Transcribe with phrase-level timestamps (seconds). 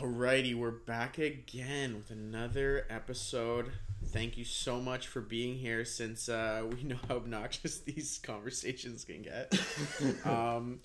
[0.00, 3.70] Alrighty, we're back again with another episode.
[4.06, 9.04] Thank you so much for being here since uh, we know how obnoxious these conversations
[9.04, 9.56] can get.
[10.26, 10.80] um,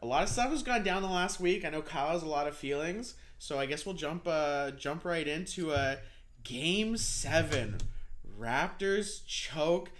[0.00, 1.64] a lot of stuff has gone down the last week.
[1.64, 5.04] I know Kyle has a lot of feelings, so I guess we'll jump uh, jump
[5.04, 5.96] right into uh,
[6.44, 7.78] game seven.
[8.38, 9.90] Raptors choke.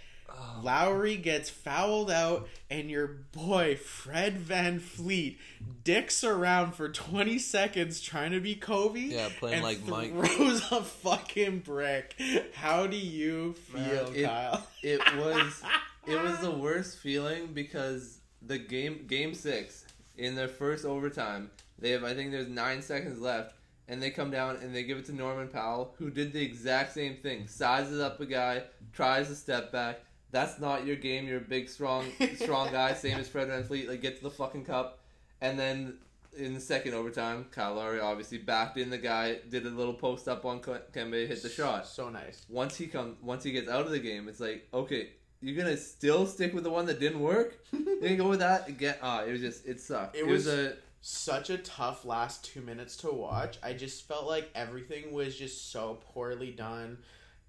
[0.61, 5.37] Lowry gets fouled out, and your boy Fred VanVleet
[5.83, 8.99] dicks around for 20 seconds trying to be Kobe.
[9.01, 10.11] Yeah, playing and like Mike.
[10.13, 12.15] throws a fucking brick.
[12.53, 14.67] How do you feel, Man, it- Kyle?
[14.81, 15.63] It was
[16.07, 19.85] it was the worst feeling because the game game six
[20.17, 23.55] in their first overtime they have I think there's nine seconds left
[23.87, 26.93] and they come down and they give it to Norman Powell who did the exact
[26.93, 30.01] same thing sizes up a guy tries to step back
[30.33, 32.05] that's not your game you're a big strong
[32.35, 34.99] strong guy same as Fred VanVleet like get to the fucking cup
[35.39, 35.99] and then
[36.37, 40.27] in the second overtime Kyle Lowry obviously backed in the guy did a little post
[40.27, 42.45] up on Ke- Kemba hit the shot So nice.
[42.49, 45.77] once he comes once he gets out of the game, it's like okay, you're gonna
[45.77, 47.59] still stick with the one that didn't work.
[47.71, 48.95] You're gonna go with that again.
[49.01, 50.15] Ah, it was just it sucked.
[50.15, 53.57] It It, was, was- a Such a tough last two minutes to watch.
[53.61, 56.97] I just felt like everything was just so poorly done.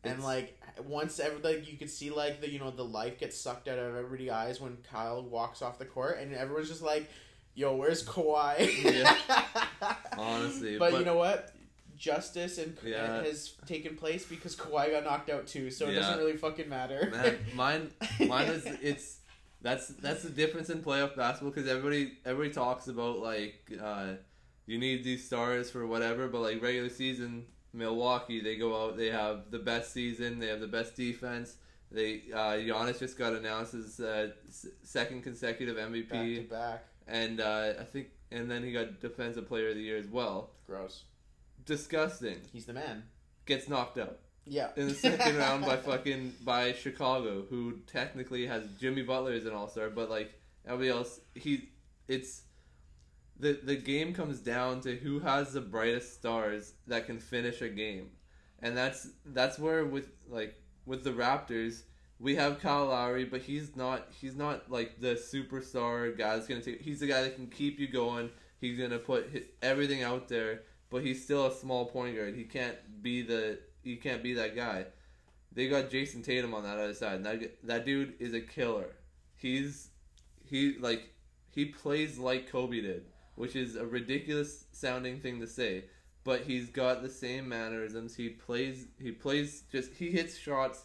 [0.04, 3.18] And It's- like once every like you could see like the you know the life
[3.18, 6.82] gets sucked out of everybody's eyes when Kyle walks off the court and everyone's just
[6.82, 7.08] like,
[7.54, 8.58] "Yo, where's Kawhi?"
[10.18, 11.50] honestly, but, but, you know what?
[11.96, 13.22] Justice and Yeah.
[13.22, 16.00] has taken place because Kawhi got knocked out too, so it Yeah.
[16.00, 17.08] doesn't really fucking matter.
[17.10, 17.90] man, mine
[18.28, 19.18] mine is it's
[19.62, 24.14] that's that's the difference in playoff basketball because everybody everybody talks about like uh,
[24.66, 29.10] you need these stars for whatever, but like regular season Milwaukee they go out they
[29.10, 31.56] have the best season they have the best defense.
[31.90, 34.30] They uh, Giannis just got announced as uh,
[34.82, 36.08] second consecutive MVP.
[36.08, 36.84] back to back.
[37.06, 40.50] and uh, I think, and then he got Defensive Player of the Year as well.
[40.66, 41.04] Gross.
[41.66, 42.40] Disgusting.
[42.52, 43.04] He's the man.
[43.46, 44.68] Gets knocked out Yeah.
[44.76, 49.52] in the second round by fucking by Chicago, who technically has Jimmy Butler as an
[49.52, 50.32] All Star, but like
[50.66, 51.68] everybody else, he
[52.08, 52.42] it's
[53.38, 57.68] the the game comes down to who has the brightest stars that can finish a
[57.68, 58.10] game,
[58.60, 61.82] and that's that's where with like with the Raptors.
[62.20, 64.06] We have Kyle Lowry, but he's not.
[64.20, 66.80] He's not like the superstar guy that's gonna take.
[66.80, 68.30] He's the guy that can keep you going.
[68.60, 72.34] He's gonna put hi everything out there, but he's still a small point guard.
[72.34, 73.58] He can't be the.
[73.82, 74.86] He can't be that guy.
[75.52, 77.24] They got Jayson Tatum on that other side.
[77.24, 78.96] That that dude is a killer.
[79.36, 79.88] He's
[80.44, 81.10] he like
[81.50, 83.04] he plays like Kobe did,
[83.36, 85.84] which is a ridiculous sounding thing to say.
[86.24, 88.16] But he's got the same mannerisms.
[88.16, 88.86] He plays.
[88.98, 89.92] He plays just.
[89.94, 90.84] He hits shots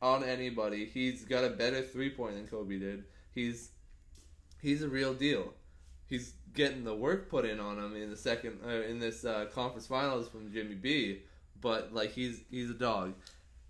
[0.00, 0.86] on anybody.
[0.86, 3.04] He's got a better three point than Kobe did.
[3.34, 3.70] He's
[4.62, 5.52] he's a real deal.
[6.06, 9.46] He's getting the work put in on him in the second uh, in this uh,
[9.52, 11.20] conference finals from Jimmy B.
[11.60, 13.14] But like he's he's a dog.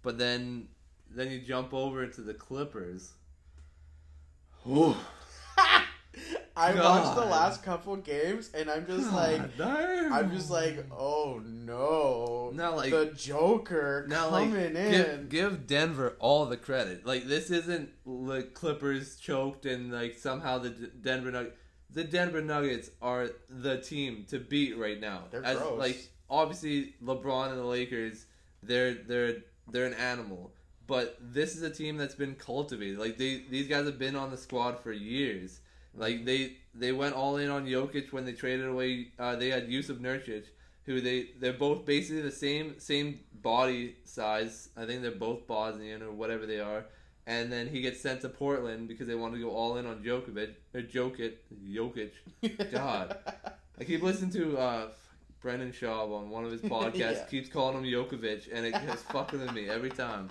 [0.03, 0.69] But then
[1.11, 3.13] then you jump over to the Clippers.
[4.69, 4.95] Ooh.
[6.57, 10.13] I watched the last couple games and I'm just like damn.
[10.13, 12.51] I'm just like, oh no.
[12.55, 14.91] Now, like- the Joker now like coming in.
[14.91, 17.07] give, give Denver all the credit.
[17.07, 21.57] Like this isn't the Clippers choked and like somehow the D- Denver Nuggets.
[21.93, 25.25] The Denver Nuggets are the team to beat right now.
[25.31, 25.79] They're As, gross.
[25.79, 28.27] Like obviously LeBron and the Lakers,
[28.63, 29.37] they're they're
[29.71, 30.53] they're an animal.
[30.87, 32.99] But this is a team that's been cultivated.
[32.99, 35.61] Like they these guys have been on the squad for years.
[35.95, 39.09] Like they they went all in on Jokic when they traded away.
[39.19, 40.45] Uh, they had Jusuf Nurkic,
[40.85, 44.69] who they they're both basically the same same body size.
[44.77, 46.85] I think they're both Bosnian or whatever they are.
[47.27, 50.03] And then he gets sent to Portland because they want to go all in on
[50.03, 51.35] Djokovic or Jokic.
[51.65, 52.11] Jokic.
[52.73, 53.17] God.
[53.79, 54.89] I keep listening to uh,
[55.41, 56.99] Brendan Schaub on one of his podcasts.
[56.99, 57.25] Yeah.
[57.31, 60.31] Keeps calling him Jokovic, and it gets fucking with me every time.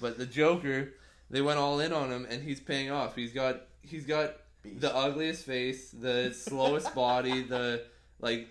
[0.00, 0.94] But the Joker,
[1.28, 3.14] they went all in on him, and he's paying off.
[3.14, 4.36] He's got he's got
[4.70, 4.80] Beast.
[4.80, 7.84] the ugliest face, the slowest body, the
[8.20, 8.48] like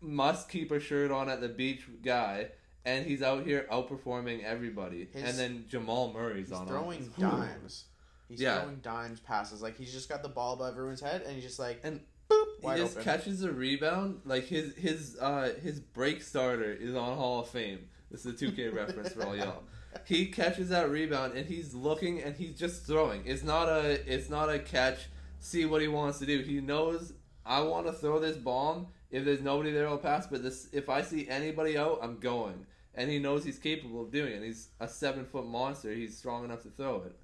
[0.00, 2.48] must keep a shirt on at the beach guy,
[2.84, 5.08] and he's out here outperforming everybody.
[5.12, 7.12] His- and then Jamal Murray's He's on throwing him.
[7.18, 7.84] dimes.
[8.28, 8.60] He's Yeah.
[8.62, 9.62] throwing dimes passes.
[9.62, 12.00] Like he's just got the ball above everyone's head and he's just like And
[12.30, 12.44] boop
[12.74, 13.04] He just open.
[13.04, 14.22] catches a rebound.
[14.24, 17.88] Like his his uh his break starter is on Hall of Fame.
[18.10, 19.62] This is a 2K reference for all y'all.
[20.06, 23.26] He catches that rebound and he's looking and he's just throwing.
[23.26, 25.08] It's not a it's not a catch.
[25.44, 26.40] See what he wants to do.
[26.40, 27.12] He knows
[27.44, 28.86] I want to throw this bomb.
[29.10, 30.26] If there's nobody there, I'll pass.
[30.26, 32.64] But this if I see anybody out, I'm going.
[32.94, 34.42] And he knows he's capable of doing it.
[34.42, 35.92] He's a seven foot monster.
[35.92, 37.14] He's strong enough to throw it.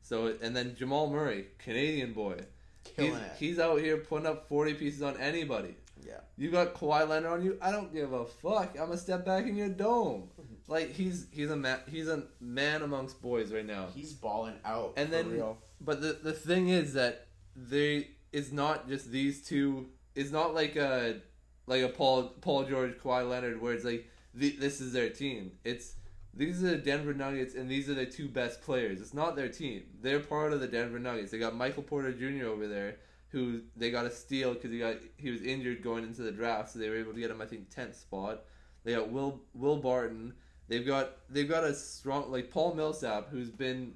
[0.00, 2.38] So and then Jamal Murray, Canadian boy.
[2.84, 3.32] Killing he's, it.
[3.38, 5.74] he's out here putting up 40 pieces on anybody.
[6.06, 6.20] Yeah.
[6.38, 7.58] You got Kawhi Leonard on you.
[7.60, 8.70] I don't give a fuck.
[8.78, 10.30] I'm gonna step back in your dome.
[10.68, 13.86] Like he's he's a man he's a man amongst boys right now.
[13.94, 14.94] He's balling out.
[14.96, 15.58] And for then- real.
[15.80, 17.25] But the the thing is that
[17.56, 19.86] they it's not just these two.
[20.14, 21.20] It's not like a
[21.66, 25.52] like a Paul Paul George Kawhi Leonard where it's like this is their team.
[25.64, 25.94] It's
[26.34, 29.00] these are the Denver Nuggets and these are the two best players.
[29.00, 29.84] It's not their team.
[30.02, 31.30] They're part of the Denver Nuggets.
[31.30, 32.46] They got Michael Porter Jr.
[32.46, 32.96] over there
[33.28, 36.70] who they got a steal because he got he was injured going into the draft,
[36.70, 38.44] so they were able to get him I think tenth spot.
[38.84, 40.34] They got Will Will Barton.
[40.68, 43.94] They've got they've got a strong like Paul Millsap who's been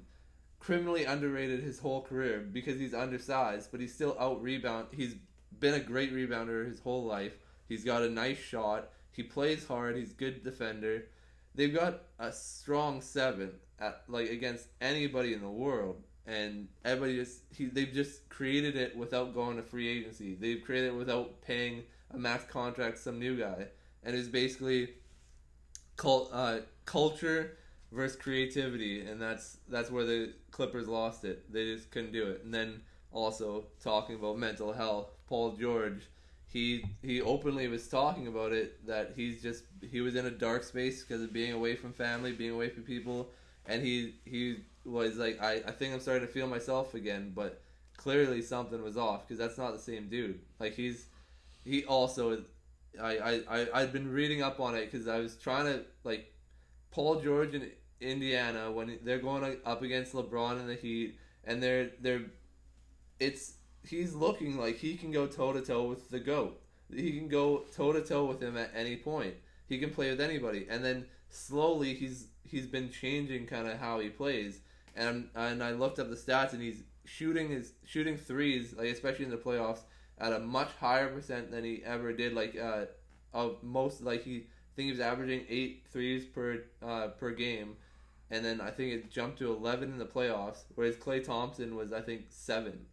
[0.61, 4.87] criminally underrated his whole career because he's undersized, but he's still out rebound.
[4.91, 5.15] He's
[5.59, 7.33] been a great rebounder his whole life.
[7.67, 8.89] He's got a nice shot.
[9.11, 9.97] He plays hard.
[9.97, 11.07] He's good defender.
[11.55, 17.41] They've got a strong seven at like against anybody in the world, and everybody just
[17.53, 20.35] he they've just created it without going to free agency.
[20.35, 23.67] They've created it without paying a max contract some new guy,
[24.03, 24.89] and it's basically
[25.97, 27.57] cult uh, culture
[27.91, 31.51] versus creativity, and that's that's where the Clippers lost it.
[31.51, 32.43] They just couldn't do it.
[32.43, 36.09] And then also talking about mental health, Paul George,
[36.47, 40.63] he he openly was talking about it that he's just he was in a dark
[40.63, 43.29] space because of being away from family, being away from people,
[43.65, 47.61] and he he was like I I think I'm starting to feel myself again, but
[47.97, 50.39] clearly something was off because that's not the same dude.
[50.59, 51.07] Like he's
[51.63, 52.43] he also
[53.01, 56.33] I I I I'd been reading up on it because I was trying to like
[56.91, 57.71] Paul George in
[58.01, 62.23] Indiana when they're going up against LeBron and the Heat, and they're they're
[63.19, 63.53] it's
[63.87, 66.61] he's looking like he can go toe to toe with the goat.
[66.93, 69.35] He can go toe to toe with him at any point.
[69.67, 73.99] He can play with anybody, and then slowly he's he's been changing kind of how
[73.99, 74.59] he plays.
[74.95, 79.25] And and I looked up the stats, and he's shooting his shooting threes, like especially
[79.25, 79.81] in the playoffs,
[80.17, 82.33] at a much higher percent than he ever did.
[82.33, 82.85] Like uh,
[83.33, 87.75] of most, like he I think he was averaging eight threes per uh, per game,
[88.31, 90.63] and then I think it jumped to eleven in the playoffs.
[90.75, 92.85] Whereas Klay Thompson was I think seven,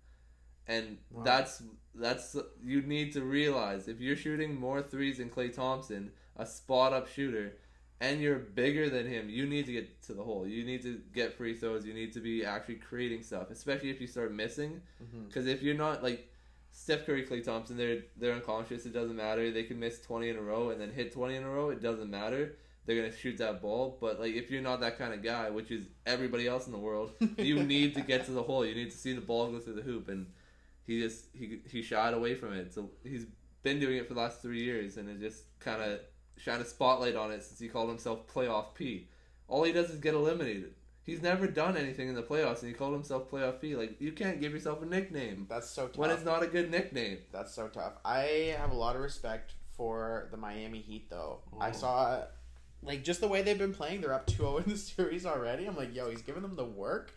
[0.66, 1.22] and Wow.
[1.24, 1.62] that's
[1.94, 6.92] that's you need to realize if you're shooting more threes than Klay Thompson, a spot
[6.92, 7.54] up shooter,
[8.00, 10.46] and you're bigger than him, you need to get to the hole.
[10.46, 11.84] You need to get free throws.
[11.84, 14.80] You need to be actually creating stuff, especially if you start missing.
[15.02, 15.26] Mm-hmm.
[15.26, 16.30] Because if you're not like
[16.70, 18.86] Steph Curry, Klay Thompson, they're they're unconscious.
[18.86, 19.50] It doesn't matter.
[19.50, 21.70] They can miss twenty in a row and then hit twenty in a row.
[21.70, 22.56] It doesn't matter.
[22.88, 23.98] They're gonna shoot that ball.
[24.00, 26.78] But like if you're not that kind of guy, which is everybody else in the
[26.78, 28.64] world, you need to get to the hole.
[28.64, 30.26] You need to see the ball go through the hoop, and
[30.86, 32.72] he just he he shied away from it.
[32.72, 33.26] So he's
[33.62, 36.00] been doing it for the last three years, and it just kind of
[36.38, 39.08] shine a spotlight on it since he called himself Playoff P.
[39.48, 40.72] All he does is get eliminated.
[41.02, 43.76] He's never done anything in the playoffs, and he called himself Playoff P.
[43.76, 45.98] Like you can't give yourself a nickname That's so tough.
[45.98, 47.18] when it's not a good nickname.
[47.32, 47.98] That's so tough.
[48.02, 51.38] I have a lot of respect for the Miami Heat, though.
[51.60, 52.24] I saw,
[52.82, 54.00] like, just the way they've been playing.
[54.00, 55.66] They're up 2-0 in the series already.
[55.66, 57.12] I'm like, yo, he's giving them the work.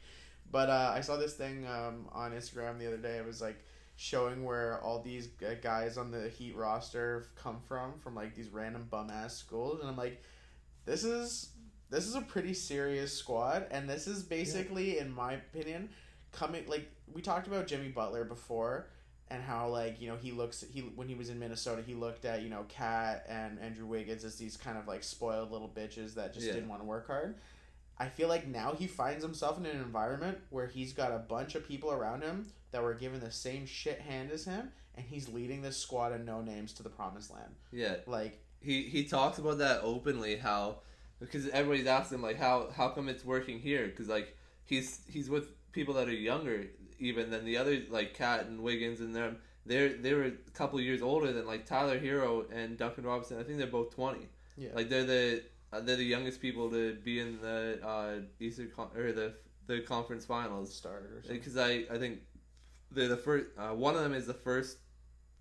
[0.52, 3.18] But uh, I saw this thing um, on Instagram the other day.
[3.18, 3.64] It was like
[3.96, 5.28] showing where all these
[5.62, 9.80] guys on the Heat roster come from, from like these random bum ass schools.
[9.80, 10.22] And I'm like,
[10.86, 11.50] this is.
[11.90, 15.90] This is a pretty serious squad, and this is basically, in my opinion,
[16.32, 18.88] coming like we talked about Jimmy Butler before,
[19.32, 22.26] and how like you know he looks he when he was in Minnesota he looked
[22.26, 26.14] at you know Cat and Andrew Wiggins as these kind of like spoiled little bitches
[26.16, 26.54] that just Yeah.
[26.54, 27.36] didn't want to work hard.
[27.98, 31.56] I feel like now he finds himself in an environment where he's got a bunch
[31.56, 35.30] of people around him that were given the same shit hand as him, and he's
[35.30, 37.54] leading this squad of no names to the promised land.
[37.72, 40.38] Yeah, Like he he talks about that openly.
[40.38, 40.80] How
[41.20, 43.86] because everybody's asking him like how how come it's working here?
[43.88, 46.66] Because like he's he's with people that are younger
[47.02, 49.38] even than the other like Cat and Wiggins and them.
[49.66, 53.40] They're they were a couple of years older than like Tyler Herro and Duncan Robinson.
[53.40, 54.28] I think they're both twenty.
[54.58, 54.70] Yeah.
[54.74, 55.44] Like they're the
[55.74, 59.34] uh, they're the youngest people to be in the uh, Eastern Con- or the
[59.68, 60.74] the conference finals.
[60.74, 61.38] start or something.
[61.38, 62.20] Because I I think
[62.92, 63.48] they're the first.
[63.58, 64.78] Uh, one of them is the first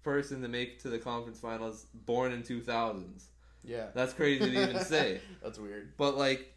[0.02, 3.29] person to make to the conference finals, born in two thousands.
[3.62, 3.87] Yeah.
[3.95, 5.21] That's crazy to even say.
[5.43, 5.93] That's weird.
[5.97, 6.55] But like,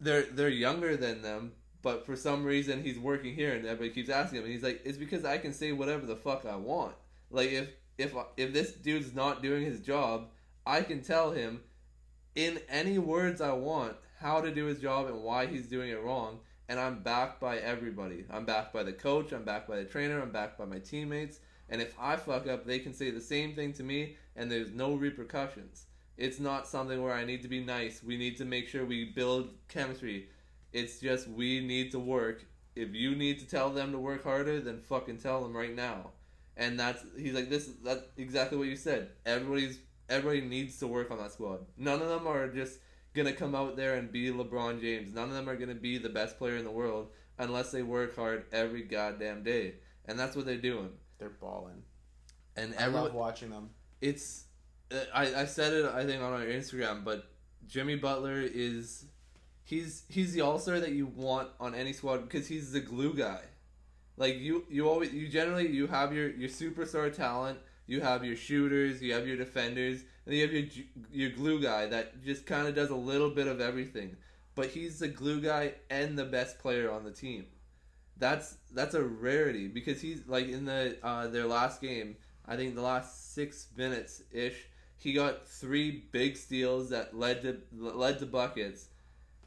[0.00, 1.52] they're they're younger than them.
[1.82, 4.80] But for some reason, he's working here, and everybody keeps asking him, and he's like,
[4.84, 6.94] "It's because I can say whatever the fuck I want.
[7.30, 10.30] Like if if if this dude's not doing his job,
[10.64, 11.62] I can tell him
[12.34, 16.02] in any words I want how to do his job and why he's doing it
[16.02, 18.24] wrong." And I'm backed by everybody.
[18.30, 19.32] I'm backed by the coach.
[19.32, 20.22] I'm backed by the trainer.
[20.22, 21.40] I'm backed by my teammates.
[21.68, 24.70] And if I fuck up, they can say the same thing to me, and there's
[24.70, 25.86] no repercussions.
[26.16, 28.02] It's not something where I need to be nice.
[28.02, 30.28] We need to make sure we build chemistry.
[30.72, 32.44] It's just we need to work.
[32.74, 36.12] If you need to tell them to work harder, then fucking tell them right now.
[36.56, 37.70] and that's he's like this.
[37.84, 39.10] That's exactly what you said.
[39.26, 41.60] Everybody's everybody needs to work on that squad.
[41.76, 42.78] None of them are just
[43.14, 45.12] gonna come out there and be LeBron James.
[45.14, 48.16] None of them are gonna be the best player in the world unless they work
[48.16, 49.74] hard every goddamn day,
[50.06, 50.90] and that's what they're doing.
[51.18, 51.82] They're balling.
[52.56, 53.70] And I everyone, love watching them.
[54.00, 54.44] it's
[54.90, 57.24] uh, I, I said it I think on our Instagram, but
[57.66, 59.06] Jimmy Butler is
[59.64, 63.14] he's he's the all star that you want on any squad because he's the glue
[63.14, 63.40] guy.
[64.16, 68.36] Like you you always you generally you have your your superstar talent, you have your
[68.36, 70.64] shooters, you have your defenders, and you have your
[71.10, 74.16] your glue guy that just kind of does a little bit of everything.
[74.54, 77.46] But he's the glue guy and the best player on the team.
[78.18, 82.16] That's that's a rarity because he's like in the uh, their last game.
[82.46, 87.60] I think the last six minutes ish, he got three big steals that led to
[87.72, 88.88] led to buckets,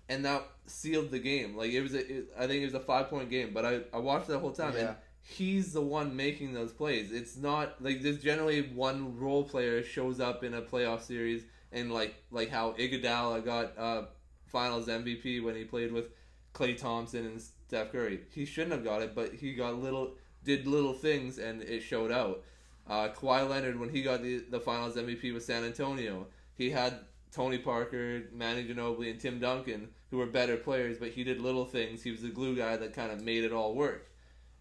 [0.09, 1.55] and that sealed the game.
[1.55, 3.51] Like it was, a, it, I think it was a five point game.
[3.53, 4.79] But I, I watched the whole time, Yeah.
[4.87, 7.11] and he's the one making those plays.
[7.11, 11.91] It's not like there's generally one role player shows up in a playoff series, and
[11.91, 14.03] like like how Iguodala got uh,
[14.45, 16.05] Finals MVP when he played with
[16.53, 18.21] Klay Thompson and Steph Curry.
[18.31, 22.11] He shouldn't have got it, but he got little did little things, and it showed
[22.11, 22.43] out.
[22.87, 26.99] Uh, Kawhi Leonard, when he got the, the Finals MVP with San Antonio, he had
[27.35, 31.65] Tony Parker, Manny Ginobili, and Tim Duncan, who were better players, but he did little
[31.65, 32.01] things.
[32.01, 34.09] He was the glue guy that kind of made it all work.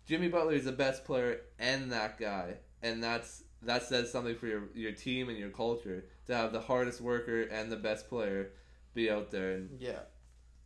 [0.07, 4.47] Jimmy Butler is the best player and that guy, and that's that says something for
[4.47, 8.51] your your team and your culture to have the hardest worker and the best player
[8.93, 9.53] be out there.
[9.53, 10.01] And Yeah.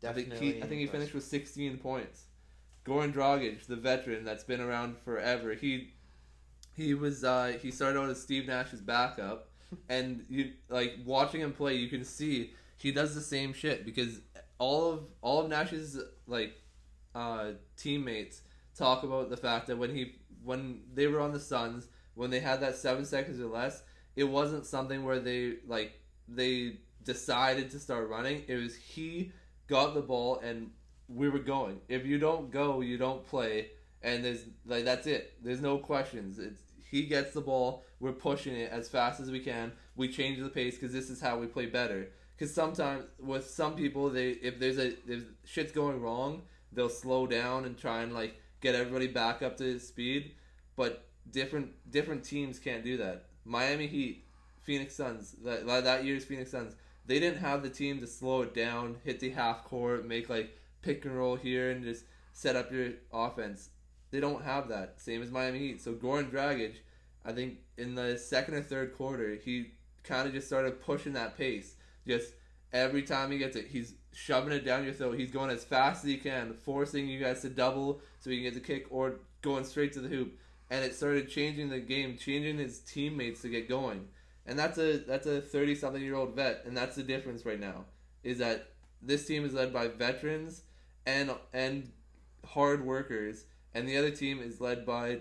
[0.02, 0.52] I think Definitely.
[0.52, 2.24] he I think he finished with 16 points.
[2.86, 5.92] Goran Dragic, the veteran that's been around forever, he
[6.74, 9.50] he was uh, he started out as Steve Nash's backup,
[9.88, 14.20] and you like watching him play, you can see he does the same shit because
[14.58, 16.54] all of all of Nash's like
[17.14, 18.42] uh, teammates
[18.76, 22.40] talk about the fact that when he when they were on the Suns, when they
[22.40, 23.82] had that seven seconds or less,
[24.16, 28.44] it wasn't something where they like they decided to start running.
[28.46, 29.32] It was he
[29.66, 30.70] got the ball and
[31.08, 31.80] we were going.
[31.88, 33.70] If you don't go, you don't play,
[34.02, 35.34] and there's like that's it.
[35.42, 36.38] There's no questions.
[36.38, 37.84] It's he gets the ball.
[38.00, 39.72] We're pushing it as fast as we can.
[39.96, 42.10] We change the pace because this is how we play better.
[42.36, 47.26] Because sometimes with some people, they if there's a if shit's going wrong, they'll slow
[47.26, 50.32] down and try and like get everybody back up to speed.
[50.76, 53.24] But different different teams can't do that.
[53.44, 54.24] Miami Heat,
[54.60, 56.76] Phoenix Suns, that that year's Phoenix Suns,
[57.06, 60.56] they didn't have the team to slow it down, hit the half court, make like
[60.82, 63.70] pick and roll here, and just set up your offense.
[64.10, 65.00] They don't have that.
[65.00, 65.82] Same as Miami Heat.
[65.82, 66.74] So Goran Dragic,
[67.28, 71.36] I think in the second or third quarter, he kind of just started pushing that
[71.36, 71.74] pace.
[72.06, 72.32] Just
[72.72, 75.18] every time he gets it, he's shoving it down your throat.
[75.18, 78.44] He's going as fast as he can, forcing you guys to double so he can
[78.44, 80.38] get the kick or going straight to the hoop.
[80.70, 84.08] And it started changing the game, changing his teammates to get going.
[84.46, 87.60] And that's a that's a thirty something year old vet, and that's the difference right
[87.60, 87.84] now.
[88.24, 88.70] Is that
[89.02, 90.62] this team is led by veterans
[91.04, 91.92] and and
[92.46, 93.44] hard workers,
[93.74, 95.18] and the other team is led by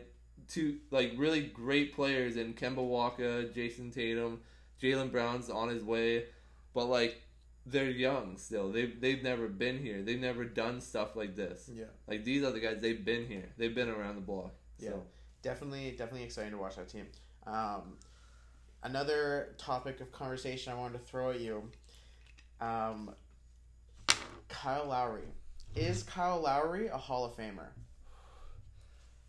[0.48, 4.42] two like really great players in Kemba Walker, Jayson Tatum,
[4.82, 6.26] Jaylen Brown's on his way,
[6.74, 7.22] but like
[7.66, 8.72] they're young still.
[8.72, 10.02] They've they've never been here.
[10.02, 11.70] They've never done stuff like this.
[11.74, 11.86] Yeah.
[12.08, 13.50] Like these other guys, they've been here.
[13.58, 14.54] They've been around the block.
[14.80, 14.92] Yeah.
[14.92, 15.04] So
[15.44, 17.08] Definitely, definitely exciting to watch that team.
[17.46, 17.98] Um,
[18.84, 21.70] another topic of conversation I wanted to throw at you.
[22.60, 23.12] Um,
[24.50, 25.22] Kyle Lowry.
[25.76, 27.68] Is Kyle Lowry a Hall of Famer?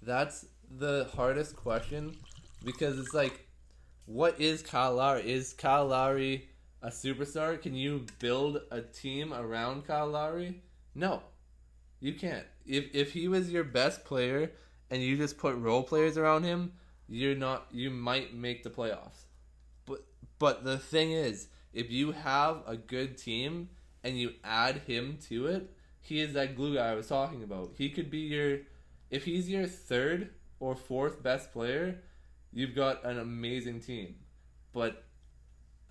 [0.02, 2.16] that's the hardest question
[2.64, 3.46] because it's like,
[4.06, 5.30] what is Kyle Lowry?
[5.30, 6.48] Is Kyle Lowry
[6.82, 7.60] a superstar?
[7.60, 10.62] Can you build a team around Kyle Lowry?
[10.94, 11.22] No,
[12.00, 12.46] you can't.
[12.66, 14.52] If if he was your best player
[14.90, 16.72] and you just put role players around him,
[17.08, 17.66] you're not.
[17.70, 19.26] You might make the playoffs.
[19.86, 20.04] But
[20.38, 23.70] but the thing is, if you have a good team
[24.02, 25.70] and you add him to it,
[26.00, 27.72] he is that glue guy I was talking about.
[27.76, 28.60] He could be your
[29.10, 30.30] if he's your third
[30.60, 32.00] or fourth best player,
[32.52, 34.16] you've got an amazing team.
[34.72, 35.04] But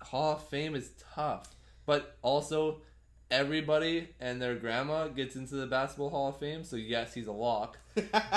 [0.00, 1.54] Hall of Fame is tough.
[1.86, 2.82] But also,
[3.30, 7.32] everybody and their grandma gets into the Basketball Hall of Fame, so yes, he's a
[7.32, 7.78] lock.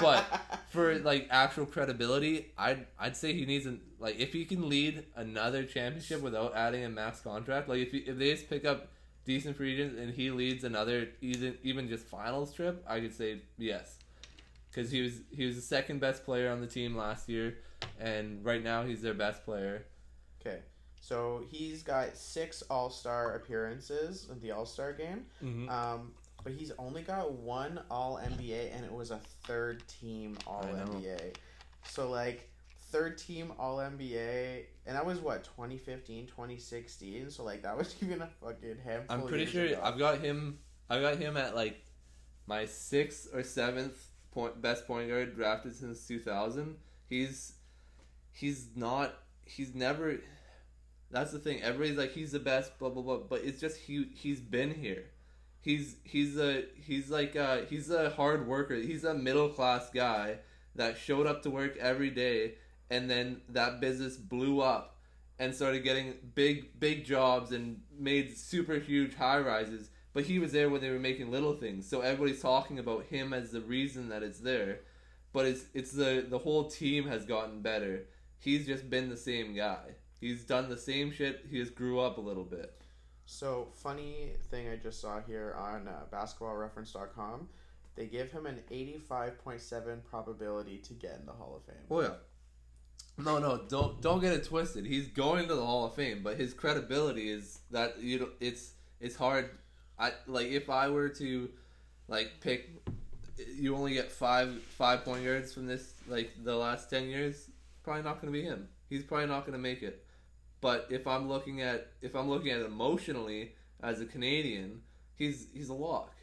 [0.02, 0.26] But
[0.70, 5.06] for like actual credibility, I'd I'd say he needs an like if he can lead
[5.16, 7.70] another championship without adding a max contract.
[7.70, 8.88] Like if he, if they just pick up
[9.24, 13.42] decent free agents and he leads another even even just finals trip, I could say
[13.58, 14.00] yes,
[14.72, 17.58] because he was he was the second best player on the team last year,
[18.00, 19.86] and right now he's their best player.
[20.40, 20.60] okay,
[21.00, 25.26] so he's got six All Star appearances in the All Star game.
[25.44, 25.70] Mm-hmm.
[25.70, 26.14] Um,
[26.44, 30.80] but he's only got one All NBA, and it was a third team All I.
[30.80, 31.36] NBA.
[31.84, 32.50] So like
[32.92, 37.30] third team All NBA, and that was what 2015, 2016.
[37.30, 39.18] So like that was even a fucking handful.
[39.18, 39.82] I'm pretty sure ago.
[39.84, 40.60] I've got him.
[40.90, 41.84] I've got him at like
[42.48, 46.76] my sixth or seventh point best point guard drafted since 2000.
[47.08, 47.54] He's
[48.32, 49.14] he's not.
[49.46, 50.20] He's never.
[51.10, 51.62] That's the thing.
[51.62, 52.78] Everybody's like he's the best.
[52.80, 53.18] Blah blah blah.
[53.18, 54.08] But it's just he.
[54.16, 55.06] He's been here.
[55.62, 58.76] He's he's a he's like a, he's a hard worker.
[58.76, 60.40] He's a middle class guy
[60.76, 62.56] that showed up to work every day,
[62.90, 64.98] and then that business blew up
[65.38, 70.52] and started getting big big jobs and made super huge high rises but he was
[70.52, 71.88] there when they were making little things.
[71.88, 74.80] So everybody's talking about him as the reason that it's there.
[75.34, 78.06] But it's it's the the whole team has gotten better.
[78.40, 79.96] He's just been the same guy.
[80.20, 81.46] He's done the same shit.
[81.50, 82.74] He just grew up a little bit.
[83.26, 87.48] So funny thing I just saw here on uh, BasketballReference.com,
[87.96, 91.86] they give him an eighty-five point seven probability to get in the Hall of Fame.
[91.90, 92.16] oh yeah.
[93.18, 94.86] No no don't don't get it twisted.
[94.86, 98.74] He's going to the hall of fame but his credibility is that you know it's
[99.00, 99.50] it's hard
[100.02, 101.50] i like if i were to
[102.08, 102.70] like pick
[103.56, 107.50] you only get five five point guards from this like the last 10 years
[107.84, 110.06] probably not to be him he's probably not to make it
[110.60, 114.82] but if i'm looking at if i'm looking at it emotionally as a canadian
[115.16, 116.14] he's he's a lock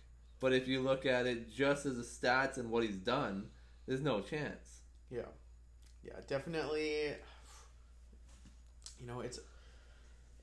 [0.40, 3.48] but if you look at it just as a stats and what he's done
[3.86, 5.22] there's no chance Yeah,
[6.04, 7.14] yeah, definitely.
[9.00, 9.40] You know, it's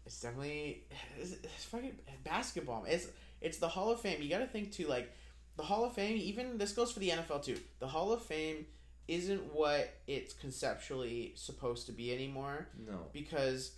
[0.06, 0.84] it's definitely
[1.20, 2.86] it's, it's fucking basketball.
[2.88, 3.08] It's
[3.46, 4.22] it's the Hall of Fame.
[4.22, 5.12] You got to think too, like
[5.56, 6.18] the Hall of Fame.
[6.18, 7.58] Even this goes for the NFL too.
[7.80, 8.66] The Hall of Fame
[9.08, 13.74] isn't what it's conceptually supposed to be anymore no because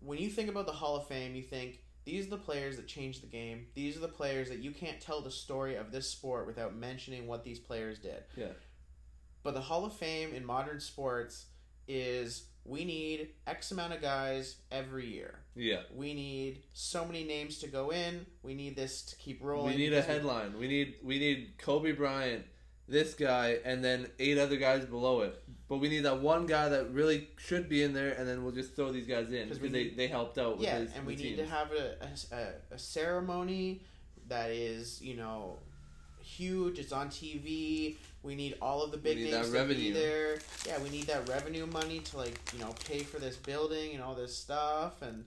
[0.00, 2.86] when you think about the Hall of Fame, you think these are the players that
[2.86, 3.66] changed the game.
[3.74, 7.26] These are the players that you can't tell the story of this sport without mentioning
[7.26, 8.22] what these players did.
[8.36, 8.52] Yeah.
[9.42, 11.46] But the Hall of Fame in modern sports
[11.88, 15.38] is we need X amount of guys every year.
[15.54, 18.26] yeah We need so many names to go in.
[18.42, 19.72] We need this to keep rolling.
[19.72, 20.58] We need a headline.
[20.58, 22.44] We need we need Kobe Bryant,
[22.88, 25.42] this guy, and then eight other guys below it.
[25.68, 28.52] But we need that one guy that really should be in there, and then we'll
[28.54, 30.60] just throw these guys in 'Cause because they, they helped out.
[30.60, 31.96] yeah, with his, and we need to have a,
[32.32, 33.82] a- a ceremony
[34.28, 35.58] that is, you know,
[36.20, 36.78] huge.
[36.78, 37.96] It's on TV.
[38.26, 40.38] We need all of the big names to be there.
[40.66, 44.02] Yeah, we need that revenue money to like you know pay for this building and
[44.02, 45.00] all this stuff.
[45.02, 45.24] And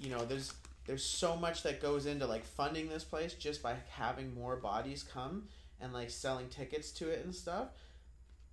[0.00, 0.52] you know, there's
[0.86, 5.02] there's so much that goes into like funding this place just by having more bodies
[5.02, 5.44] come
[5.80, 7.68] and like selling tickets to it and stuff.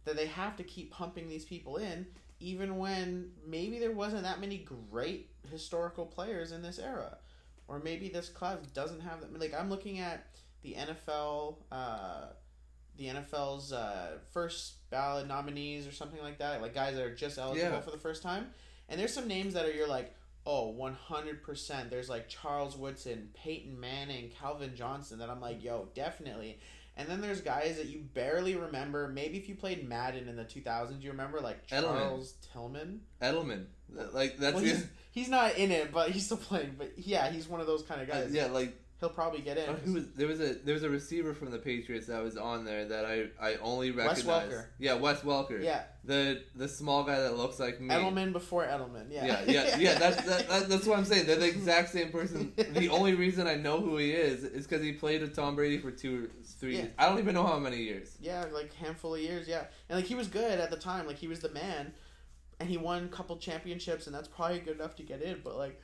[0.03, 2.05] That they have to keep pumping these people in
[2.39, 4.57] even when maybe there wasn't that many
[4.91, 7.17] great historical players in this era,
[7.67, 9.39] or maybe this class doesn't have that.
[9.39, 10.27] Like I'm looking at
[10.61, 12.25] the NFL, uh,
[12.97, 17.37] the NFL's uh, first ballot nominees or something like that, like guys that are just
[17.37, 17.81] eligible Yeah.
[17.81, 18.47] for the first time,
[18.89, 20.13] and there's some names that are you're like.
[20.47, 21.89] Oh, 100%.
[21.89, 26.59] There's like Charles Woodson, Peyton Manning, Calvin Johnson that I'm like, yo, definitely.
[26.95, 29.07] And then there's guys that you barely remember.
[29.07, 31.81] Maybe if you played Madden in the 2000s, you remember like Edelman.
[31.81, 33.01] Charles Tillman.
[33.21, 33.65] Edelman.
[34.13, 36.75] Like that's Well, he's, he's not in it, but he's still playing.
[36.77, 38.31] But yeah, he's one of those kind of uh, guys.
[38.31, 39.67] yeah, like He'll probably get in.
[39.69, 42.37] uh, who was there was a there was a receiver from the Patriots that was
[42.37, 44.25] on there that I I only recognized.
[44.25, 44.47] Wes.
[44.47, 44.65] Welker.
[44.79, 45.61] Yeah, Wes Welker.
[45.61, 47.93] yeah, The the small guy that looks like me.
[47.93, 49.07] Edelman before Edelman.
[49.11, 49.93] Yeah, Yeah, yeah, yeah.
[49.99, 51.25] That's that, that, that's what I'm saying.
[51.25, 52.53] They're the exact same person.
[52.55, 55.77] The only reason I know who he is is because he played with Tom Brady
[55.77, 56.29] for two,
[56.59, 56.75] three.
[56.75, 56.81] Yeah.
[56.83, 56.91] years.
[56.97, 58.15] I don't even know how many years.
[58.21, 59.45] yeah, like handful of years.
[59.47, 61.05] Yeah, and like he was good at the time.
[61.05, 61.91] Like he was the man,
[62.61, 65.41] and he won a couple championships, and that's probably good enough to get in.
[65.43, 65.81] But like,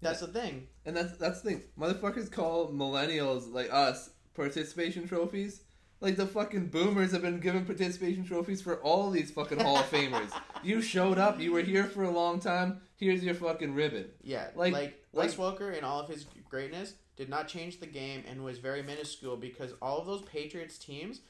[0.00, 0.66] that's the thing.
[0.84, 1.62] And that's that's the thing.
[1.78, 5.62] Motherfuckers call millennials like us participation trophies.
[6.00, 9.90] Like the fucking boomers have been given participation trophies for all these fucking Hall of
[9.90, 10.30] Famers.
[10.62, 11.40] You showed up.
[11.40, 12.80] You were here for a long time.
[12.96, 14.06] Here's your fucking ribbon.
[14.22, 18.24] Yeah, Like- like, Wes Welker in all of his greatness did not change the game
[18.28, 21.20] and was very minuscule because all of those Patriots teams,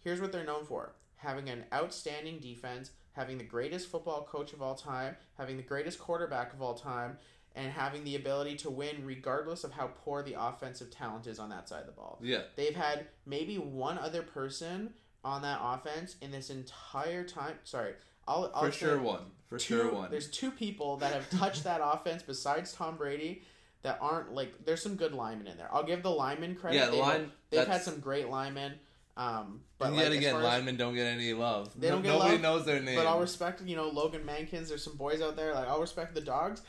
[0.00, 4.62] here's what they're known for: having an outstanding defense, having the greatest football coach of
[4.62, 7.18] all time, having the greatest quarterback of all time,
[7.56, 11.48] and having the ability to win regardless of how poor the offensive talent is on
[11.48, 12.20] that side of the ball.
[12.22, 12.42] Yeah.
[12.54, 14.90] They've had maybe one other person
[15.24, 17.54] on that offense in this entire time.
[17.64, 17.94] Sorry,
[18.28, 19.22] I'll, I'll For sure one.
[19.48, 20.10] For two, sure one.
[20.10, 23.42] There's two people that have touched that offense besides Tom Brady
[23.82, 24.64] that aren't like.
[24.64, 25.68] There's some good linemen in there.
[25.72, 26.76] I'll give the linemen credit.
[26.76, 28.74] Yeah, the they've, line- They've had some great linemen.
[29.16, 31.70] Um, but and yet as again, linemen don't get any love.
[31.78, 32.96] They don't get Nobody love, knows their name.
[32.96, 34.68] But I'll respect, you know, Logan Mankins.
[34.68, 35.54] There's some boys out there.
[35.54, 36.62] Like I'll respect the dogs,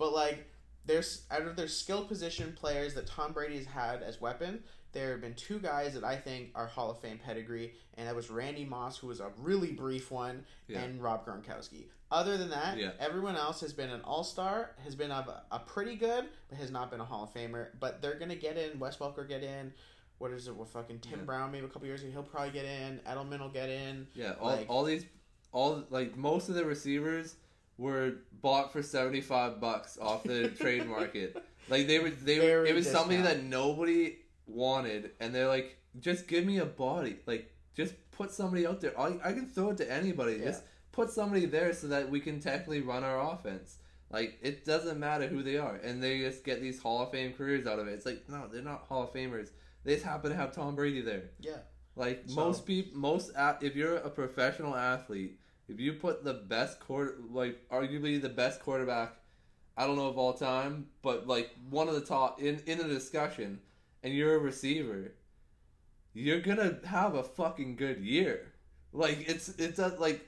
[0.00, 0.46] but like
[0.86, 5.12] there's out of their skill position players that Tom Brady has had as weapon, there
[5.12, 8.30] have been two guys that I think are Hall of Fame pedigree, and that was
[8.30, 10.80] Randy Moss, who was a really brief one, Yeah.
[10.80, 11.84] and Rob Gronkowski.
[12.10, 12.92] Other than that, Yeah.
[12.98, 16.70] everyone else has been an All Star, has been a, a pretty good, but has
[16.72, 17.68] not been a Hall of Famer.
[17.78, 18.78] But they're gonna get in.
[18.80, 19.72] Wes Welker get in.
[20.18, 20.56] What is it?
[20.56, 21.24] What fucking Tim Yeah.
[21.26, 23.00] Brown maybe a couple years ago he'll probably get in.
[23.06, 24.08] Edelman will get in.
[24.14, 25.04] Yeah, all, Like- all these,
[25.52, 27.36] all like most of the receivers
[27.80, 28.12] were
[28.42, 31.42] bought for seventy five bucks off the trade market.
[31.68, 32.64] Like they were, they were.
[32.66, 34.16] It was something that nobody
[34.46, 37.16] wanted, and they're like, just give me a body.
[37.26, 38.98] Like just put somebody out there.
[39.00, 40.34] I, I can throw it to anybody.
[40.34, 40.46] Yeah.
[40.46, 40.62] Just
[40.92, 43.78] put somebody there so that we can technically run our offense.
[44.10, 47.32] Like it doesn't matter who they are, and they just get these Hall of Fame
[47.32, 47.92] careers out of it.
[47.92, 49.48] It's like no, they're not Hall of Famers.
[49.84, 51.30] They just happen to have Tom Brady there.
[51.40, 51.56] Yeah.
[51.96, 55.39] Like So- most people, most if you're a professional athlete,
[55.70, 59.14] if you put the best quarter, like arguably the best quarterback,
[59.76, 62.88] I don't know of all time, but like one of the top in in the
[62.88, 63.60] discussion,
[64.02, 65.12] and you're a receiver,
[66.12, 68.52] you're gonna have a fucking good year.
[68.92, 70.26] Like it's it's a like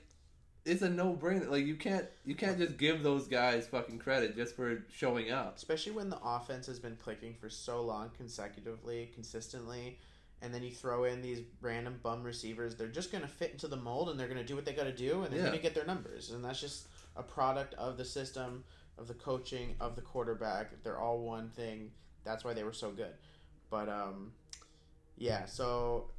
[0.65, 1.49] it's a no brainer.
[1.49, 5.57] Like you can't you can't just give those guys fucking credit just for showing up.
[5.57, 9.99] Especially when the offense has been clicking for so long consecutively, consistently,
[10.43, 13.67] and then you throw in these random bum receivers, they're just going to fit into
[13.67, 15.45] the mold and they're going to do what they got to do and they're Yeah.
[15.47, 16.29] going to get their numbers.
[16.31, 18.63] And that's just a product of the system,
[18.97, 20.83] of the coaching, of the quarterback.
[20.83, 21.91] They're all one thing.
[22.23, 23.13] That's why they were so good.
[23.71, 24.33] But um
[25.17, 26.09] yeah, so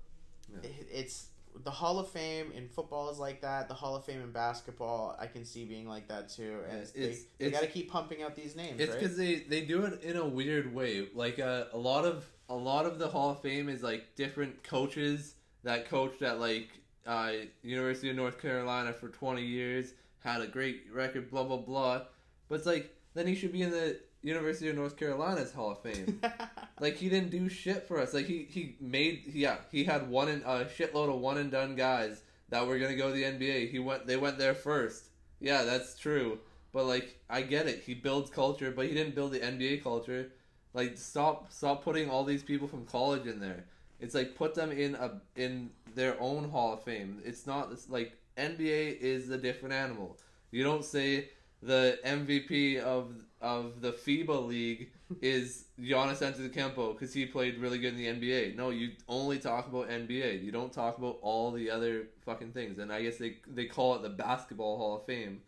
[0.53, 0.69] Yeah.
[0.71, 3.69] it- it's the Hall of Fame in football is like that.
[3.69, 6.63] The Hall of Fame in basketball, I can see being like that too.
[6.69, 9.01] And it's, they, they got to keep pumping out these names, It's right?
[9.01, 11.09] because they they do it in a weird way.
[11.15, 14.63] Like uh, a lot of a lot of the Hall of Fame is like different
[14.63, 16.69] coaches that coached at like
[17.05, 17.33] uh,
[17.65, 22.03] University of North Carolina for twenty years, had a great record, blah blah blah.
[22.49, 25.83] But it's like then he should be in the University of North Carolina's Hall of
[25.83, 26.21] Fame.
[26.81, 28.15] like he didn't do shit for us.
[28.15, 31.75] Like he he made yeah he had one and a shitload of one and done
[31.75, 33.73] guys that were gonna go to the NBA.
[33.73, 35.07] He went they went there first.
[35.41, 36.39] Yeah, that's true.
[36.73, 37.83] But like I get it.
[37.85, 40.31] He builds culture, but he didn't build the NBA culture.
[40.75, 43.65] Like stop stop putting all these people from college in there.
[44.01, 47.23] It's like put them in a in their own Hall of Fame.
[47.25, 50.19] It's not it's like NBA is a different animal.
[50.51, 51.31] You don't say
[51.63, 57.95] the MVP of of the FIBA league is Giannis Antetokounmpo because he played really good
[57.95, 58.57] in the NBA.
[58.57, 60.43] No, you only talk about NBA.
[60.43, 62.79] You don't talk about all the other fucking things.
[62.79, 65.43] And I guess they they call it the Basketball Hall of Fame,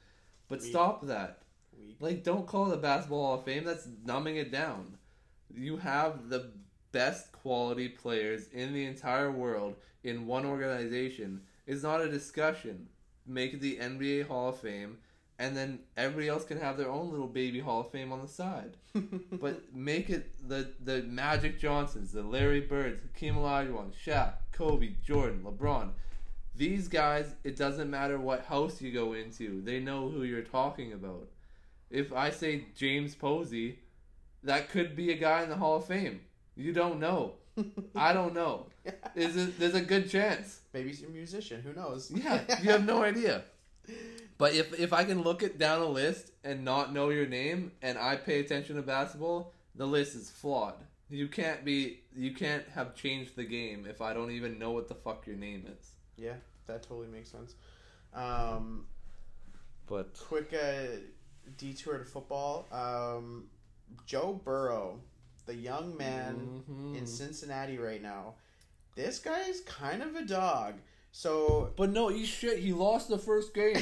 [0.49, 1.43] but We- stop that.
[1.79, 1.97] Weak.
[2.01, 3.65] Like, don't call it the Basketball Hall of Fame.
[3.65, 4.97] That's numbing it down.
[5.55, 6.51] You have the
[6.93, 11.43] best quality players in the entire world in one organization.
[11.67, 12.89] It's not a discussion.
[13.27, 14.99] Make it the NBA Hall of Fame,
[15.39, 18.29] and then everybody else can have their own little baby Hall of Fame on the
[18.29, 18.77] side.
[19.33, 25.45] But make it the the Magic Johnsons, the Larry Birds, Hakeem Olajuwon, Shaq, Kobe, Jordan,
[25.45, 25.91] LeBron.
[26.55, 30.95] These guys, it doesn't matter what house you go into, they know who you're talking
[30.95, 31.29] about.
[31.91, 33.81] If I say James Posey,
[34.47, 36.21] that could be a guy in the Hall of Fame.
[36.57, 37.35] You don't know.
[37.95, 38.67] I don't know.
[39.15, 40.61] Is it, there's a good chance.
[40.73, 41.63] Maybe he's a musician.
[41.63, 42.11] Who knows?
[42.11, 43.45] Yeah, you have no idea.
[44.39, 47.73] But if if I can look it down a list and not know your name,
[47.83, 50.75] and I pay attention to basketball, the list is flawed.
[51.09, 54.89] You can't be you can't have changed the game if I don't even know what
[54.89, 55.91] the fuck your name is.
[56.17, 56.35] Yeah,
[56.67, 57.55] that totally makes sense.
[58.13, 58.87] Um,
[59.87, 60.99] But quick uh,
[61.57, 62.67] detour to football.
[62.73, 63.45] Um,
[64.07, 65.01] Joe Burrow,
[65.46, 66.96] the young man Mhm.
[66.99, 68.35] in Cincinnati right now.
[68.94, 70.75] This guy is kind of a dog.
[71.12, 72.59] So, but no, he's shit.
[72.59, 73.75] He lost the first game.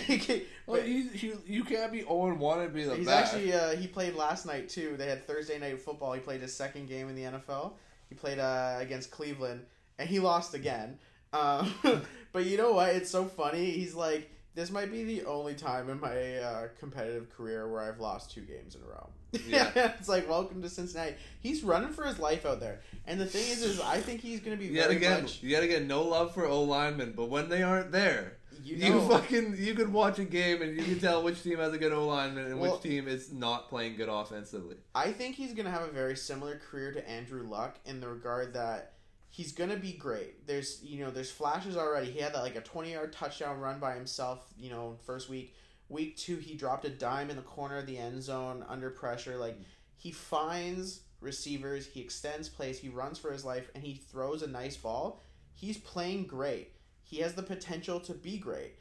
[0.67, 3.35] Like, he, he, you can't be 0 1 and be the he's best.
[3.35, 4.97] actually uh, he played last night too.
[4.97, 6.13] They had Thursday night football.
[6.13, 7.73] He played his second game in the NFL.
[8.09, 9.67] He played uh, against Cleveland
[9.99, 10.99] and he lost again.
[11.33, 11.75] Um,
[12.33, 12.91] but you know what?
[12.91, 13.71] It's so funny.
[13.73, 17.99] He's like, this might be the only time in my uh, competitive career where I've
[17.99, 19.11] lost two games in a row.
[19.47, 19.71] Yeah.
[19.99, 21.15] it's like welcome to Cincinnati.
[21.41, 24.41] He's running for his life out there, and the thing is, is I think he's
[24.41, 25.41] going to be Yet very again, much.
[25.49, 29.57] gotta get no love for O linemen, but when they aren't there, You you, fucking
[29.59, 32.07] you could watch a game and you can tell which team has a good O
[32.07, 34.77] lineman and Well- which team is not playing good offensively.
[34.95, 38.09] I think he's going to have a very similar career to Andrew Luck in the
[38.09, 38.93] regard that
[39.29, 40.47] he's going to be great.
[40.47, 42.11] There's you know there's flashes already.
[42.11, 44.45] He had that like a 20 yard touchdown run by himself.
[44.57, 45.55] You know first week.
[45.95, 49.37] Week two he dropped a dime in the corner of the end zone under pressure.
[49.37, 49.57] Like
[49.97, 54.47] he finds receivers, he extends plays, he runs for his life, and he throws a
[54.47, 55.23] nice ball.
[55.55, 56.73] He's playing great.
[57.03, 58.75] He has the potential to be great.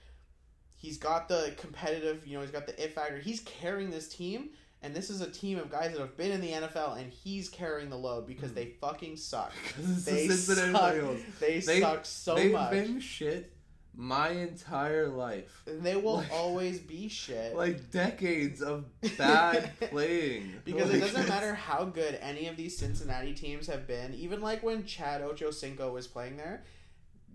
[0.76, 3.18] He's got the competitive, you know, he's got the it factor.
[3.20, 4.50] He's carrying this team,
[4.86, 7.48] And this is a team of guys that have been in the NFL, and he's
[7.48, 8.56] carrying the load because Mm.
[8.56, 9.54] they fucking suck.
[9.76, 11.16] 'Cause it's the They suck.
[11.40, 12.72] They, They- suck so They've much.
[12.72, 13.53] been shit
[13.96, 15.64] my entire life.
[15.68, 17.56] and they will like- always be shit.
[17.64, 18.86] Like decades of
[19.18, 20.54] bad playing.
[20.66, 24.64] Because it doesn't matter how good any of these Cincinnati teams have been, even like
[24.64, 26.64] when Chad Ochocinco was playing there.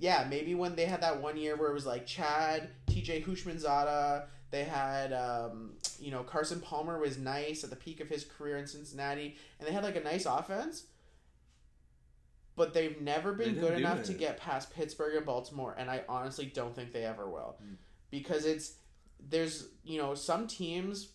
[0.01, 4.25] Yeah, maybe when they had that one year where it was like Chad, TJ Houshmandzadeh,
[4.51, 8.57] they had, um, you know, Carson Palmer was nice at the peak of his career
[8.59, 10.85] in Cincinnati, and they had like a nice offense.
[12.59, 16.45] But they've never been good enough to get past Pittsburgh and Baltimore, and I honestly
[16.47, 17.57] don't think they ever will.
[17.65, 17.77] Mm.
[18.11, 18.75] Because it's,
[19.31, 21.09] there's, you know, some teams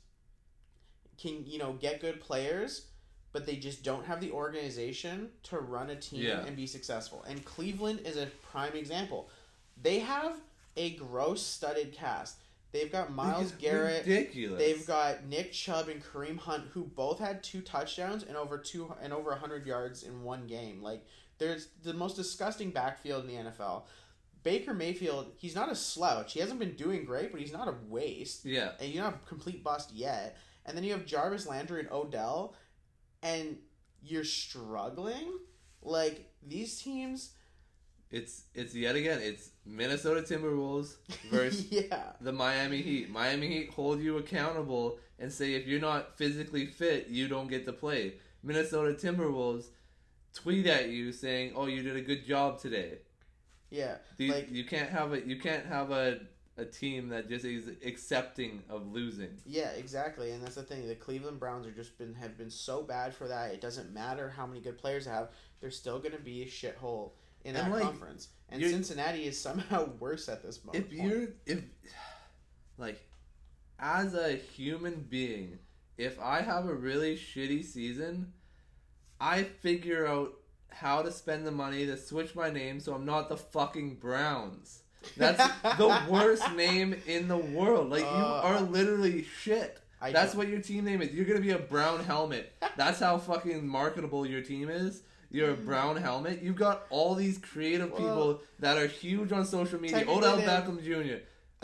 [1.17, 2.87] can, you know, get good players,
[3.33, 6.45] but they just don't have the organization to run a team Yeah.
[6.45, 7.23] and be successful.
[7.27, 9.29] And Cleveland is a prime example.
[9.81, 10.37] They have
[10.77, 12.37] a gross studded cast.
[12.71, 14.05] They've got Myles Garrett.
[14.07, 14.59] Ridiculous.
[14.59, 18.91] They've got Nick Chubb and Kareem Hunt, who both had two touchdowns and over two
[19.01, 20.81] and over hundred yards in one game.
[20.81, 21.05] Like,
[21.39, 23.83] there's the most disgusting backfield in the NFL.
[24.43, 26.33] Baker Mayfield, he's not a slouch.
[26.33, 28.71] He hasn't been doing great, but he's not a waste Yeah.
[28.79, 30.37] and you're not a complete bust yet.
[30.65, 32.55] And then you have Jarvis Landry and Odell,
[33.21, 33.57] and
[34.01, 35.37] you're struggling.
[35.81, 37.31] Like these teams,
[38.11, 39.19] It's it's yet again.
[39.21, 40.95] It's Minnesota Timberwolves
[41.31, 43.09] versus yeah, the Miami Heat.
[43.09, 47.65] Miami Heat hold you accountable and say if you're not physically fit, you don't get
[47.65, 48.13] to play.
[48.43, 49.65] Minnesota Timberwolves
[50.33, 52.99] tweet at you saying, "Oh, you did a good job today."
[53.69, 53.95] yeah.
[54.17, 56.19] You, Like- you can't have a you can't have a
[56.55, 59.39] a team that just is accepting of losing.
[59.43, 60.87] Yeah, exactly, and that's the thing.
[60.87, 63.53] The Cleveland Browns are just been have been so bad for that.
[63.53, 66.45] It doesn't matter how many good players they have; they're still going to be a
[66.45, 68.29] shithole in that like, conference.
[68.49, 70.85] And Cincinnati is somehow worse at this moment.
[70.85, 71.63] if you're if
[72.77, 73.01] like
[73.79, 75.59] as a human being
[75.97, 78.31] if i have a really shitty season
[79.31, 80.33] i figure out
[80.69, 84.79] how to spend the money to switch my name so i'm not the fucking browns.
[85.17, 85.43] That's
[85.77, 87.89] the worst name in the world.
[87.89, 89.77] Like you Uh, are literally shit.
[90.01, 91.13] I that's don't- what your team name is.
[91.13, 92.51] You're gonna be a brown helmet.
[92.77, 95.01] That's how fucking marketable your team is.
[95.29, 96.41] You're a brown helmet.
[96.41, 100.05] You've got all these creative Well, people that are huge on social media.
[100.07, 101.17] Odell Beckham Jr.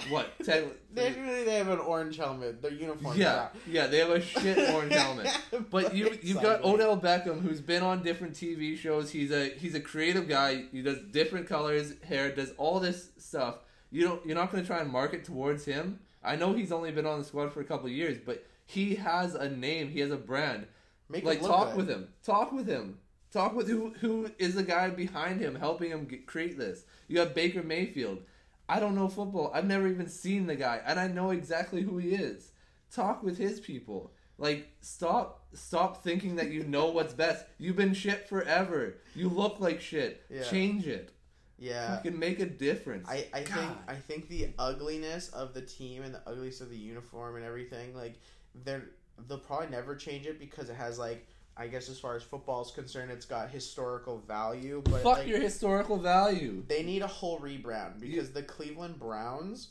[0.10, 0.38] What?
[0.46, 2.62] Tech- They they have an orange helmet.
[2.62, 3.18] Their uniform.
[3.18, 5.28] yeah, yeah, they have a shit orange helmet.
[5.70, 9.12] But you you've got Odell Beckham who's been on different TV shows.
[9.12, 10.64] He's a he's a creative guy.
[10.72, 13.56] He does different colors, hair, does all this stuff.
[13.92, 16.00] You don't you're not going to try and market towards him.
[16.24, 18.96] I know he's only been on the squad for a couple of years, but he
[18.96, 19.90] has a name.
[19.90, 20.68] He has a brand.
[21.10, 21.78] Make like talk good.
[21.78, 22.08] with him.
[22.24, 23.00] Talk with him.
[23.32, 26.84] Talk with who who is the guy behind him helping him get, create this.
[27.08, 28.20] You have Baker Mayfield.
[28.70, 29.52] I don't know football.
[29.54, 32.52] I've never even seen the guy, and I know exactly who he is.
[32.94, 34.14] Talk with his people.
[34.38, 37.46] Like stop stop thinking that you know what's best.
[37.58, 38.96] You've been shit forever.
[39.16, 40.24] You look like shit.
[40.30, 40.44] Yeah.
[40.44, 41.12] Change it.
[41.58, 41.96] Yeah.
[41.96, 43.10] Fucking make a difference.
[43.10, 46.78] I, I think I think the ugliness of the team and the ugliness of the
[46.78, 48.16] uniform and everything like
[48.64, 48.86] they're
[49.28, 51.28] they'll probably never change it because it has like
[51.60, 55.28] I guess as far as football is concerned it's got historical value but Fuck like,
[55.28, 56.64] your historical value.
[56.68, 59.70] they need a whole rebrand because the Cleveland Browns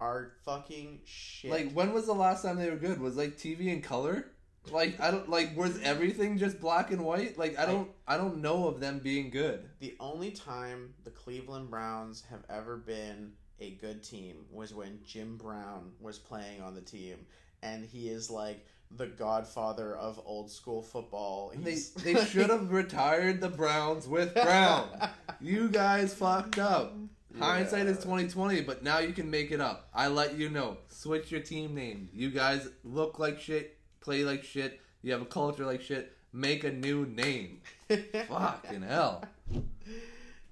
[0.00, 1.50] are fucking shit.
[1.50, 3.00] Like when was the last time they were good?
[3.00, 4.30] Was like TV in color?
[4.70, 7.38] Like I don't like was everything just black and white?
[7.38, 9.68] Like I don't I don't know of them being good.
[9.78, 15.36] the only time the Cleveland Browns have ever been a good team was when Jim
[15.36, 17.16] Brown was playing on the team
[17.62, 21.52] and he is like the godfather of old school football.
[21.56, 24.88] They He's- they should have retired the Browns with Brown.
[25.40, 26.94] You guys fucked up.
[27.38, 29.90] Hindsight is twenty twenty, but now you can make it up.
[29.94, 30.78] I let you know.
[30.88, 32.08] Switch your team name.
[32.14, 34.80] You guys look like shit, play like shit.
[35.02, 36.16] You have a culture like shit.
[36.32, 37.60] Make a new name.
[38.28, 39.24] Fucking hell.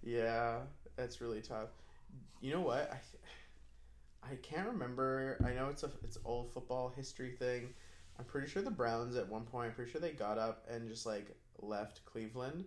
[0.03, 0.59] Yeah,
[0.97, 1.70] that's really tough.
[2.42, 2.90] You know what?
[2.92, 5.38] I I can't remember.
[5.44, 7.70] I know it's a it's old football history thing.
[8.18, 9.68] I'm pretty sure the Browns at one point.
[9.68, 12.64] I'm pretty sure they got up and just like left Cleveland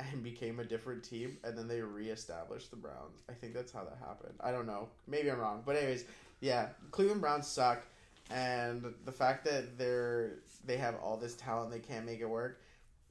[0.00, 3.22] and became a different team, and then they reestablished the Browns.
[3.28, 4.34] I think that's how that happened.
[4.40, 4.88] I don't know.
[5.06, 6.04] Maybe I'm wrong, but anyways,
[6.40, 7.82] yeah, Cleveland Browns suck,
[8.30, 12.60] and the fact that they're they have all this talent, they can't make it work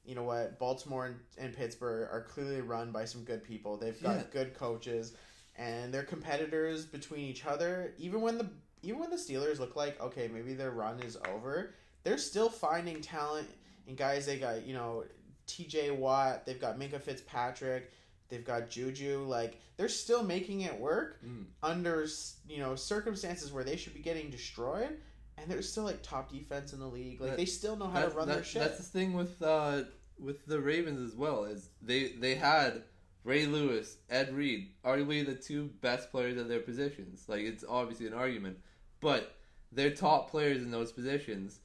[0.04, 3.76] you know what, Baltimore and, and Pittsburgh are clearly run by some good people.
[3.76, 4.22] They've got Yeah.
[4.32, 5.12] good coaches,
[5.56, 7.94] and they're competitors between each other.
[7.98, 8.48] Even when the
[8.82, 13.00] even when the Steelers look like okay, maybe their run is over, they're still finding
[13.00, 13.48] talent
[13.86, 14.26] and guys.
[14.26, 15.04] They got you know
[15.46, 15.90] T.J.
[15.92, 16.46] Watt.
[16.46, 17.90] They've got Minkah Fitzpatrick.
[18.28, 19.24] They've got Juju.
[19.28, 21.44] Like they're still making it work Mm.
[21.62, 22.06] under
[22.48, 24.98] you know circumstances where they should be getting destroyed.
[25.38, 27.18] and they're still like top defense in the league.
[27.20, 28.62] Like That- they still know how That- to run that- their shit.
[28.62, 29.84] That's the thing with uh,
[30.18, 32.82] with the Ravens as well is they they had
[33.24, 37.24] Ray Lewis, Ed Reed, arguably the two best players at their positions.
[37.28, 38.58] Like it's obviously an argument,
[39.02, 39.34] but
[39.70, 41.60] they're top players in those positions,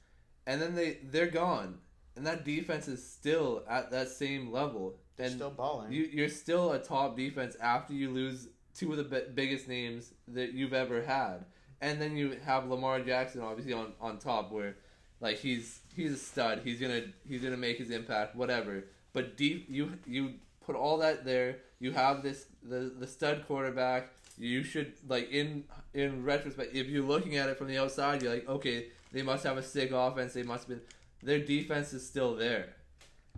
[0.45, 1.77] and then they they're gone,
[2.17, 4.97] and that defense is still at that same level.
[5.15, 5.93] They're and still balling.
[5.93, 10.13] you you're still a top defense after you lose two of the bi- biggest names
[10.27, 11.45] that you've ever had,
[11.79, 14.75] and then you have Lamar Jackson obviously on, on top where,
[15.21, 16.61] like he's he's a stud.
[16.63, 18.85] He's gonna he's gonna make his impact whatever.
[19.13, 20.33] But deep you you
[20.65, 21.59] put all that there.
[21.79, 24.09] You have this the the stud quarterback.
[24.37, 28.33] You should like in in retrospect if you're looking at it from the outside, you're
[28.33, 30.33] like okay they must have a sick offense.
[30.33, 30.81] They must have been
[31.23, 32.77] their defense is still there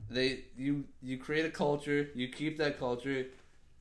[0.09, 3.25] they you you create a culture you keep that culture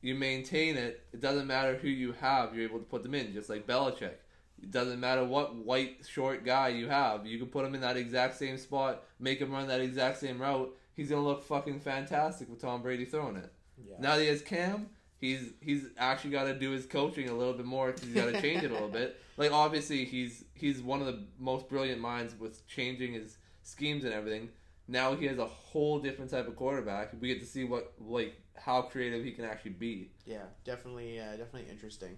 [0.00, 3.32] you maintain it it doesn't matter who you have you're able to put them in
[3.32, 4.14] just like Belichick
[4.60, 7.96] it doesn't matter what white short guy you have you can put him in that
[7.96, 12.48] exact same spot make him run that exact same route he's gonna look fucking fantastic
[12.48, 13.52] with Tom Brady throwing it
[13.86, 13.96] yeah.
[13.98, 14.88] now that he has Cam
[15.20, 18.26] he's he's actually got to do his coaching a little bit more because he's got
[18.32, 22.00] to change it a little bit like obviously he's he's one of the most brilliant
[22.00, 24.48] minds with changing his schemes and everything
[24.90, 27.12] now he has a whole different type of quarterback.
[27.20, 30.10] We get to see what like how creative he can actually be.
[30.24, 32.16] Yeah, definitely, uh, definitely interesting.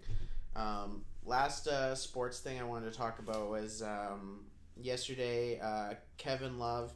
[0.54, 4.44] Um, last uh, sports thing I wanted to talk about was um,
[4.80, 5.58] yesterday.
[5.58, 6.92] Uh, Kevin Love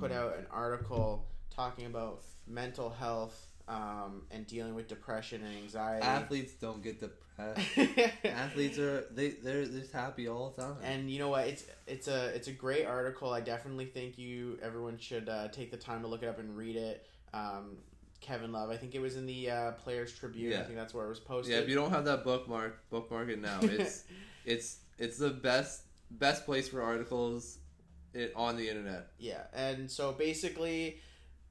[0.00, 0.14] put Mm.
[0.16, 6.04] out an article talking about mental health um, and dealing with depression and anxiety.
[6.04, 7.60] Athletes don't get depressed.
[8.24, 10.76] Athletes are they they're just happy all the time.
[10.82, 11.46] and you know what?
[11.46, 13.32] It's it's a it's a great article.
[13.32, 16.56] I definitely think you everyone should uh, take the time to look it up and
[16.56, 17.06] read it.
[17.32, 17.78] Um,
[18.20, 18.70] Kevin Love.
[18.70, 20.58] I think it was in the uh, Players Tribune.
[20.58, 21.54] I think that's where it was posted.
[21.54, 23.58] yeah, if you don't have that bookmark, bookmark it now.
[23.62, 24.04] It's
[24.44, 27.58] it's it's the best best place for articles
[28.14, 29.08] it, on the internet.
[29.18, 30.98] Yeah, and so basically,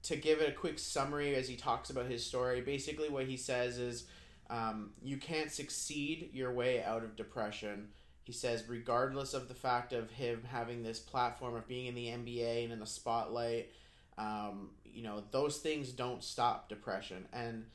[0.04, 3.38] to give it a quick summary as he talks about his story, basically what he
[3.38, 4.06] says is
[4.50, 7.90] um, you can't succeed your way out of depression.
[8.24, 12.08] He says, regardless of the fact of him having this platform of being in the
[12.08, 13.70] NBA and in the spotlight,
[14.18, 17.26] um, you know, those things don't stop depression.
[17.32, 17.66] And,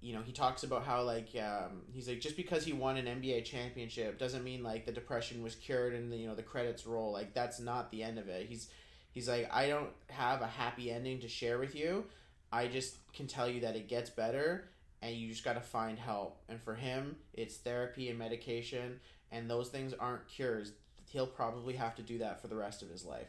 [0.00, 3.06] you know, he talks about how, like, um, he's like, just because he won an
[3.06, 6.86] NBA championship doesn't mean, like, the depression was cured and, the, you know, the credits
[6.86, 7.12] roll.
[7.12, 8.46] Like, that's not the end of it.
[8.46, 8.68] He's,
[9.12, 12.04] he's like, I don't have a happy ending to share with you.
[12.50, 14.64] I just can tell you that it gets better
[15.00, 16.42] and you just got to find help.
[16.48, 19.00] And for him, it's therapy and medication,
[19.32, 20.72] and those things aren't cures.
[21.06, 23.26] He'll probably have to do that for the rest of his life.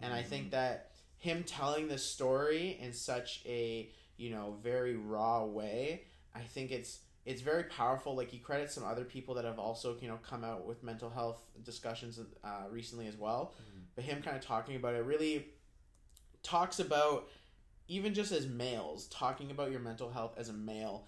[0.00, 5.44] And I think that him telling this story in such a you know very raw
[5.44, 6.02] way,
[6.34, 8.14] I think it's it's very powerful.
[8.14, 11.10] Like he credits some other people that have also you know come out with mental
[11.10, 13.54] health discussions uh, recently as well.
[13.96, 15.46] But him kind of talking about it really
[16.42, 17.28] talks about
[17.88, 21.06] even just as males talking about your mental health as a male.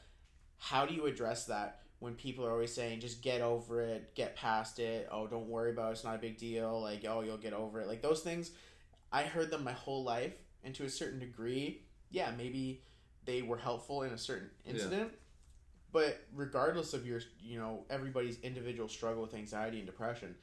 [0.58, 4.34] How do you address that when people are always saying just get over it, get
[4.36, 7.36] past it, oh don't worry about it, it's not a big deal, like oh you'll
[7.36, 7.86] get over it.
[7.88, 8.50] Like those things
[9.12, 12.82] I heard them my whole life and to a certain degree, yeah, maybe
[13.24, 14.72] they were helpful in a certain Yeah.
[14.72, 15.12] incident.
[15.90, 20.34] But regardless of your, you know, everybody's individual struggle with anxiety and depression,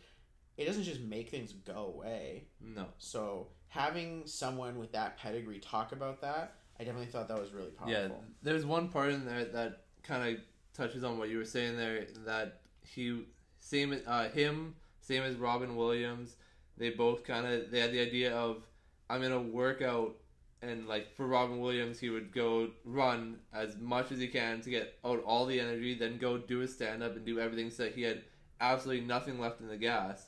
[0.57, 2.45] it doesn't just make things go away.
[2.61, 2.85] No.
[2.97, 7.71] So having someone with that pedigree talk about that, I definitely thought that was really
[7.71, 7.93] powerful.
[7.93, 8.09] Yeah,
[8.41, 10.41] there's one part in there that kind of
[10.73, 12.05] touches on what you were saying there.
[12.25, 13.25] That he,
[13.59, 16.35] same uh, him, same as Robin Williams.
[16.77, 18.63] They both kind of they had the idea of
[19.09, 20.15] I'm gonna work out,
[20.61, 24.69] and like for Robin Williams, he would go run as much as he can to
[24.69, 27.83] get out all the energy, then go do his stand up and do everything so
[27.83, 28.23] that he had
[28.59, 30.27] absolutely nothing left in the gas,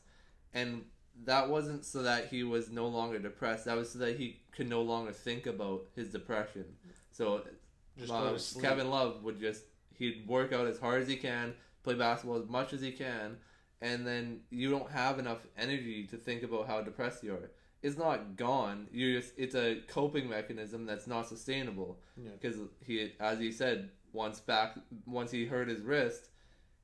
[0.57, 0.83] and
[1.25, 3.65] that wasn't so that he was no longer depressed.
[3.65, 6.65] That was so that he could no longer think about his depression.
[7.11, 7.41] So
[7.97, 8.63] Just go to sleep.
[8.65, 9.63] Kevin Love would just
[9.97, 13.37] he'd work out as hard as he can, play basketball as much as he can,
[13.81, 17.51] and then you don't have enough energy to think about how depressed you are.
[17.81, 18.87] It's not gone.
[18.91, 22.31] You just it's a coping mechanism that's not sustainable Yeah.
[22.39, 26.29] because he, as he said, once back once he hurt his wrist,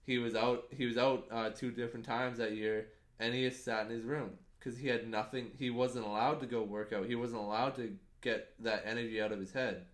[0.04, 0.66] he was out.
[0.72, 2.88] He was out uh, two different times that year,
[3.24, 5.52] and he just sat in his room because he had nothing.
[5.58, 7.06] He wasn't allowed to go work out.
[7.06, 9.86] He wasn't allowed to get that energy out of his head.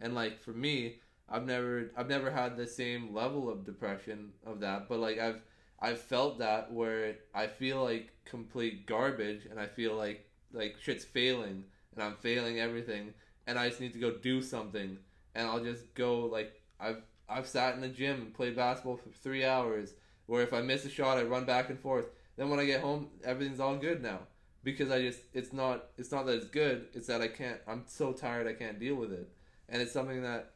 [0.00, 4.60] And like for me, I've never I've never had the same level of depression of
[4.60, 5.40] that, but like I've
[5.80, 11.06] I've felt that where I feel like complete garbage and I feel like like shit's
[11.06, 11.64] failing
[11.94, 13.14] and I'm failing everything
[13.46, 14.98] and I just need to go do something
[15.34, 19.08] and I'll just go like I've I've sat in the gym and played basketball for
[19.08, 19.94] three hours
[20.26, 22.06] where if I miss a shot I run back and forth
[22.36, 24.20] Then when I get home, everything's all good now
[24.64, 26.86] because I just it's not it's not that it's good.
[26.94, 27.60] It's that I can't.
[27.68, 28.48] I'm so tired.
[28.48, 29.28] I can't deal with it,
[29.68, 30.52] and it's something that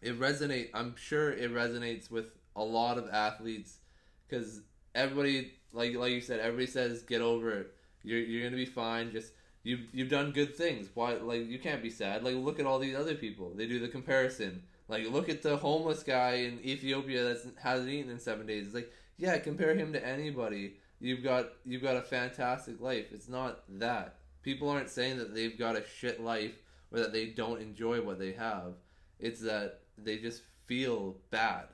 [0.00, 0.70] it resonate.
[0.72, 3.78] I'm sure it resonates with a lot of athletes
[4.26, 4.62] because
[4.94, 7.74] everybody like like you said, everybody says get over it.
[8.02, 9.12] You're you're gonna be fine.
[9.12, 9.32] Just
[9.64, 10.88] you you've done good things.
[10.94, 12.22] Why like you can't be sad.
[12.22, 13.52] Like look at all these other people.
[13.54, 14.62] They do the comparison.
[14.88, 18.66] Like look at the homeless guy in Ethiopia that hasn't eaten in seven days.
[18.66, 20.74] It's like yeah, compare him to anybody.
[21.00, 23.06] You've got you've got a fantastic life.
[23.12, 26.54] It's not that people aren't saying that they've got a shit life
[26.92, 28.74] or that they don't enjoy what they have.
[29.18, 31.64] It's that they just feel bad.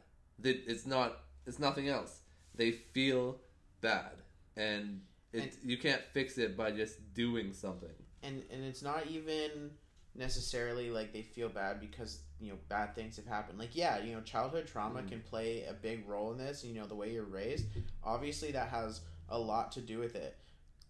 [0.43, 1.19] It's not.
[1.47, 2.21] It's nothing else.
[2.55, 3.39] They feel
[3.81, 4.23] bad,
[4.57, 5.03] and
[5.33, 7.91] it you can't fix it by just doing something.
[8.23, 9.71] And and it's not even
[10.15, 13.59] necessarily like they feel bad because you know bad things have happened.
[13.59, 15.09] Like yeah, you know childhood trauma mm.
[15.09, 16.65] can play a big role in this.
[16.65, 17.67] You know the way you're raised.
[18.05, 19.01] Obviously that has
[19.33, 20.37] a lot to do with it.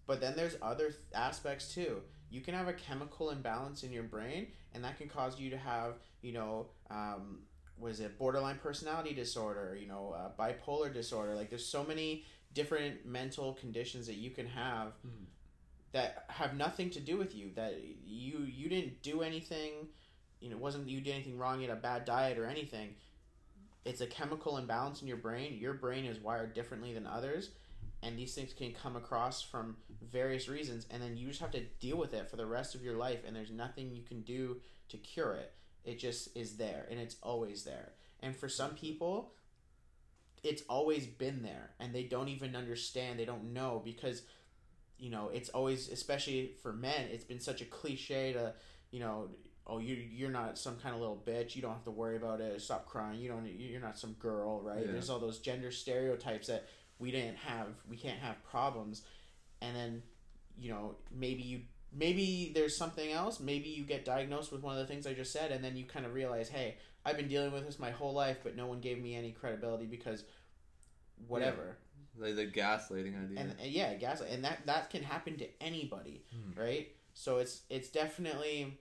[0.07, 2.03] But then there's other th- aspects too.
[2.31, 5.59] You can have a chemical imbalance in your brain, and that can cause you to
[5.59, 7.39] have, you know, um,
[7.79, 11.35] was it borderline personality disorder, you know, uh, bipolar disorder.
[11.35, 12.25] Like there's so many
[12.55, 15.25] different mental conditions that you can have mm.
[15.93, 17.51] that have nothing to do with you.
[17.55, 19.89] That you you didn't do anything,
[20.41, 21.61] you know, it wasn't you did anything wrong.
[21.61, 22.95] You had a bad diet or anything.
[23.85, 25.59] It's a chemical imbalance in your brain.
[25.59, 27.51] Your brain is wired differently than others,
[28.03, 31.61] and these things can come across from various reasons and then you just have to
[31.81, 34.61] deal with it for the rest of your life and there's nothing you can do
[34.89, 35.53] to cure it.
[35.85, 37.93] It just is there and it's always there.
[38.21, 39.33] And for some people
[40.43, 44.23] it's always been there and they don't even understand they don't know because
[44.99, 48.53] you know it's always especially for men it's been such a cliche to
[48.91, 49.29] you know
[49.67, 52.41] oh you you're not some kind of little bitch you don't have to worry about
[52.41, 54.85] it stop crying you don't you're not some girl right?
[54.85, 54.93] Yeah.
[54.93, 56.67] there's all those gender stereotypes that
[57.03, 59.03] we didn't have we can't have problems.
[59.61, 60.03] And then
[60.59, 61.61] you know maybe you
[61.93, 63.41] maybe there's something else.
[63.41, 65.85] Maybe you get diagnosed with one of the things i just said and then you
[65.85, 68.81] kind of realize hey i've been dealing with this my whole life but no one
[68.81, 70.25] gave me any credibility because
[71.29, 71.77] whatever.
[72.19, 72.27] Yeah.
[72.27, 73.41] like the gaslighting idea.
[73.41, 76.61] And, and yeah gaslight and that that can happen to anybody hmm.
[76.61, 76.89] right?
[77.15, 78.79] So it's it's definitely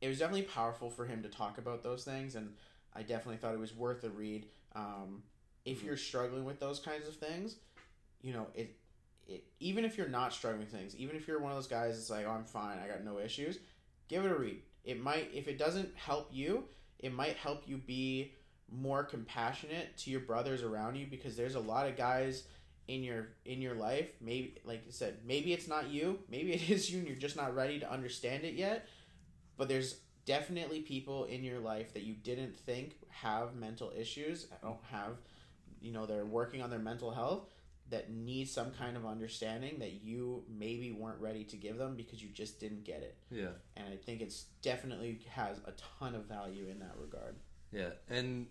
[0.00, 2.52] it was definitely powerful for him to talk about those things and
[2.94, 4.46] i definitely thought it was worth a read.
[4.74, 5.22] Um,
[5.66, 5.88] if mm-hmm.
[5.88, 7.56] you're struggling with those kinds of things,
[8.22, 8.74] you know, it,
[9.28, 11.96] it even if you're not struggling with things, even if you're one of those guys
[11.96, 13.58] that's like, oh, I'm fine, I got no issues,
[14.08, 14.62] give it a read.
[14.84, 16.64] It might, if it doesn't help you,
[17.00, 18.32] it might help you be
[18.72, 22.44] more compassionate to your brothers around you because there's a lot of guys
[22.88, 26.70] in your in your life maybe like i said maybe it's not you maybe it
[26.70, 28.88] is you and you're just not ready to understand it yet
[29.56, 34.78] but there's definitely people in your life that you didn't think have mental issues don't
[34.90, 35.16] have
[35.80, 37.44] you know they're working on their mental health
[37.90, 42.22] that need some kind of understanding that you maybe weren't ready to give them because
[42.22, 43.16] you just didn't get it.
[43.30, 43.50] Yeah.
[43.76, 47.36] And I think it's definitely has a ton of value in that regard.
[47.70, 47.90] Yeah.
[48.08, 48.46] And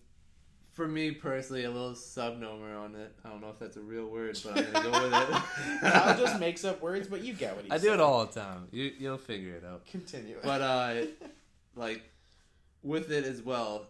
[0.75, 3.13] for me personally, a little subnomer on it.
[3.23, 5.83] I don't know if that's a real word, but I'm gonna go with it.
[5.83, 8.39] Al just makes up words, but you get what he's I do it all the
[8.39, 8.67] time.
[8.71, 9.85] You you'll figure it out.
[9.85, 10.37] Continue.
[10.43, 10.95] But uh,
[11.75, 12.03] like
[12.83, 13.87] with it as well,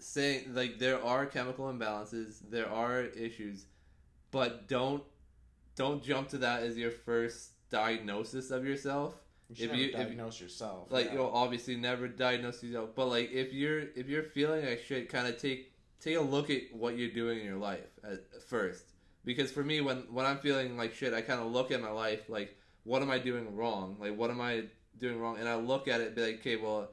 [0.00, 3.66] saying like there are chemical imbalances, there are issues,
[4.30, 5.02] but don't
[5.76, 9.14] don't jump to that as your first diagnosis of yourself.
[9.52, 11.14] You if you diagnose if, yourself, like yeah.
[11.14, 15.26] you'll obviously never diagnose yourself, but like if you're if you're feeling like shit, kind
[15.26, 18.84] of take take a look at what you're doing in your life at first.
[19.24, 21.90] Because for me, when when I'm feeling like shit, I kind of look at my
[21.90, 23.96] life like, what am I doing wrong?
[24.00, 24.64] Like, what am I
[24.98, 25.38] doing wrong?
[25.38, 26.90] And I look at it, be like, okay, well,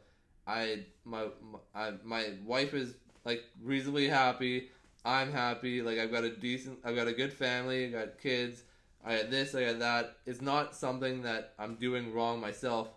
[0.48, 2.96] I my my, I, my wife is
[3.26, 4.70] like reasonably happy.
[5.04, 5.82] I'm happy.
[5.82, 7.86] Like I've got a decent, I've got a good family.
[7.86, 8.64] I got kids.
[9.06, 9.54] I got this.
[9.54, 10.18] I got that.
[10.26, 12.90] It's not something that I'm doing wrong myself.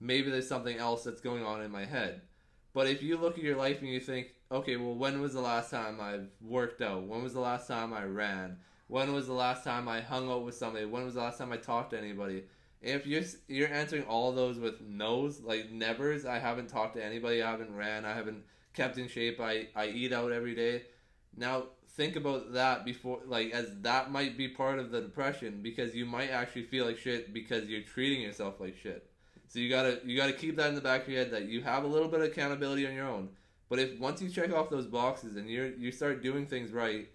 [0.00, 2.22] Maybe there's something else that's going on in my head.
[2.72, 5.40] But if you look at your life and you think, okay, well, when was the
[5.40, 7.02] last time I've worked out?
[7.02, 8.58] When was the last time I ran?
[8.86, 10.84] When was the last time I hung out with somebody?
[10.84, 12.44] When was the last time I talked to anybody?
[12.80, 17.42] If you're you're answering all those with no's, like nevers, I haven't talked to anybody,
[17.42, 20.82] I haven't ran, I haven't kept in shape, I I eat out every day.
[21.36, 25.94] Now think about that before, like as that might be part of the depression because
[25.94, 29.10] you might actually feel like shit because you're treating yourself like shit.
[29.48, 31.62] So you gotta you gotta keep that in the back of your head that you
[31.62, 33.30] have a little bit of accountability on your own.
[33.68, 37.08] But if once you check off those boxes and you're you start doing things right,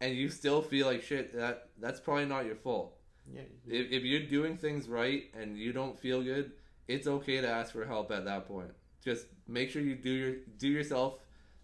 [0.00, 2.96] and you still feel like shit, that that's probably not your fault
[3.32, 3.42] yeah.
[3.66, 6.52] If, if you're doing things right and you don't feel good,
[6.88, 8.70] it's okay to ask for help at that point.
[9.02, 11.14] Just make sure you do your do yourself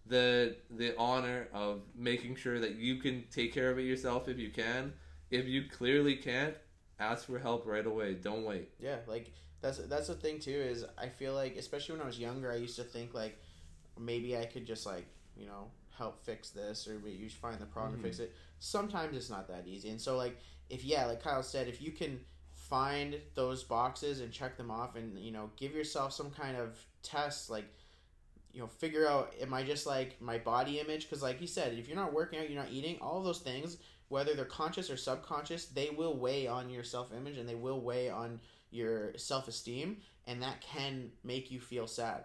[0.06, 4.38] the the honor of making sure that you can take care of it yourself if
[4.38, 4.92] you can
[5.30, 6.54] if you clearly can't,
[6.98, 8.14] ask for help right away.
[8.14, 8.70] Don't wait.
[8.80, 10.50] Yeah, like that's that's the thing too.
[10.50, 13.38] Is I feel like especially when I was younger, I used to think like
[13.98, 15.06] maybe I could just like
[15.36, 18.24] you know help fix this or you should find the problem and fix Mm-hmm.
[18.24, 18.34] it.
[18.58, 20.36] Sometimes it's not that easy, and so like
[20.70, 22.20] if yeah, like Kyle said, if you can
[22.54, 26.78] find those boxes and check them off, and you know give yourself some kind of
[27.02, 27.66] test, like
[28.52, 31.02] you know figure out am I just like my body image?
[31.08, 33.76] Because like you said, if you're not working out, you're not eating, all those things.
[34.08, 37.80] Whether they're conscious or subconscious, they will weigh on your self image and they will
[37.80, 38.40] weigh on
[38.70, 42.24] your self esteem, and that can make you feel sad.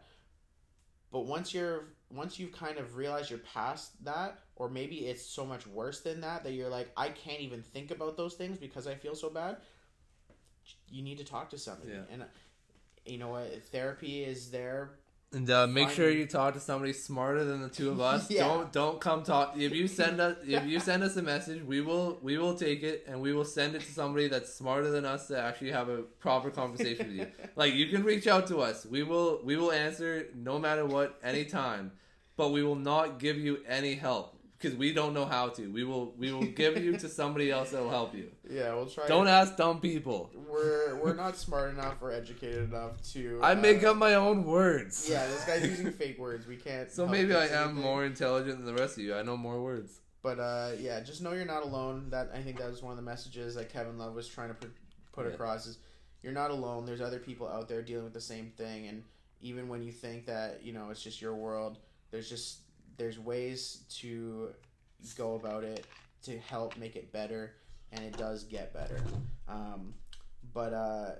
[1.11, 5.45] But once you're once you've kind of realized you're past that, or maybe it's so
[5.45, 8.87] much worse than that that you're like, I can't even think about those things because
[8.87, 9.57] I feel so bad.
[10.89, 12.01] You need to talk to somebody, Yeah.
[12.11, 12.25] and uh,
[13.05, 13.63] you know what?
[13.71, 14.91] Therapy is there.
[15.33, 18.31] And uh, make sure you talk to somebody smarter than the two of us.
[18.31, 18.47] Yeah.
[18.47, 19.55] Don't don't come talk.
[19.57, 22.83] If you send us if you send us a message, we will we will take
[22.83, 25.89] it and we will send it to somebody that's smarter than us to actually have
[25.89, 27.27] a proper conversation with you.
[27.57, 28.85] Like you can reach out to us.
[28.85, 31.91] We will we will answer no matter what anytime,
[32.37, 34.34] but we will not give you any help
[34.65, 35.67] because we don't know how to.
[35.71, 38.31] We will we will give you to somebody else that will help you.
[38.49, 39.07] Yeah, we'll try.
[39.07, 40.29] Don't ask dumb people.
[40.47, 43.39] We're we're not smart enough or educated enough to.
[43.41, 45.07] I make uh, up my own words.
[45.09, 46.45] Yeah, this guy's using fake words.
[46.45, 46.91] We can't.
[46.91, 47.83] So maybe I am anything.
[47.83, 49.15] more intelligent than the rest of you.
[49.15, 49.99] I know more words.
[50.21, 52.09] But uh, yeah, just know you're not alone.
[52.11, 54.55] That I think that was one of the messages that Kevin Love was trying to
[54.55, 54.71] put,
[55.11, 55.33] put Yeah.
[55.33, 55.79] across is
[56.21, 56.85] you're not alone.
[56.85, 59.03] There's other people out there dealing with the same thing, and
[59.41, 61.77] even when you think that you know it's just your world,
[62.11, 62.59] there's just
[62.97, 64.49] there's ways to
[65.17, 65.85] go about it
[66.23, 67.53] to help make it better,
[67.91, 68.99] and it does get better.
[69.47, 69.93] Um,
[70.53, 71.11] but uh,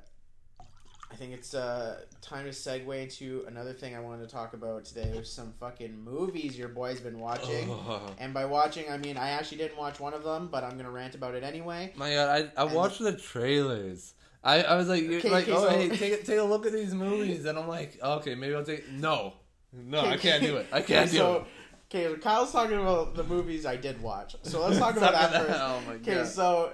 [1.12, 4.86] I think it's uh, time to segue into another thing I wanted to talk about
[4.86, 5.10] today.
[5.14, 7.70] There's some fucking movies your boy's been watching.
[8.18, 10.90] And by watching, I mean I actually didn't watch one of them, but I'm gonna
[10.92, 11.94] rant about it anyway.
[11.96, 14.14] My God, I, I And- watched the trailers.
[14.44, 16.66] I, I was like, Okay, like, okay, oh so- hey, take a, take a look
[16.66, 18.88] at these movies, and I'm like, okay, maybe I'll take.
[18.92, 19.34] No,
[19.74, 20.68] no, I can't do it.
[20.72, 21.44] I can't do so, it.
[21.96, 24.36] Okay, so Kyle's talking about the movies I did watch.
[24.44, 25.60] So let's talk about that first.
[25.62, 26.72] Oh my Okay, so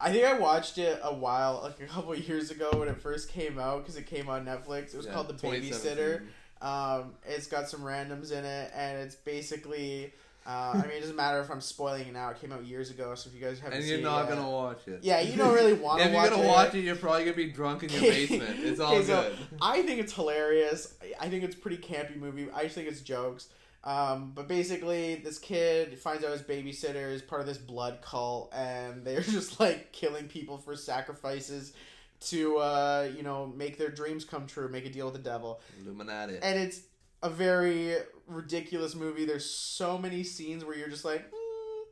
[0.00, 3.30] I think I watched it a while, like a couple years ago when it first
[3.30, 4.92] came out because it came on Netflix.
[4.92, 6.22] It was Yeah, called The Babysitter.
[6.60, 10.12] Um, it's got some randoms in it, and it's basically.
[10.44, 12.30] Uh, I mean, it doesn't matter if I'm spoiling it now.
[12.30, 14.36] It came out years ago, so if you guys haven't And you're it not yet-
[14.36, 14.98] gonna watch it.
[15.02, 16.46] Yeah, you don't really want to If you're gonna it.
[16.48, 18.58] watch it, you're probably gonna be drunk in your basement.
[18.58, 19.36] It's all Okay, so good.
[19.60, 20.94] I think it's hilarious.
[21.20, 22.48] I think it's a pretty campy movie.
[22.52, 23.48] I just think it's jokes.
[23.84, 28.52] Um, but basically, this kid finds out his babysitter is part of this blood cult,
[28.54, 31.72] and they're just like killing people for sacrifices
[32.20, 35.60] to, uh, you know, make their dreams come true, make a deal with the devil.
[35.80, 36.38] Illuminati.
[36.40, 36.82] And it's
[37.22, 39.24] a very ridiculous movie.
[39.24, 41.82] There's so many scenes where you're just like, mm,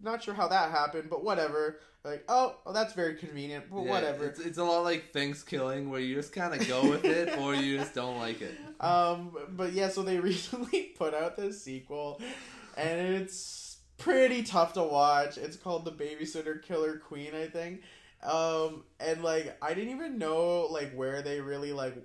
[0.00, 1.80] not sure how that happened, but whatever.
[2.04, 4.26] Like, oh, well, that's very convenient, but Yeah, whatever.
[4.26, 7.54] It's, it's a lot like Thanksgiving, where you just kind of go with it, or
[7.54, 8.58] you just don't like it.
[8.80, 12.20] Um, but yeah, so they recently put out this sequel,
[12.76, 15.38] and it's pretty tough to watch.
[15.38, 17.82] It's called The Babysitter Killer Queen, I think.
[18.24, 21.96] Um, and like I didn't even know like where they really like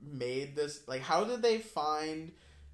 [0.00, 0.86] made this.
[0.86, 2.32] Like, how did they find?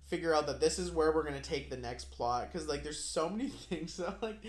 [0.08, 3.04] figure out that this is where we're gonna take the next plot because like there's
[3.04, 4.42] so many things that like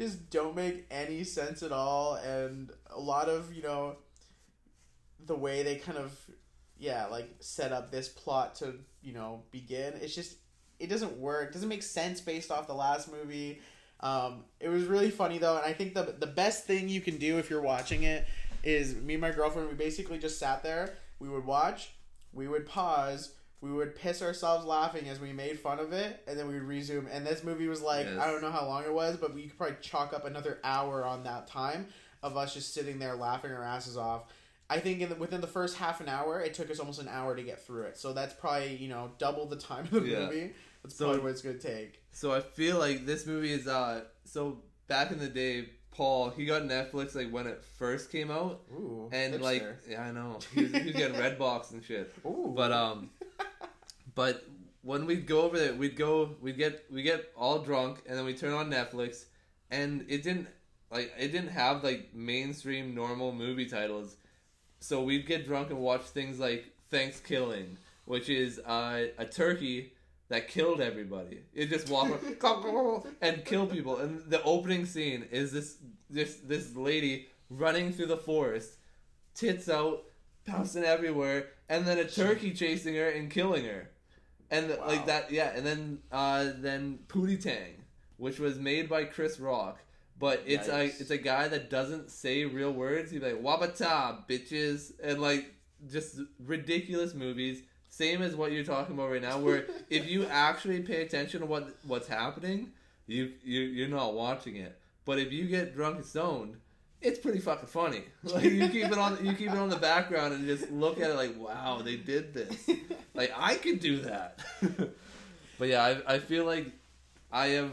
[0.00, 2.14] just don't make any sense at all.
[2.14, 3.96] And a lot of you know
[5.26, 6.18] the way they kind of
[6.78, 10.36] yeah like set up this plot to you know begin it's just
[10.78, 11.52] it doesn't work.
[11.52, 13.60] Doesn't make sense based off the last movie.
[14.00, 17.18] Um, it was really funny though and i think the the best thing you can
[17.18, 18.26] do if you're watching it
[18.62, 20.96] is me and my girlfriend we basically just sat there.
[21.18, 21.92] We would watch.
[22.32, 26.38] We would pause we would piss ourselves laughing as we made fun of it and
[26.38, 28.18] then we would resume and this movie was like Yes.
[28.18, 31.04] i don't know how long it was but we could probably chalk up another hour
[31.04, 31.86] on that time
[32.22, 34.24] of us just sitting there laughing our asses off
[34.72, 37.08] I think in the, within the first half an hour, it took us almost an
[37.08, 37.98] hour to get through it.
[37.98, 40.26] So that's probably you know double the time of the Yeah.
[40.26, 40.52] movie.
[40.84, 42.00] That's So- probably what it's gonna take.
[42.12, 46.44] So I feel like this movie is uh so back in the day, Paul he
[46.46, 50.62] got Netflix like when it first came out, Ooh, and like yeah I know he
[50.62, 52.14] was, he was getting Redbox and shit.
[52.24, 53.10] Ooh, But um,
[54.14, 54.44] but
[54.82, 58.24] when we'd go over there, we'd go, we'd get, we get all drunk, and then
[58.24, 59.24] we turn on Netflix,
[59.70, 60.48] and it didn't
[60.90, 64.16] like it didn't have like mainstream normal movie titles,
[64.80, 69.92] so we'd get drunk and watch things like Thanksgiving, which is uh, a turkey
[70.28, 71.42] that killed everybody.
[71.54, 72.24] It just walked
[73.22, 75.76] and kill people, and the opening scene is this
[76.08, 78.76] this this lady running through the forest,
[79.34, 80.04] tits out,
[80.46, 83.90] bouncing everywhere, and then a turkey chasing her and killing her,
[84.50, 84.86] and Wow.
[84.86, 85.52] like that, yeah.
[85.54, 87.84] And then uh, then Pootie Tang,
[88.16, 89.78] which was made by Chris Rock,
[90.18, 90.72] But it's Yikes.
[90.72, 93.10] like it's a guy that doesn't say real words.
[93.10, 95.54] He's like wabata bitches and like
[95.90, 97.62] just ridiculous movies.
[97.88, 101.46] Same as what you're talking about right now, where if you actually pay attention to
[101.46, 102.72] what what's happening,
[103.06, 104.78] you you you're not watching it.
[105.04, 106.56] But if you get drunk and stoned,
[107.02, 108.04] it's pretty fucking funny.
[108.22, 111.10] Like you keep it on you keep it on the background and just look at
[111.10, 112.68] it like, wow, they did this.
[113.12, 114.38] Like I could do that.
[115.58, 116.66] but yeah, I I feel like
[117.32, 117.72] I have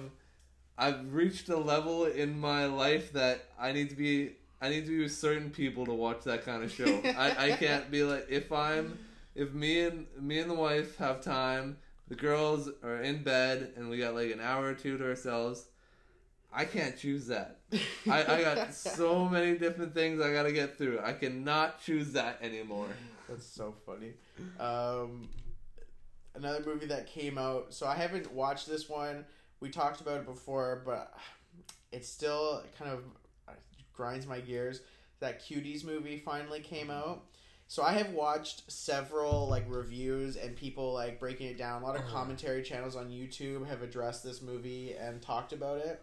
[0.77, 4.91] I've reached a level in my life that I need to be I need to
[4.91, 7.01] be with certain people to watch that kind of show.
[7.05, 8.97] I, I can't be like if I'm
[9.35, 13.89] if me and me and the wife have time, the girls are in bed and
[13.89, 15.67] we got like an hour or two to ourselves.
[16.57, 17.59] I can't choose that.
[18.09, 20.99] I, I got so many different things I gotta get through.
[21.03, 22.87] I cannot choose that anymore.
[23.29, 24.13] That's so funny.
[24.59, 25.29] Um,
[26.35, 27.73] another movie that came out.
[27.73, 29.23] So I haven't watched this one.
[29.59, 31.13] We talked about it before, but
[31.91, 33.03] it still kind of
[33.93, 34.81] grinds my gears.
[35.19, 37.23] That Cuties movie finally came out.
[37.67, 41.81] So I have watched several like reviews and people like breaking it down.
[41.83, 42.13] A lot of Uh-huh.
[42.13, 46.01] commentary channels on YouTube have addressed this movie and talked about it.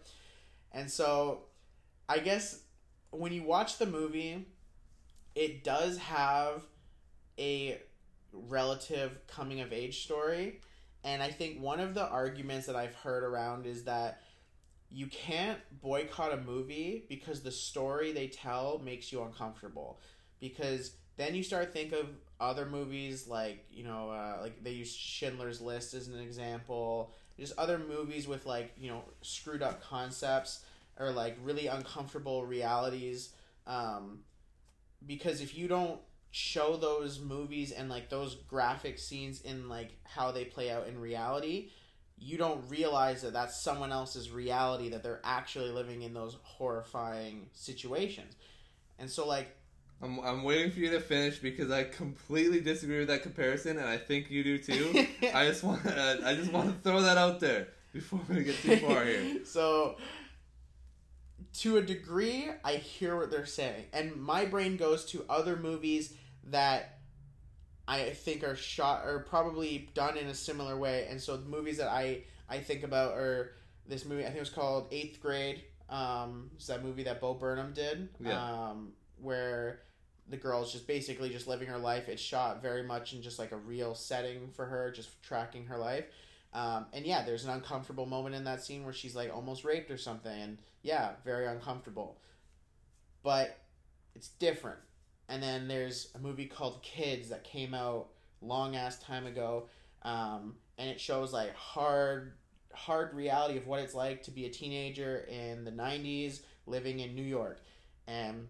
[0.75, 1.45] And so
[2.07, 2.59] I guess
[3.09, 4.45] when you watch the movie,
[5.33, 6.63] it does have
[7.39, 7.79] a
[8.33, 10.59] relative coming of age story.
[11.03, 14.21] And I think one of the arguments that I've heard around is that
[14.91, 20.01] you can't boycott a movie because the story they tell makes you uncomfortable.
[20.41, 22.07] Because then you start think of
[22.39, 27.13] other movies like you know uh, like they use Schindler's List as an example.
[27.39, 30.63] Just other movies with like you know screwed up concepts
[30.99, 33.31] or like really uncomfortable realities.
[33.67, 34.19] Um,
[35.05, 35.99] because if you don't
[36.31, 40.99] show those movies and like those graphic scenes in like how they play out in
[40.99, 41.69] reality
[42.17, 47.47] you don't realize that that's someone else's reality that they're actually living in those horrifying
[47.53, 48.35] situations
[48.99, 49.55] and so like
[50.01, 53.87] I'm, I'm waiting for you to finish because I completely disagree with that comparison, and
[53.87, 55.07] I think you do too.
[55.33, 58.55] I just want uh, I just want to throw that out there before we get
[58.57, 59.39] too far here.
[59.45, 59.95] so
[61.53, 66.13] to a degree i hear what they're saying and my brain goes to other movies
[66.43, 66.99] that
[67.87, 71.77] i think are shot or probably done in a similar way and so the movies
[71.77, 73.53] that i i think about are
[73.87, 77.33] this movie i think it was called eighth grade um it's that movie that bo
[77.33, 78.69] burnham did Yeah.
[78.69, 78.91] um
[79.21, 79.81] where
[80.29, 83.51] the girl's just basically just living her life it's shot very much in just like
[83.51, 86.05] a real setting for her just tracking her life
[86.55, 89.91] um, and yeah, there's an uncomfortable moment in that scene where she's like almost raped
[89.91, 92.17] or something, and yeah, very uncomfortable.
[93.23, 93.59] But
[94.15, 94.79] it's different.
[95.27, 98.07] And then there's a movie called Kids that came out
[98.41, 99.67] long ass time ago,
[100.03, 102.35] um, and it shows like hard,
[102.73, 107.15] hard reality of what it's like to be a teenager in the '90s, living in
[107.15, 107.59] New York,
[108.07, 108.47] and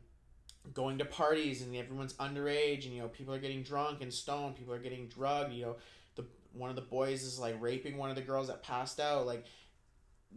[0.74, 4.56] going to parties and everyone's underage and you know people are getting drunk and stoned
[4.56, 5.76] people are getting drugged you know
[6.16, 9.26] the one of the boys is like raping one of the girls that passed out
[9.26, 9.46] like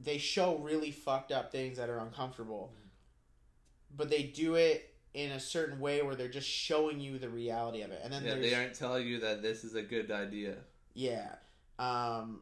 [0.00, 2.72] they show really fucked up things that are uncomfortable
[3.96, 7.80] but they do it in a certain way where they're just showing you the reality
[7.82, 10.56] of it and then Yeah, they aren't telling you that this is a good idea.
[10.94, 11.36] yeah.
[11.78, 12.40] Um,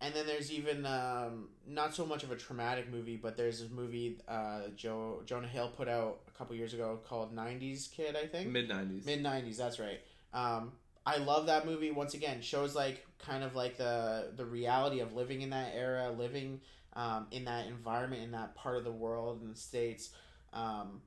[0.00, 3.68] and then there's even um, not so much of a traumatic movie, but there's a
[3.70, 8.26] movie uh, Joe Jonah Hill put out a couple years ago called '90s Kid, I
[8.26, 8.50] think.
[8.50, 9.06] Mid nineties.
[9.06, 10.00] Mid '90s, that's right.
[10.32, 10.72] Um,
[11.06, 11.90] I love that movie.
[11.90, 16.10] Once again, shows like kind of like the the reality of living in that era,
[16.10, 16.60] living
[16.94, 20.10] um, in that environment, in that part of the world, in the states.
[20.52, 21.02] Um,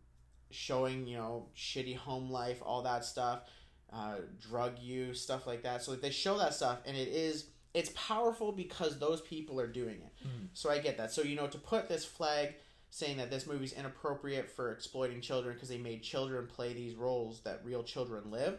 [0.49, 3.41] showing you know shitty home life, all that stuff,
[3.91, 5.83] uh, drug use, stuff like that.
[5.83, 9.95] So they show that stuff, and it is it's powerful because those people are doing
[10.01, 10.27] it.
[10.27, 10.47] Mhm.
[10.53, 11.11] So I get that.
[11.11, 12.55] So you know to put this flag
[12.97, 17.41] saying that this movie's inappropriate for exploiting children because they made children play these roles
[17.41, 18.57] that real children live.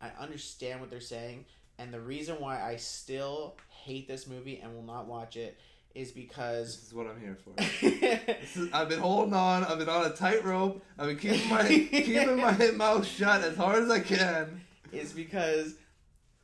[0.00, 1.44] I understand what they're saying,
[1.78, 5.58] and the reason why I still hate this movie and will not watch it
[5.94, 7.52] is because This is what I'm here for.
[7.86, 9.64] Is, I've been holding on.
[9.64, 10.82] I've been on a tightrope.
[10.98, 14.62] I've been keeping my keeping my mouth shut as hard as I can.
[14.92, 15.74] is because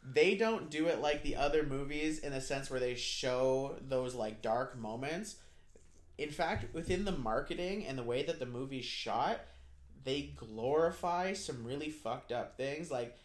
[0.04, 4.14] they don't do it like the other movies in the sense where they show those
[4.14, 5.36] like dark moments.
[6.20, 9.40] In fact, within the marketing and the way that the movie's shot,
[10.04, 12.90] they glorify some really fucked up things.
[12.90, 13.16] Like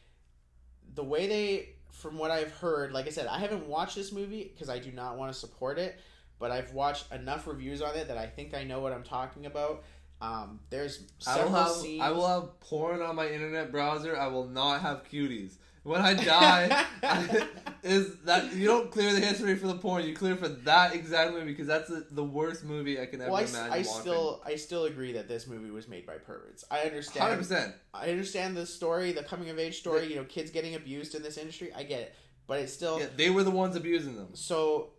[0.93, 4.49] the way they, from what I've heard, like I said, I haven't watched this movie
[4.51, 5.99] because I do not want to support it,
[6.39, 9.45] but I've watched enough reviews on it that I think I know what I'm talking
[9.45, 9.83] about.
[10.21, 12.01] Um, there's I will have scenes.
[12.01, 14.17] I will have porn on my internet browser.
[14.17, 15.57] I will not have cuties.
[15.85, 17.47] When I die, I,
[17.83, 20.03] is that you don't clear the history for the porn.
[20.03, 23.29] You clear for that exact movie because that's the, the worst movie I can ever
[23.31, 23.83] Well, I, imagine I watching.
[24.01, 26.65] still I still agree that this movie was made by perverts.
[26.71, 27.23] I understand.
[27.23, 27.75] hundred percent.
[27.93, 30.07] I understand the story, the coming of age story.
[30.09, 31.71] You know, kids getting abused in this industry.
[31.75, 32.15] I get it,
[32.47, 34.29] but it's still Yeah, they were the ones abusing them.
[34.33, 34.89] so.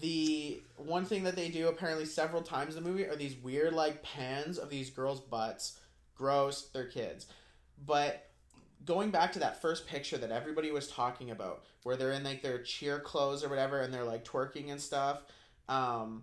[0.00, 3.72] The one thing that they do apparently several times in the movie are these weird
[3.72, 5.78] like pans of these girls' butts.
[6.14, 7.26] Gross, they're kids.
[7.86, 8.25] But
[8.84, 12.42] going back to that first picture that everybody was talking about, where they're in like
[12.42, 15.22] their cheer clothes or whatever, and they're like twerking and stuff.
[15.68, 16.22] Um,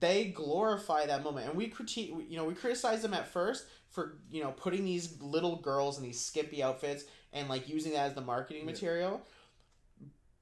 [0.00, 2.12] they glorify that moment, and we critique.
[2.28, 6.04] You know, we criticize them at first for you know putting these little girls in
[6.04, 8.72] these skimpy outfits and like using that as the marketing Yeah.
[8.72, 9.22] material.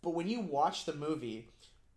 [0.02, 1.48] But when you watch the movie,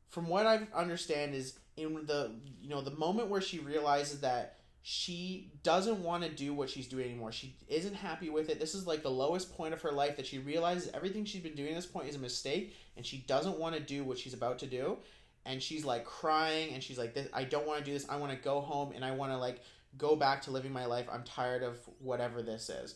[0.10, 2.32] from what I understand is in the
[2.62, 6.90] you know the moment where she realizes that she doesn't want to do what she's
[6.90, 7.32] doing anymore.
[7.32, 8.60] She isn't happy with it.
[8.60, 11.56] This is like the lowest point of her life that she realizes everything she's been
[11.56, 14.34] doing at this point is a mistake and she doesn't want to do what she's
[14.34, 14.98] about to do.
[15.46, 18.06] And she's like crying and she's like I don't want to do this.
[18.10, 19.62] I want to go home and I want to like
[19.98, 21.08] go back to living my life.
[21.10, 22.96] I'm tired of whatever this is.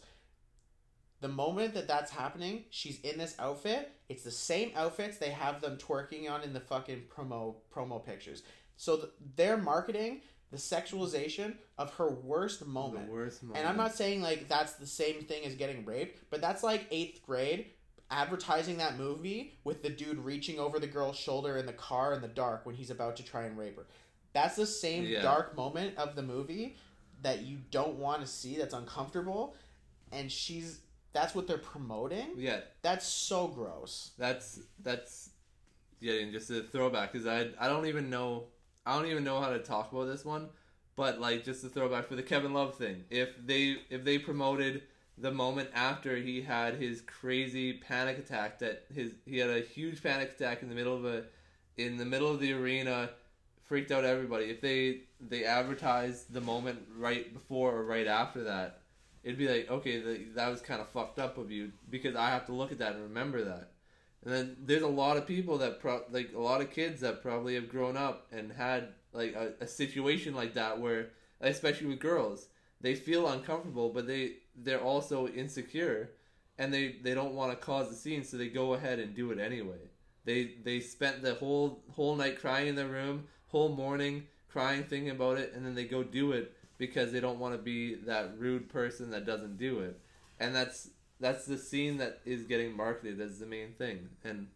[1.22, 3.94] The moment that that's happening, she's in this outfit.
[4.10, 8.44] It's the same outfits they have them twerking on in the fucking promo promo pictures.
[8.76, 10.22] So th- their marketing,
[10.52, 13.08] the sexualization of her worst moment.
[13.08, 13.60] The worst moment.
[13.60, 16.88] And I'm not saying like that's the same thing as getting raped, but that's like
[16.92, 17.68] eighth grade
[18.10, 22.22] advertising that movie with the dude reaching over the girl's shoulder in the car in
[22.22, 23.86] the dark when he's about to try and rape her.
[24.34, 25.22] That's the same Yeah.
[25.22, 26.78] dark moment of the movie
[27.22, 28.56] that you don't want to see.
[28.58, 29.56] That's uncomfortable,
[30.12, 30.80] and she's
[31.14, 32.34] that's what they're promoting.
[32.38, 34.12] Yeah, That's so gross.
[34.18, 35.32] that's that's
[36.00, 38.46] yeah, and just a throwback because I I don't even know
[38.88, 40.48] I don't even know how to talk about this one,
[40.96, 43.04] but like just a throwback for the Kevin Love thing.
[43.10, 44.84] If they if they promoted
[45.18, 50.02] the moment after he had his crazy panic attack that his he had a huge
[50.02, 51.24] panic attack in the middle of a
[51.76, 53.10] in the middle of the arena
[53.66, 58.82] freaked out everybody if they they advertised the moment right before or right after that
[59.24, 62.30] it'd be like okay the, that was kind of fucked up of you because i
[62.30, 63.72] have to look at that and remember that
[64.28, 67.22] and then there's a lot of people that pro- like a lot of kids that
[67.22, 72.02] probably have grown up and had like a, a situation like that where especially with
[72.02, 72.48] girls
[72.82, 76.10] they feel uncomfortable but they they're also insecure
[76.60, 79.32] and they they don't want to cause a scene so they go ahead and do
[79.32, 79.80] it anyway.
[80.26, 85.12] They they spent the whole whole night crying in their room whole morning crying thinking
[85.12, 88.38] about it and then they go do it because they don't want to be that
[88.38, 89.98] rude person that doesn't do it.
[90.38, 90.90] And that's
[91.20, 94.10] that's the scene that is getting marketed as the main thing.
[94.24, 94.48] And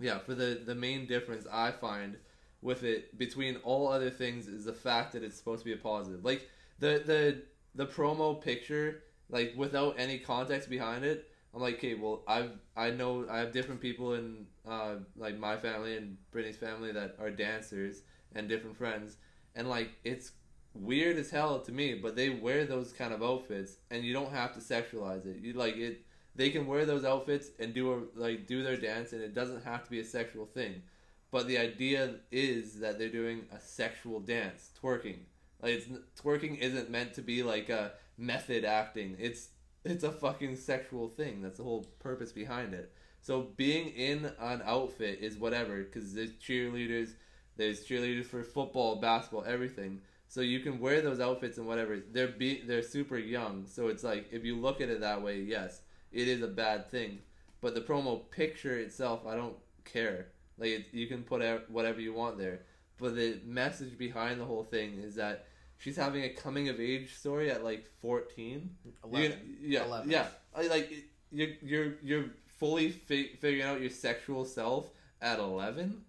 [0.00, 2.16] yeah for the the main difference i find
[2.60, 5.76] with it between all other things is the fact that it's supposed to be a
[5.76, 6.24] positive.
[6.24, 6.48] Like
[6.78, 7.42] the the
[7.74, 12.90] the promo picture like without any context behind it i'm like okay well i've i
[12.90, 17.30] know i have different people in uh like my family and brittany's family that are
[17.30, 18.02] dancers
[18.34, 19.16] and different friends.
[19.54, 20.32] And like it's
[20.74, 24.32] weird as hell to me but they wear those kind of outfits and you don't
[24.32, 25.36] have to sexualize it.
[25.42, 26.04] You like it
[26.34, 29.64] they can wear those outfits and do a, like do their dance and it doesn't
[29.64, 30.82] have to be a sexual thing.
[31.30, 35.20] But the idea is that they're doing a sexual dance twerking.
[35.60, 35.86] Like it's
[36.20, 39.16] twerking isn't meant to be like a method acting.
[39.18, 39.48] It's
[39.84, 41.42] it's a fucking sexual thing.
[41.42, 42.92] That's the whole purpose behind it.
[43.20, 47.10] So being in an outfit is whatever because there's cheerleaders
[47.56, 50.00] there's cheerleaders for football basketball everything
[50.32, 51.98] so you can wear those outfits and whatever.
[52.10, 55.42] They're be they're super young, so it's like if you look at it that way,
[55.42, 57.18] yes, it is a bad thing.
[57.60, 60.28] But the promo picture itself, I don't care.
[60.56, 62.60] Like it, you can put out whatever you want there,
[62.96, 67.14] but the message behind the whole thing is that she's having a coming of age
[67.14, 68.70] story at like fourteen.
[69.04, 69.58] Eleven.
[69.60, 70.10] yeah, 11.
[70.10, 70.28] yeah.
[70.56, 70.94] Like
[71.30, 72.24] you're you're you're
[72.56, 74.88] fully fi- figuring out your sexual self
[75.20, 76.06] at eleven.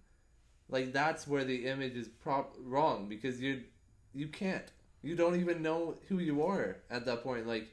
[0.70, 3.64] Like that's where the image is prop wrong because you
[4.14, 4.64] you can't.
[5.02, 7.46] You don't even know who you are at that point.
[7.46, 7.68] Like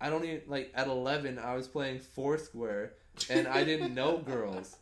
[0.00, 2.94] I don't even like at eleven I was playing Foursquare
[3.28, 4.76] and I didn't know girls.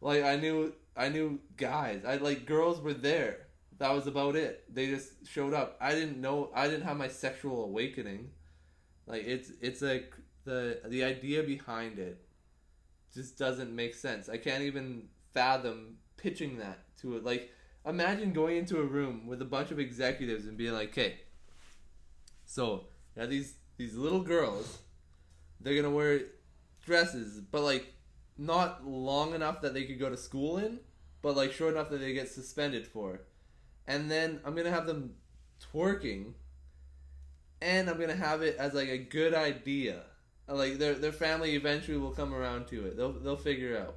[0.00, 2.04] Like I knew I knew guys.
[2.06, 3.46] I like girls were there.
[3.78, 4.64] That was about it.
[4.72, 5.76] They just showed up.
[5.80, 8.30] I didn't know I didn't have my sexual awakening.
[9.06, 10.14] Like it's it's like
[10.44, 12.20] the the idea behind it
[13.14, 14.28] just doesn't make sense.
[14.28, 17.24] I can't even fathom pitching that to it.
[17.24, 17.50] Like
[17.86, 21.20] imagine going into a room with a bunch of executives and being like, "Okay,
[22.44, 24.78] so now these these little girls,
[25.60, 26.20] they're gonna wear
[26.84, 27.92] dresses, but like
[28.36, 30.80] not long enough that they could go to school in,
[31.22, 33.20] but like short enough that they get suspended for,
[33.86, 35.14] and then I'm gonna have them
[35.60, 36.34] twerking,
[37.60, 40.02] and I'm gonna have it as like a good idea.
[40.46, 42.96] Like their their family eventually will come around to it.
[42.96, 43.96] They'll they'll figure out.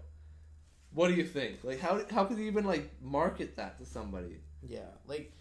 [0.94, 1.64] What do you think?
[1.64, 4.40] Like, how how could you even like market that to somebody?
[4.68, 5.32] Yeah, like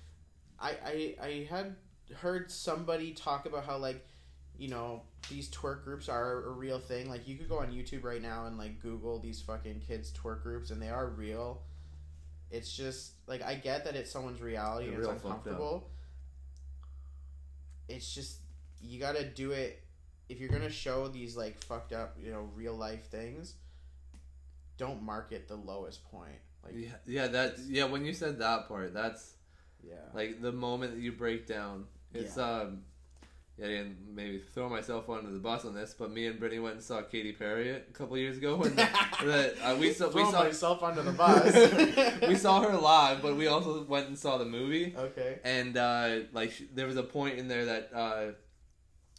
[0.61, 1.76] I I I had
[2.14, 4.05] heard somebody talk about how like
[4.59, 7.09] you know these twerk groups are a real thing.
[7.09, 10.42] Like you could go on YouTube right now and like Google these fucking kids twerk
[10.42, 11.62] groups, and they are real.
[12.51, 15.90] It's just like I get that it's someone's reality They're and it's uncomfortable.
[17.88, 18.38] It's just
[18.80, 19.82] you got to do it
[20.28, 23.55] if you're gonna show these like fucked up you know real life things.
[24.78, 26.38] Don't market the lowest point.
[26.64, 27.84] Like Yeah, yeah, that yeah.
[27.84, 29.34] When you said that part, that's
[29.86, 29.94] yeah.
[30.14, 31.86] like the moment that you break down.
[32.12, 32.82] It's um,
[33.58, 36.74] yeah, and maybe throw myself under the bus on this, but me and Brittany went
[36.74, 38.88] and saw Katy Perry a couple years ago, and the,
[39.24, 41.12] the, uh, we saw we saw myself under the
[42.20, 42.28] bus.
[42.28, 44.94] we saw her live, but we also went and saw the movie.
[44.96, 45.38] Okay.
[45.42, 48.32] and uh, like there was a point in there that uh,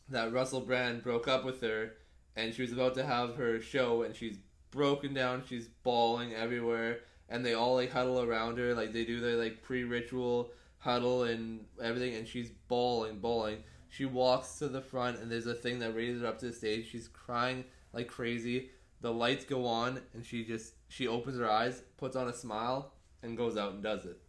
[0.09, 1.93] that Russell Brand broke up with her,
[2.35, 4.37] and she was about to have her show, and she's
[4.71, 6.99] broken down, she's bawling everywhere,
[7.29, 11.65] and they all like huddle around her, like they do their like pre-ritual huddle and
[11.81, 13.63] everything, and she's bawling, bawling.
[13.89, 16.53] She walks to the front, and there's a thing that raises her up to the
[16.53, 16.89] stage.
[16.89, 17.63] She's crying
[17.93, 18.71] like crazy.
[19.01, 22.93] The lights go on, and she just she opens her eyes, puts on a smile,
[23.23, 24.19] and goes out and does it.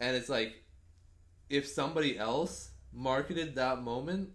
[0.00, 0.54] And it's like
[1.48, 4.30] if somebody else marketed that moment,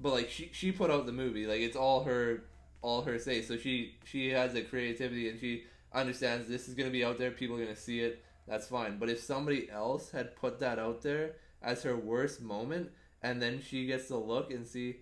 [0.00, 2.44] but like she she put out the movie, like it's all her
[2.82, 3.42] all her say.
[3.42, 7.30] So she she has the creativity and she understands this is gonna be out there,
[7.30, 8.24] people are gonna see it.
[8.46, 8.98] That's fine.
[8.98, 12.90] But if somebody else had put that out there as her worst moment,
[13.22, 15.00] and then she gets to look and see,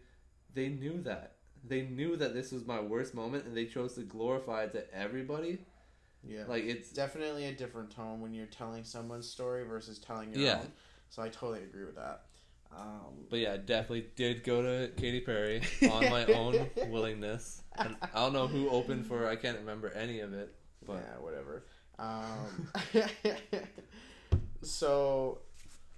[0.54, 1.32] they knew that.
[1.62, 4.92] They knew that this was my worst moment, and they chose to glorify it to
[4.94, 5.58] everybody.
[6.24, 6.44] Yeah.
[6.48, 10.58] Like it's definitely a different tone when you're telling someone's story versus telling your Yeah.
[10.60, 10.72] own.
[11.10, 12.22] So I totally agree with that.
[12.76, 17.62] Um, But yeah, I definitely did go to Katy Perry on my own willingness.
[17.78, 19.28] And I don't know who opened for.
[19.28, 20.54] I can't remember any of it.
[20.86, 21.64] But yeah, whatever.
[21.98, 22.70] Um,
[24.62, 25.38] so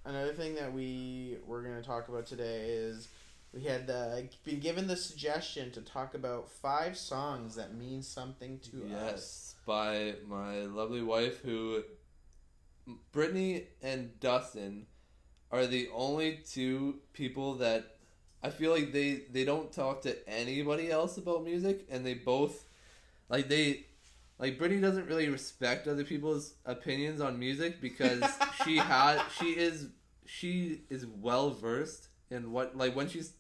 [0.05, 3.09] another thing that we were going to talk about today is
[3.53, 8.61] we had uh, been given the suggestion to talk about five songs that mean something
[8.71, 8.91] to us.
[8.91, 11.83] yes, by my lovely wife, who
[13.13, 14.87] Brittany and Dustin
[15.51, 17.98] are the only two people that
[18.43, 22.65] I feel like they they don't talk to anybody else about music, and they both
[23.29, 23.87] like they
[24.39, 28.23] like Brittany doesn't really respect other people's opinions on music because
[28.65, 29.89] she had she is
[30.25, 33.33] she is well versed in what like when she's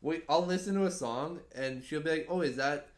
[0.00, 2.88] wait I'll listen to a song and she'll be like oh is that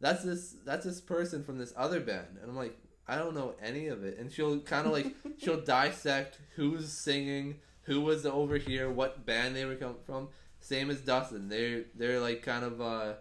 [0.00, 2.38] that's this that's this person from this other band.
[2.40, 2.76] And I'm like
[3.06, 4.18] I don't know any of it.
[4.18, 9.56] And she'll kind of like she'll dissect who's singing who was over here what band
[9.56, 10.28] they were coming from
[10.70, 13.14] same as Dustin they're they're like kind of uh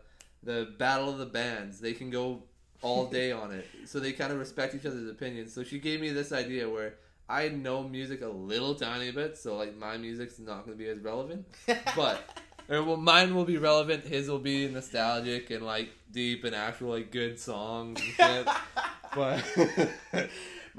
[0.44, 2.44] the battle of the bands they can go
[2.84, 6.00] all day on it so they kind of respect each other's opinions so she gave
[6.00, 6.94] me this idea where
[7.28, 10.90] I know music a little tiny bit so like my music's not going to be
[10.90, 11.48] as relevant
[11.96, 12.22] but
[12.70, 14.04] or well, mine will be relevant.
[14.04, 18.48] His will be nostalgic and like deep and actual like good songs and shit.
[19.16, 19.44] but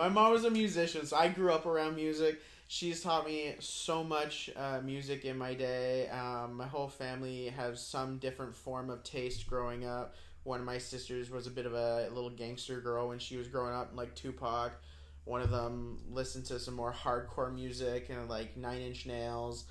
[0.00, 2.40] My mom was a musician, so I grew up around music.
[2.72, 6.08] She's taught me so much uh, music in my day.
[6.08, 10.14] Um, my whole family has some different form of taste growing up.
[10.44, 13.48] One of my sisters was a bit of a little gangster girl when she was
[13.48, 14.70] growing up, like Tupac.
[15.24, 19.64] One of them listened to some more hardcore music and like Nine Inch Nails.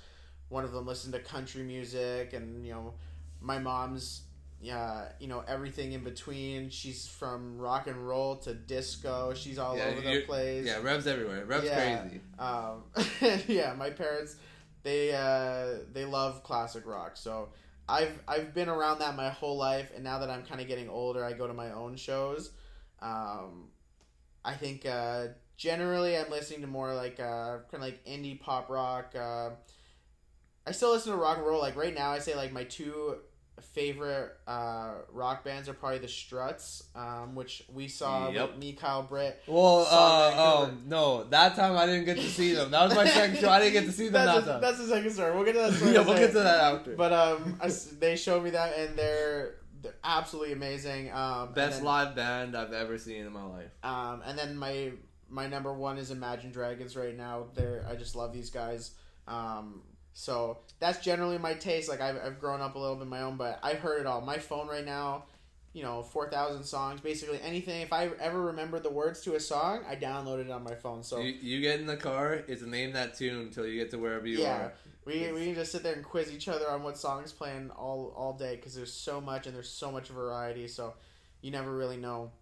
[0.50, 2.94] One of them listened to country music, and you know,
[3.40, 4.24] my mom's
[4.60, 6.70] yeah, you know everything in between.
[6.70, 9.32] She's from rock and roll to disco.
[9.34, 10.66] She's all Yeah, over the place.
[10.66, 11.44] yeah, Rev's everywhere.
[11.46, 11.98] Rev's Yeah.
[11.98, 12.20] crazy.
[12.38, 12.84] Um,
[13.48, 14.36] yeah, my parents
[14.82, 17.16] they uh, they love classic rock.
[17.16, 17.48] So
[17.88, 20.88] I've I've been around that my whole life, and now that I'm kind of getting
[20.88, 22.50] older, I go to my own shows.
[23.00, 23.68] Um,
[24.44, 28.68] I think uh, generally I'm listening to more like uh, kind of like indie pop
[28.70, 29.14] rock.
[29.18, 29.50] Uh,
[30.66, 31.60] I still listen to rock and roll.
[31.60, 33.16] Like right now, I say like my two
[33.60, 38.48] favorite uh, rock bands are probably the Struts, um, which we saw Yep.
[38.50, 39.42] with me, Kyle Britt.
[39.46, 42.70] Well, uh, oh no, that time I didn't get to see them.
[42.70, 43.48] That was my second show.
[43.50, 44.60] I didn't get to see them That's, that a, time.
[44.60, 45.34] that's the second story.
[45.34, 45.92] We'll get to that story.
[45.94, 46.96] yeah, we'll get to that after.
[46.96, 51.12] But um, I s they showed me that, and they're they're absolutely amazing.
[51.12, 53.70] Um, Best then, live band I've ever seen in my life.
[53.82, 54.92] Um, and then my
[55.28, 57.46] my number one is Imagine Dragons right now.
[57.54, 58.92] They're I just love these guys.
[59.28, 59.82] Um,
[60.12, 61.88] so that's generally my taste.
[61.88, 64.20] Like I've I've grown up a little bit my own, but I've heard it all.
[64.20, 65.24] My phone right now.
[65.72, 67.00] You know, four thousand songs.
[67.00, 67.80] Basically, anything.
[67.80, 71.04] If I ever remember the words to a song, I download it on my phone.
[71.04, 73.98] So you, you get in the car, it's name that tune until you get to
[73.98, 74.72] wherever you yeah, are.
[75.04, 78.12] we we can just sit there and quiz each other on what songs playing all
[78.16, 80.66] all day because there's so much and there's so much variety.
[80.66, 80.94] So
[81.40, 82.32] you never really know.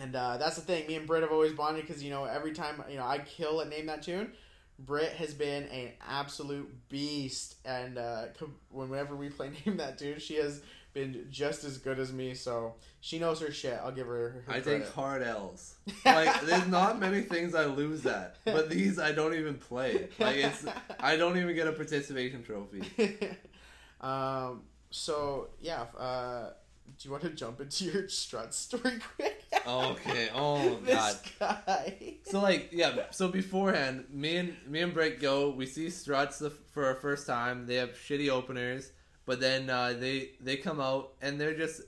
[0.00, 0.86] And uh, that's the thing.
[0.86, 3.62] Me and Britt have always bonded because you know every time you know I kill
[3.62, 4.32] and name that tune,
[4.78, 7.56] Britt has been an absolute beast.
[7.64, 8.26] And uh,
[8.70, 10.62] whenever we play name that Dude, she has
[10.92, 12.34] been just as good as me.
[12.34, 13.78] So she knows her shit.
[13.82, 14.44] I'll give her.
[14.46, 14.84] her I credit.
[14.84, 15.74] take hard L's.
[16.04, 20.08] Like there's not many things I lose at, but these I don't even play.
[20.18, 20.64] Like it's
[21.00, 22.82] I don't even get a participation trophy.
[24.00, 24.62] um.
[24.90, 25.86] So yeah.
[25.98, 26.50] Uh,
[26.86, 29.44] do you want to jump into your strut story quick?
[29.66, 30.28] Okay.
[30.34, 31.58] Oh this god.
[31.66, 32.14] guy.
[32.24, 35.50] So like yeah, so beforehand, me and me and Britt go.
[35.50, 37.66] We see Struts the, for our first time.
[37.66, 38.92] They have shitty openers,
[39.26, 41.82] but then uh, they they come out and they're just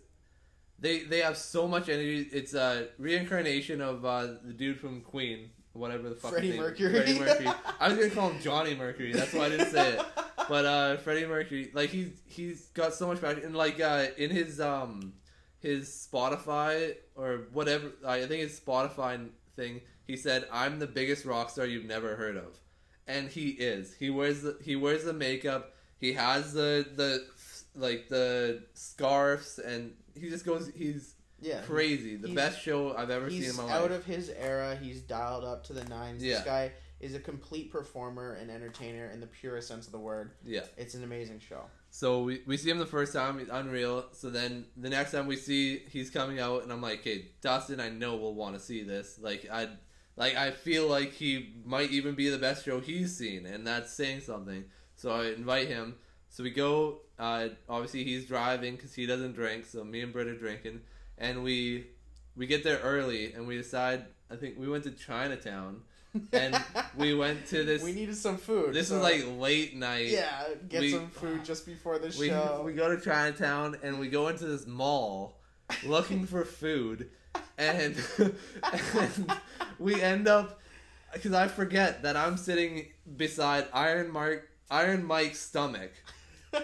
[0.79, 2.29] they they have so much energy.
[2.33, 6.33] It's a reincarnation of uh, the dude from Queen, whatever the fuck.
[6.33, 6.57] Freddie.
[6.57, 6.93] Mercury.
[6.93, 7.49] Freddie Mercury.
[7.81, 9.13] I was gonna call him Johnny Mercury.
[9.13, 10.07] That's why I didn't say it.
[10.49, 14.31] But uh, Freddie Mercury, like he's he's got so much passion, and like uh, in
[14.31, 15.15] his um
[15.59, 21.51] his Spotify or whatever, I think his Spotify thing, he said, "I'm the biggest rock
[21.51, 22.59] star you've never heard of,"
[23.07, 23.95] and he is.
[23.95, 25.75] He wears the he wears the makeup.
[25.99, 27.27] He has the the
[27.75, 30.71] like the scarves, and he just goes.
[30.75, 31.61] He's yeah.
[31.63, 32.17] crazy.
[32.17, 34.77] The best show I've ever seen in He's my out of his era.
[34.77, 36.23] He's dialed up to the nines.
[36.23, 36.37] Yeah.
[36.37, 40.31] This guy is a complete performer and entertainer in the purest sense of the word.
[40.45, 40.63] yeah.
[40.77, 41.63] It's an amazing show.
[41.91, 44.07] So we, we see him the first time, he's unreal.
[44.13, 47.81] So then the next time we see he's coming out, and I'm like, hey, Dustin,
[47.81, 49.19] I know will want to see this.
[49.21, 49.69] Like I,
[50.17, 53.93] like I feel like he might even be the best show he's seen, and that's
[53.93, 54.65] saying something.
[54.95, 55.97] So I invite him.
[56.29, 57.01] So we go.
[57.19, 59.65] Uh, obviously he's driving because he doesn't drink.
[59.65, 60.81] So me and Britt are drinking,
[61.19, 61.87] and we
[62.35, 64.07] we get there early, and we decide.
[64.31, 65.83] I think we went to Chinatown,
[66.33, 66.63] and
[66.97, 67.83] we went to this.
[67.83, 68.75] we needed some food.
[68.75, 70.09] this so- was like late night.
[70.09, 72.63] yeah, get we- some food just before the We, show.
[72.65, 75.39] we go to Chinatown and we go into this mall
[75.85, 77.11] looking for food,
[77.59, 77.97] and,
[78.95, 79.33] and
[79.79, 80.61] we end up
[81.13, 85.91] because I forget that I'm sitting beside Iron Mark Iron Mike's stomach.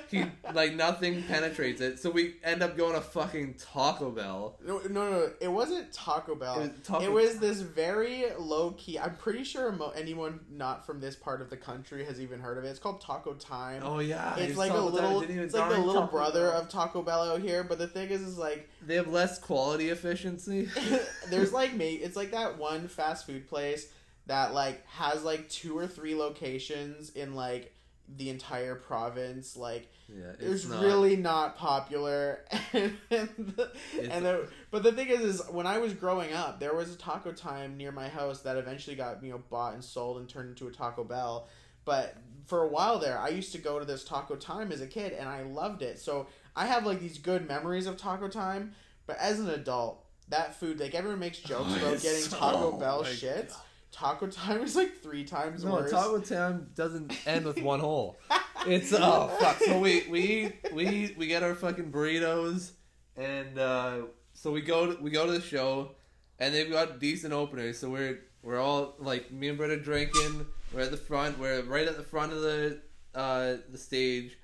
[0.08, 0.24] He
[0.54, 4.56] like nothing penetrates it, so we end up going to fucking Taco Bell.
[4.64, 6.60] no, no, no, it wasn't Taco Bell.
[6.60, 8.98] It was Taco- It was this very low key.
[8.98, 12.58] I'm pretty sure mo- anyone not from this part of the country has even heard
[12.58, 12.68] of it.
[12.68, 13.82] It's called Taco Time.
[13.84, 16.60] Oh yeah, it's like a little, it's like the little Taco brother Bell.
[16.62, 17.62] of Taco Bell out here.
[17.64, 20.68] But the thing is, is like They have less quality efficiency.
[21.28, 21.94] there's like me.
[21.94, 23.88] It's like that one fast food place
[24.26, 27.71] that like has like two or three locations in like
[28.16, 29.56] the entire province.
[29.56, 30.82] Like Yeah, it was it's not.
[30.82, 32.44] really not popular.
[32.72, 33.70] and the,
[34.10, 36.96] and the, but the thing is, is when I was growing up, there was a
[36.96, 40.50] Taco Time near my house that eventually got you know bought and sold and turned
[40.50, 41.48] into a Taco Bell.
[41.84, 44.86] But for a while there, I used to go to this Taco Time as a
[44.86, 45.98] kid, and I loved it.
[45.98, 48.72] So I have like these good memories of Taco Time.
[49.06, 52.72] But as an adult, that food, like everyone makes jokes Oh, about getting so- Taco
[52.78, 53.48] Bell my shit.
[53.48, 53.56] God.
[53.92, 55.90] Taco Time is like three times No, worse.
[55.90, 58.18] Taco Time doesn't end with one hole.
[58.64, 59.58] It's oh fuck.
[59.58, 62.70] So we we we we get our fucking burritos,
[63.16, 64.02] and uh,
[64.34, 65.96] so we go to, we go to the show,
[66.38, 67.78] and they've got decent openers.
[67.80, 70.46] So we're we're all like me and Britt are drinking.
[70.72, 71.40] We're at the front.
[71.40, 72.80] We're right at the front of the
[73.16, 74.38] uh, the stage,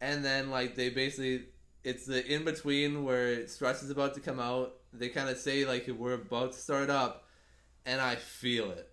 [0.00, 1.44] and then like they basically
[1.84, 4.74] it's the in between where Struts is about to come out.
[4.92, 7.21] They kind of say like we're about to start up,
[7.86, 8.88] and I feel it.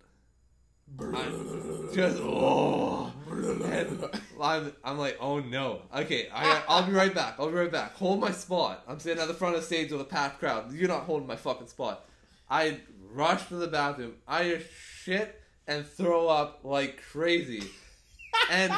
[1.00, 4.06] I'm just oh, and
[4.42, 5.84] I'm, I'm like oh no.
[5.96, 7.36] Okay, I I'll be right back.
[7.38, 7.94] I'll be right back.
[7.96, 8.84] Hold my spot.
[8.88, 10.74] I'm sitting at the front of the stage with a packed crowd.
[10.74, 12.06] You're not holding my fucking spot.
[12.50, 12.80] I
[13.12, 14.16] rush to the bathroom.
[14.28, 14.66] I just
[15.04, 17.64] shit and throw up like crazy,
[18.50, 18.74] and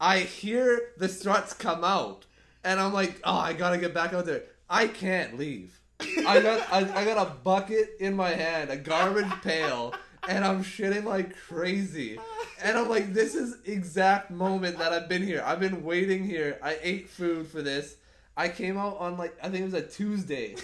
[0.00, 2.26] I hear the struts come out,
[2.62, 4.44] and I'm like, oh, I gotta get back out there.
[4.70, 5.80] I can't leave.
[6.00, 9.94] I got I, I got a bucket in my hand, a garbage pail,
[10.28, 12.18] and I'm shitting like crazy.
[12.62, 15.42] And I'm like, this is exact moment that I've been here.
[15.44, 16.58] I've been waiting here.
[16.62, 17.96] I ate food for this.
[18.36, 20.56] I came out on like I think it was a Tuesday.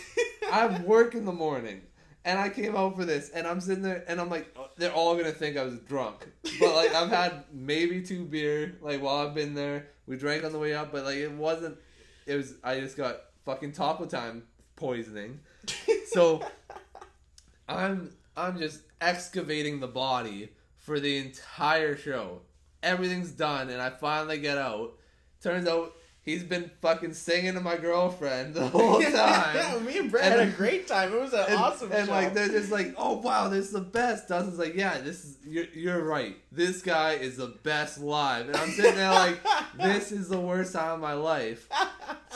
[0.51, 1.83] I have work in the morning.
[2.24, 4.93] And I came out for this, and I'm sitting there, and I'm like, oh, they're
[4.93, 6.28] all gonna think I was drunk,
[6.61, 9.89] but like I've had maybe two beer, like while I've been there.
[10.07, 11.78] We drank on the way up, but like it wasn't.
[12.26, 14.45] It was I just got fucking taco time
[14.83, 15.41] poisoning.
[16.12, 16.45] So
[17.66, 22.43] I'm I'm just excavating the body for the entire show.
[22.83, 24.93] Everything's done, and I finally get out.
[25.43, 25.95] Turns out
[26.25, 29.12] He's been fucking singing to my girlfriend the whole time.
[29.57, 31.12] yeah, me and Brett And- had a great time.
[31.12, 32.12] It was an and, awesome and show.
[32.12, 34.29] like they're just like, oh wow, this is the best.
[34.29, 36.37] Dustin's like, yeah, this is you're, you're right.
[36.53, 39.41] This guy is the best live, and I'm sitting there like,
[39.77, 41.68] this is the worst time of my life.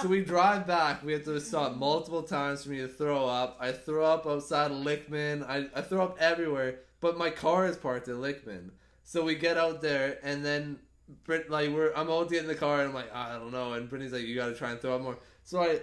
[0.03, 1.05] So we drive back.
[1.05, 3.57] We have to stop multiple times for me to throw up.
[3.61, 5.49] I throw up outside of Lickman.
[5.49, 8.70] I, I throw up everywhere, but my car is parked at Lickman.
[9.05, 10.80] So we get out there, and then
[11.24, 13.38] Brit like we're I'm out to get in the car, and I'm like ah, I
[13.38, 15.18] don't know, and Brittany's like you got to try and throw up more.
[15.44, 15.80] So I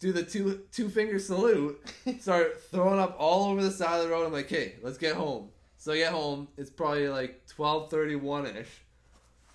[0.00, 1.80] do the two two finger salute,
[2.20, 4.26] start throwing up all over the side of the road.
[4.26, 5.50] I'm like, hey, let's get home.
[5.76, 6.48] So I get home.
[6.56, 8.82] It's probably like twelve thirty one ish.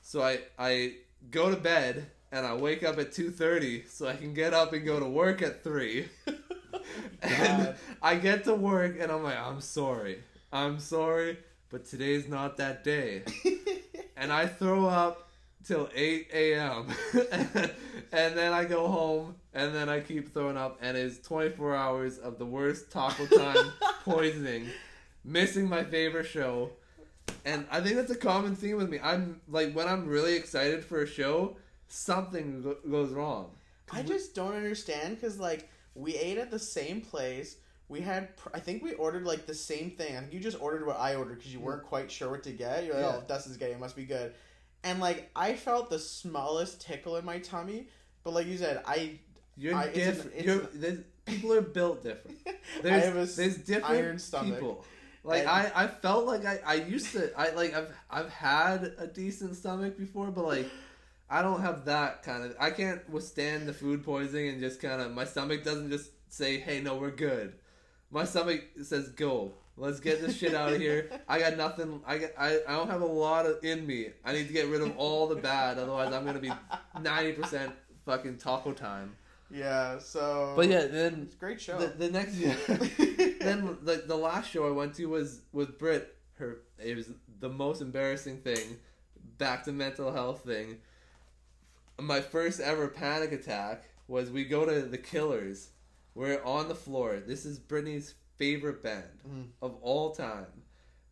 [0.02, 0.94] So I I
[1.30, 4.74] go to bed and I wake up at two thirty so I can get up
[4.74, 6.08] and go to work at three.
[7.22, 11.38] and I get to work and I'm like, I'm sorry, I'm sorry,
[11.70, 13.24] but today's not that day.
[14.18, 15.30] and I throw up
[15.64, 16.88] till 8 a.m.
[18.12, 22.18] and then I go home and then I keep throwing up and it's 24 hours
[22.18, 23.72] of the worst taco time
[24.04, 24.68] poisoning,
[25.24, 26.72] missing my favorite show.
[27.46, 29.00] And I think that's a common theme with me.
[29.02, 31.58] I'm like when I'm really excited for a show,
[31.88, 33.52] something go- goes wrong.
[33.92, 37.58] I just don't understand because like we ate at the same place.
[37.92, 40.16] We had, pr- I think we ordered like the same thing.
[40.16, 42.52] I think you just ordered what I ordered because you weren't quite sure what to
[42.52, 42.86] get.
[42.86, 43.12] You're like, Yeah.
[43.16, 44.34] oh, if Dustin's getting, it must be good.
[44.86, 47.88] And like I felt the smallest tickle in my tummy,
[48.24, 49.20] but like you said, I
[49.58, 50.42] You're I- different.
[50.46, 52.38] You're, people are built different.
[52.48, 54.54] I There's, have a there's different iron stomach.
[54.56, 54.86] people.
[55.26, 58.94] Like And- I, I felt like I, I used to I like I've I've had
[58.98, 60.68] a decent stomach before, but like
[61.30, 65.02] I don't have that kind of I can't withstand the food poisoning and just kind
[65.02, 67.54] of my stomach doesn't just say, "Hey, no, we're good."
[68.12, 69.54] My stomach says, "Go.
[69.78, 72.02] Let's get this shit out of here." I got nothing.
[72.06, 74.10] I got I, I don't have a lot of in me.
[74.26, 76.52] I need to get rid of all the bad, otherwise I'm gonna be
[77.02, 77.72] ninety percent
[78.06, 79.16] fucking taco time.
[79.50, 79.98] yeah.
[80.00, 81.78] So, But yeah, then it's a great show.
[81.78, 82.38] the, the next
[83.40, 86.16] then the, the last show I went to was with Brit.
[86.38, 87.10] Her it was
[87.40, 88.78] the most embarrassing thing.
[89.38, 90.78] Back to mental health thing.
[92.00, 95.70] My first ever panic attack was we go to the Killers.
[96.14, 97.20] We're on the floor.
[97.26, 99.48] This is Britney's favorite band Mm.
[99.62, 100.48] of all time.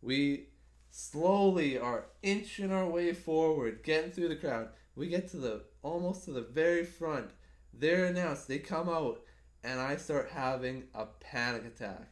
[0.02, 0.48] We
[0.90, 4.70] slowly are inching our way forward, getting through the crowd.
[4.96, 7.30] We get to the almost to the very front.
[7.72, 8.48] They're announced.
[8.48, 9.22] They come out,
[9.62, 12.08] and I start having a panic attack.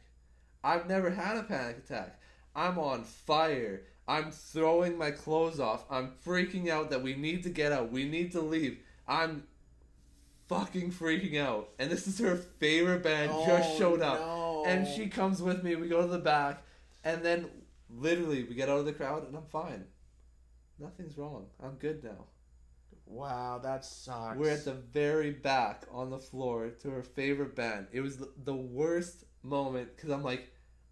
[0.63, 2.19] I've never had a panic attack.
[2.55, 3.85] I'm on fire.
[4.07, 5.85] I'm throwing my clothes off.
[5.89, 7.91] I'm freaking out that we need to get out.
[7.91, 8.79] We need to leave.
[9.07, 9.43] I'm
[10.49, 11.69] fucking freaking out.
[11.79, 14.19] And this is her favorite band oh, just Oh, showed up.
[14.19, 14.63] no.
[14.65, 15.75] And she comes with me.
[15.75, 16.63] We go to the back.
[17.03, 17.49] And then
[17.89, 19.85] literally we get out of the crowd and I'm fine.
[20.77, 21.45] Nothing's wrong.
[21.63, 22.25] I'm good now.
[23.05, 24.37] Wow, that sucks.
[24.37, 27.87] We're at the very back on the floor to her favorite band.
[27.91, 30.51] It was the, the worst moment because I'm like,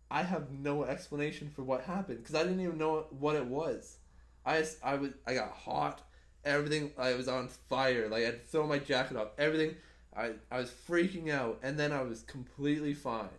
[0.10, 3.98] I have no explanation for what happened because I didn't even know what it was.
[4.46, 6.07] I I was I got hot.
[6.48, 8.08] Everything I was on fire.
[8.10, 9.30] Like I'd throw my jacket off.
[9.38, 9.76] Everything.
[10.16, 13.30] I I was freaking out, and then I was completely fine.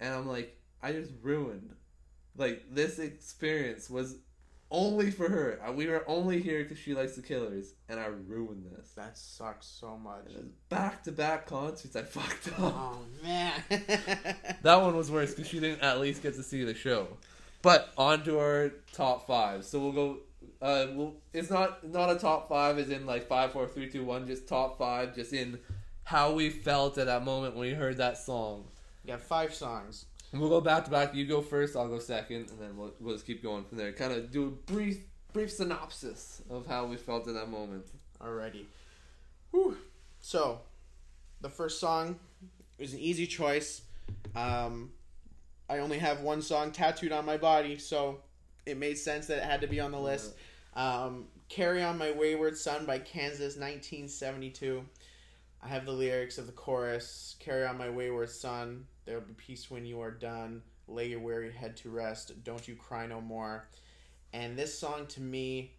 [0.00, 1.74] And I'm like, I just ruined.
[2.36, 4.16] Like this experience was
[4.70, 5.60] only for her.
[5.66, 8.90] Uh, We were only here because she likes the Killers, and I ruined this.
[8.92, 10.30] That sucks so much.
[10.70, 12.54] Back to back concerts, I fucked up.
[12.58, 13.52] oh man.
[14.62, 17.08] That one was worse because she didn't at least get to see the show.
[17.62, 19.64] But on to our top five.
[19.64, 20.18] So we'll go.
[20.62, 24.04] Uh, we'll, it's not not a top five as in like five, four, three, two,
[24.04, 24.28] one.
[24.28, 25.58] Just top five, just in
[26.04, 28.64] how we felt at that moment when we heard that song.
[29.04, 30.06] you got five songs.
[30.30, 31.14] And we'll go back to back.
[31.14, 31.76] You go first.
[31.76, 33.92] I'll go second, and then we'll, we'll just keep going from there.
[33.92, 35.00] Kind of do a brief
[35.32, 37.84] brief synopsis of how we felt at that moment.
[38.20, 38.64] Alrighty.
[39.50, 39.76] Whew.
[40.20, 40.60] So,
[41.40, 42.20] the first song
[42.78, 43.82] was an easy choice.
[44.36, 44.92] Um,
[45.68, 48.20] I only have one song tattooed on my body, so
[48.64, 50.34] it made sense that it had to be on the list.
[50.74, 54.84] Um, Carry On My Wayward Son by Kansas, 1972.
[55.62, 59.34] I have the lyrics of the chorus Carry on my wayward son, there will be
[59.34, 60.62] peace when you are done.
[60.88, 63.68] Lay your weary head to rest, don't you cry no more.
[64.32, 65.72] And this song to me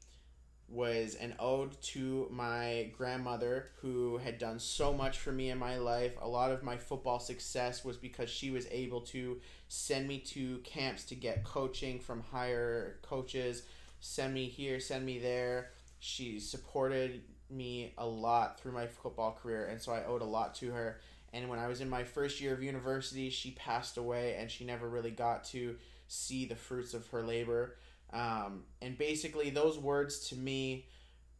[0.70, 5.78] was an ode to my grandmother who had done so much for me in my
[5.78, 6.14] life.
[6.22, 10.60] A lot of my football success was because she was able to send me to
[10.60, 13.64] camps to get coaching from higher coaches,
[14.04, 15.70] send me here, send me there.
[16.00, 20.56] She supported me a lot through my football career, and so I owed a lot
[20.56, 21.00] to her.
[21.32, 24.66] And when I was in my first year of university, she passed away, and she
[24.66, 25.78] never really got to
[26.10, 27.78] see the fruits of her labor.
[28.12, 30.88] Um, and basically, those words to me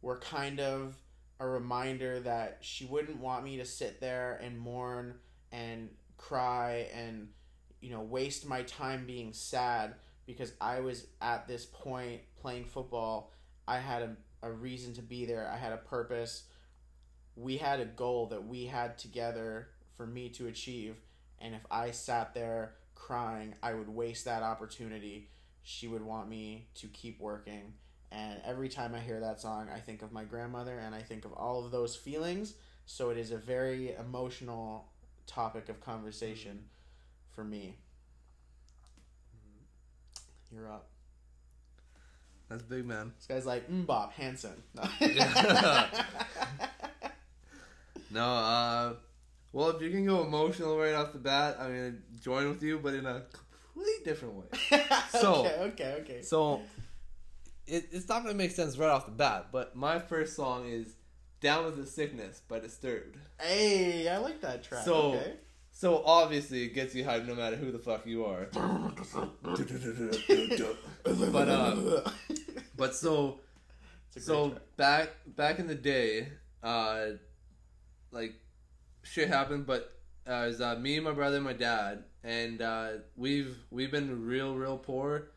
[0.00, 0.96] were kind of
[1.40, 5.16] a reminder that she wouldn't want me to sit there and mourn
[5.52, 7.28] and cry and
[7.82, 9.94] you know waste my time being sad
[10.26, 13.32] because I was at this point playing football.
[13.66, 15.50] I had a, a reason to be there.
[15.52, 16.44] I had a purpose.
[17.36, 20.96] We had a goal that we had together for me to achieve.
[21.40, 25.28] And if I sat there crying, I would waste that opportunity.
[25.62, 27.74] She would want me to keep working.
[28.12, 31.24] And every time I hear that song, I think of my grandmother and I think
[31.24, 32.54] of all of those feelings.
[32.86, 34.86] So it is a very emotional
[35.26, 37.34] topic of conversation mm.
[37.34, 37.76] for me.
[40.54, 40.86] You're up.
[42.48, 43.12] That's big, man.
[43.16, 44.62] This guy's like Mbop Hansen.
[48.10, 48.92] No, uh,
[49.52, 52.78] well, if you can go emotional right off the bat, I'm gonna join with you,
[52.78, 53.22] but in a
[53.72, 54.44] completely different way.
[55.10, 56.22] So- okay, okay, okay.
[56.22, 56.62] So,
[57.66, 60.94] it, it's not gonna make sense right off the bat, but my first song is
[61.40, 63.16] "Down with the Sickness" by Disturbed.
[63.40, 64.84] Hey, I like that track.
[64.84, 65.32] So- okay.
[65.76, 68.46] So obviously, it gets you hyped no matter who the fuck you are.
[71.02, 72.00] but uh,
[72.76, 73.40] but so
[74.14, 74.62] It's a great so track.
[74.76, 76.28] back back in the day,
[76.62, 77.06] uh,
[78.12, 78.34] like
[79.02, 79.92] shit happened, but
[80.28, 83.90] uh, it was uh, me, and my brother, and my dad, and uh, we've we've
[83.90, 85.28] been real real poor,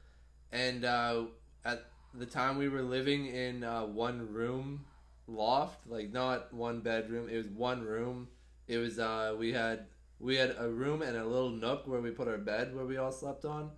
[0.52, 1.24] and uh,
[1.66, 4.86] at the time we were living in uh, one room
[5.28, 7.28] loft, like not one bedroom.
[7.28, 8.28] It was one room.
[8.68, 9.88] It was uh, we had
[10.20, 12.98] we had a room and a little nook where we put our bed where we
[12.98, 13.72] all slept on,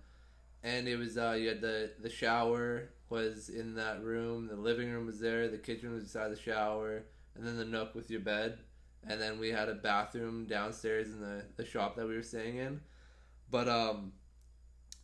[0.62, 4.48] and it was uh, you had the the shower was in that room.
[4.48, 5.48] The living room was there.
[5.48, 7.04] The kitchen was beside the shower,
[7.34, 8.58] and then the nook with your bed.
[9.06, 12.58] And then we had a bathroom downstairs in the, the shop that we were staying
[12.58, 12.80] in.
[13.50, 14.12] But um,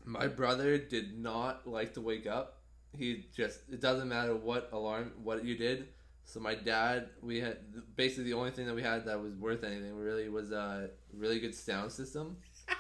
[0.04, 2.60] my brother did not like to wake up.
[2.92, 5.88] He just it doesn't matter what alarm what you did.
[6.26, 7.58] So my dad, we had
[7.94, 11.38] basically the only thing that we had that was worth anything really was a really
[11.38, 12.36] good sound system.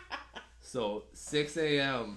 [0.60, 2.16] So six a.m.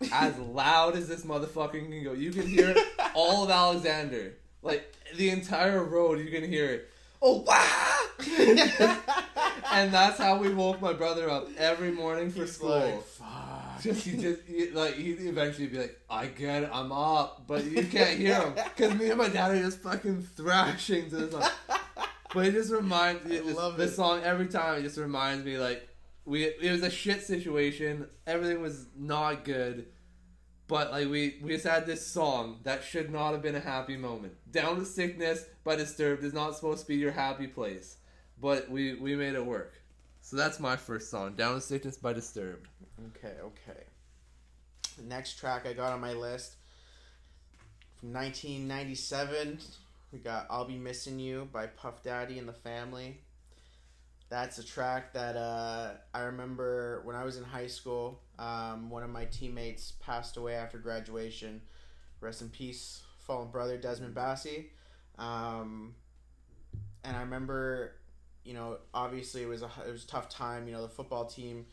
[0.12, 2.14] as loud as this motherfucker can go.
[2.14, 2.74] You can hear
[3.14, 4.34] all of Alexander.
[4.60, 6.90] Like the entire road you can hear it.
[7.22, 7.87] Oh wow
[9.70, 12.70] And that's how we woke my brother up every morning for He's school.
[12.70, 13.82] like, fuck.
[13.82, 17.64] just he just he, like he'd eventually be like, I get it, I'm up, but
[17.64, 21.32] you can't hear him because me and my dad are just fucking thrashing to this
[21.32, 21.48] song.
[22.34, 23.96] But it just reminds me I this, love this it.
[23.96, 24.78] song every time.
[24.78, 25.86] It just reminds me like
[26.24, 28.06] we it was a shit situation.
[28.26, 29.86] Everything was not good,
[30.66, 33.96] but like we we just had this song that should not have been a happy
[33.98, 34.32] moment.
[34.50, 37.96] Down with sickness by Disturbed is not supposed to be your happy place,
[38.40, 39.74] but we we made it work.
[40.20, 42.68] So that's my first song, Down with Sickness by Disturbed.
[43.16, 43.84] Okay, okay.
[44.96, 46.56] The next track I got on my list
[47.98, 49.58] from 1997,
[50.12, 53.18] we got I'll Be Missing You by Puff Daddy and the Family.
[54.28, 58.20] That's a track that uh, I remember when I was in high school.
[58.38, 61.62] Um, one of my teammates passed away after graduation.
[62.20, 64.66] Rest in peace, fallen brother Desmond Bassey.
[65.18, 65.94] Um,
[67.04, 67.94] and I remember,
[68.48, 70.66] you know, obviously it was a it was a tough time.
[70.66, 71.66] You know, the football team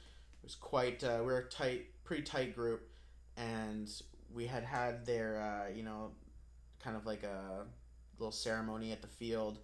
[0.43, 2.89] was quite uh, we were a tight pretty tight group.
[3.37, 3.89] And
[4.33, 6.11] we had had their uh, you know
[6.83, 7.63] kind of like a
[8.19, 9.59] little ceremony at the field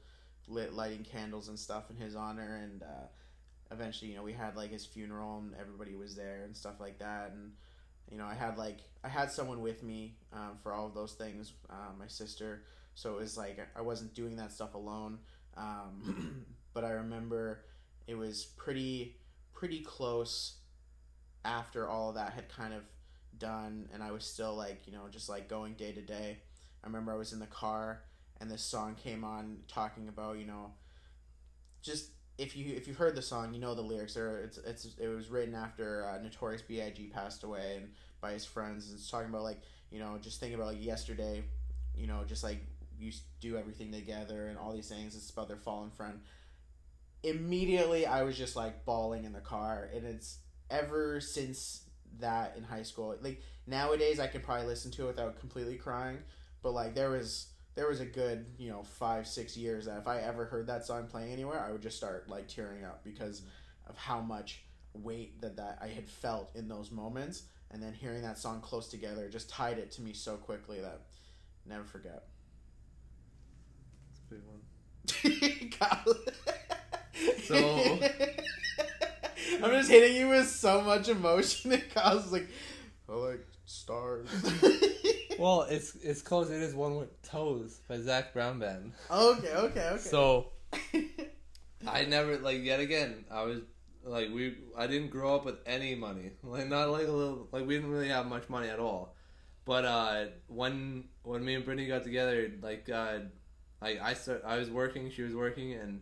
[0.48, 2.62] lit lighting candles and stuff in his honor.
[2.64, 3.08] And uh,
[3.72, 6.98] eventually you know we had like his funeral and everybody was there and stuff like
[7.00, 7.34] that.
[7.36, 7.52] And
[8.10, 11.12] you know i had like i had someone with me um, for all of those
[11.12, 12.64] things uh, my sister.
[12.96, 15.20] So it was like i wasn't doing that stuff alone.
[15.58, 17.64] Um, but i remember
[18.08, 19.16] it was pretty
[19.54, 20.56] pretty close
[21.46, 22.84] after all of that had kind of
[23.42, 26.38] done and I was still like, you know, just like going day to day.
[26.84, 28.04] I remember I was in the car
[28.40, 30.72] and this song came on talking about, you know,
[31.82, 34.16] just if you if you've heard the song, you know the lyrics.
[34.16, 37.08] Are it's it's it was written after uh, Notorious B.I.G.
[37.08, 37.90] passed away and
[38.20, 38.90] by his friends.
[38.90, 39.62] And it's talking about like
[39.92, 41.44] you know just thinking about like yesterday,
[41.96, 42.64] you know, just like
[43.00, 43.12] you
[43.42, 45.16] do everything together and all these things.
[45.16, 46.20] It's about their fallen friend.
[47.24, 50.40] Immediately, I was just like bawling in the car, and it's
[50.70, 51.84] ever since
[52.20, 53.16] that in high school.
[53.22, 56.18] Like nowadays, I can probably listen to it without completely crying,
[56.64, 60.08] but like there was there was a good you know five six years that if
[60.08, 63.44] I ever heard that song playing anywhere, I would just start like tearing up because
[63.88, 68.24] of how much weight that that I had felt in those moments, and then hearing
[68.24, 71.02] that song close together just tied it to me so quickly that
[71.66, 72.24] never forget.
[74.12, 76.42] It's a big one.
[77.26, 78.00] Kyle.
[78.00, 78.00] So-
[79.64, 82.48] I'm just hitting you with so much emotion it Kyle's like,
[83.10, 84.28] I like stars.
[85.40, 86.50] well, it's it's close.
[86.50, 88.94] It is one with toes by Zac Brown Band.
[89.10, 89.98] okay, okay, okay.
[89.98, 90.48] So
[91.88, 93.26] I never like yet again.
[93.30, 93.60] I was
[94.04, 94.58] like we.
[94.78, 96.32] I didn't grow up with any money.
[96.44, 97.48] Like not like a little.
[97.52, 99.16] Like we didn't really have much money at all.
[99.66, 103.20] But uh, when when me and Brittany got together, like uh,
[103.82, 106.02] like I start, I was working, she was working, and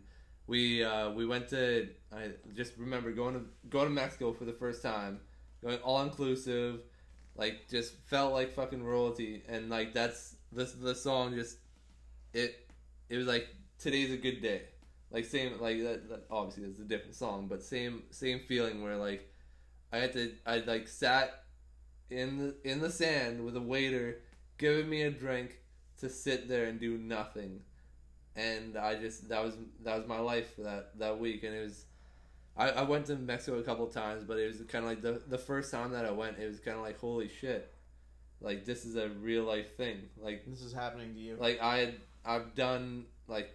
[0.50, 1.88] we uh, we went to.
[2.12, 5.20] I just remember going to going to Mexico for the first time,
[5.62, 6.80] going all inclusive,
[7.36, 11.58] like just felt like fucking royalty, and like that's this the song just
[12.34, 12.68] it
[13.08, 13.46] it was like
[13.78, 14.62] today's a good day
[15.10, 18.96] like same like that, that obviously it's a different song but same same feeling where
[18.96, 19.32] like
[19.92, 21.44] i had to i like sat
[22.10, 24.20] in the in the sand with a waiter
[24.58, 25.58] giving me a drink
[25.98, 27.60] to sit there and do nothing
[28.40, 29.54] and i just that was
[29.84, 31.84] that was my life for that that week and it was
[32.56, 35.02] i, I went to mexico a couple of times but it was kind of like
[35.02, 37.72] the, the first time that i went it was kind of like holy shit
[38.40, 41.36] like this is a real life thing like this is happening to you.
[41.38, 41.94] like I
[42.24, 43.50] I've done like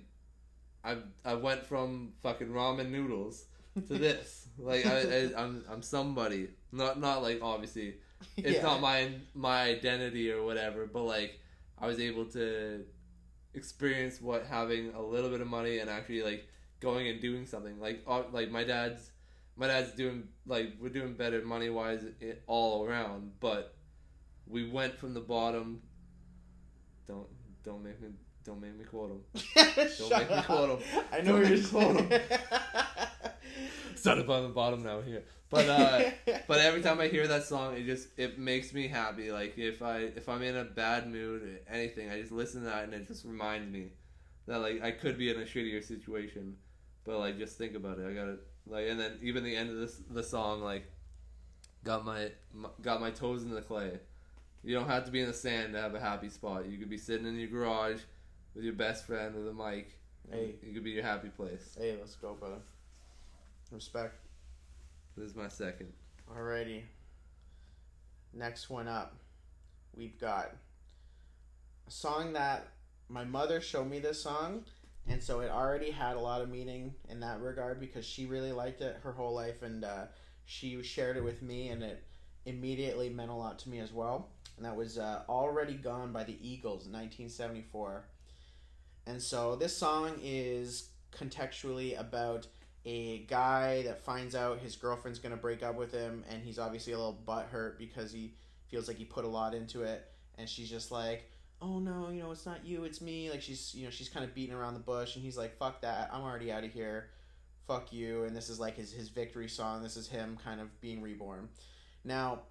[0.83, 3.45] I I went from fucking ramen noodles
[3.87, 4.47] to this.
[4.59, 6.49] like I, I I'm I'm somebody.
[6.71, 7.95] Not not like obviously
[8.37, 8.61] it's Yeah.
[8.61, 11.39] not my my identity or whatever, but like
[11.79, 12.85] I was able to
[13.55, 16.47] experience what having a little bit of money and actually like
[16.79, 17.79] going and doing something.
[17.79, 19.11] Like uh, like my dad's
[19.55, 22.03] my dad's doing like we're doing better money wise
[22.47, 23.75] all around, but
[24.47, 25.81] we went from the bottom.
[27.07, 27.27] Don't
[27.63, 28.09] don't make me
[28.43, 29.41] don't make me quote him.
[29.89, 31.03] Shut make me quote him.
[31.11, 32.21] I know Don't what you're quote saying.
[33.95, 36.11] Started on the bottom now here, but uh,
[36.47, 39.31] but every time I hear that song, it just it makes me happy.
[39.31, 42.67] Like if I if I'm in a bad mood or anything, I just listen to
[42.67, 43.89] that and it just reminds me
[44.47, 46.57] that like I could be in a shittier situation,
[47.03, 48.07] but like just think about it.
[48.07, 48.37] I got to
[48.67, 50.85] like and then even the end of this the song like
[51.83, 53.99] got my, my got my toes in the clay.
[54.63, 56.67] You don't have to be in the sand to have a happy spot.
[56.67, 57.99] You could be sitting in your garage
[58.55, 59.99] with your best friend with a mic.
[60.31, 60.55] Hey.
[60.63, 61.77] it could be your happy place.
[61.79, 62.57] hey, let's go, brother.
[63.71, 64.15] Respect.
[65.17, 65.91] This is my second.
[66.31, 66.83] Alrighty.
[68.33, 69.15] Next one up,
[69.95, 70.51] we've got
[71.87, 72.67] a song that
[73.07, 74.65] my mother showed me this song,
[75.07, 78.51] and so it already had a lot of meaning in that regard because she really
[78.51, 80.05] liked it her whole life, and uh,
[80.45, 82.03] she shared it with me, and it
[82.45, 84.29] immediately meant a lot to me as well.
[84.57, 88.05] And that was uh, "Already Gone" by the Eagles, in 1974.
[89.07, 92.47] And so this song is contextually about
[92.85, 96.93] a guy that finds out his girlfriend's gonna break up with him, and he's obviously
[96.93, 98.35] a little butthurt because he
[98.67, 100.05] feels like he put a lot into it,
[100.37, 101.29] and she's just like,
[101.61, 104.23] "Oh no, you know it's not you, it's me." Like she's you know she's kind
[104.23, 107.09] of beating around the bush, and he's like, "Fuck that, I'm already out of here,
[107.67, 109.81] fuck you." And this is like his his victory song.
[109.81, 111.49] This is him kind of being reborn.
[112.03, 112.43] Now,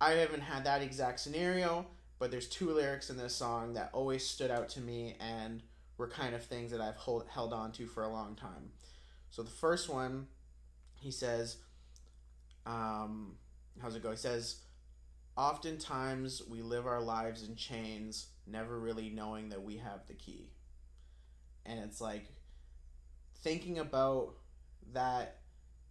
[0.00, 1.86] I haven't had that exact scenario,
[2.18, 5.62] but there's two lyrics in this song that always stood out to me and
[5.96, 8.72] were kind of things that I've hold, held on to for a long time.
[9.32, 10.26] So the first one,
[11.00, 11.56] he says,
[12.66, 13.36] um,
[13.80, 14.10] how's it go?
[14.10, 14.60] He says,
[15.38, 20.50] oftentimes we live our lives in chains, never really knowing that we have the key.
[21.64, 22.26] And it's like
[23.36, 24.34] thinking about
[24.92, 25.38] that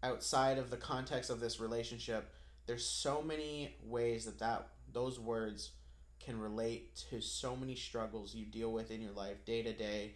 [0.04, 2.32] outside of the context of this relationship,
[2.68, 5.72] there's so many ways that, that those words
[6.20, 10.14] can relate to so many struggles you deal with in your life day to day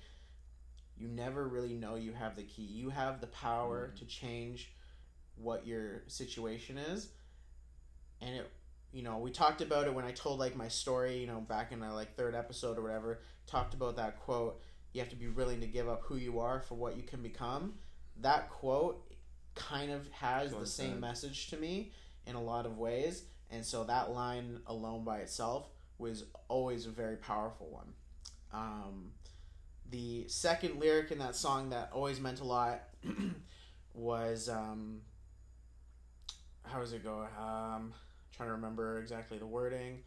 [0.97, 2.63] you never really know you have the key.
[2.63, 4.71] You have the power to change
[5.35, 7.09] what your situation is.
[8.21, 8.51] And it
[8.95, 11.73] you know, we talked about it when I told like my story, you know, back
[11.73, 14.61] in our like third episode or whatever, talked about that quote,
[14.93, 17.21] you have to be willing to give up who you are for what you can
[17.21, 17.73] become.
[18.21, 19.11] That quote
[19.53, 21.91] kind of has the same message to me
[22.25, 23.23] in a lot of ways.
[23.51, 25.67] And so that line alone by itself
[25.97, 27.93] was always a very powerful one.
[28.53, 29.11] Um,
[29.89, 32.81] the second lyric in that song that always meant a lot
[33.93, 35.01] was um,
[36.63, 37.27] how does it go?
[37.39, 37.93] Um,
[38.35, 39.99] trying to remember exactly the wording.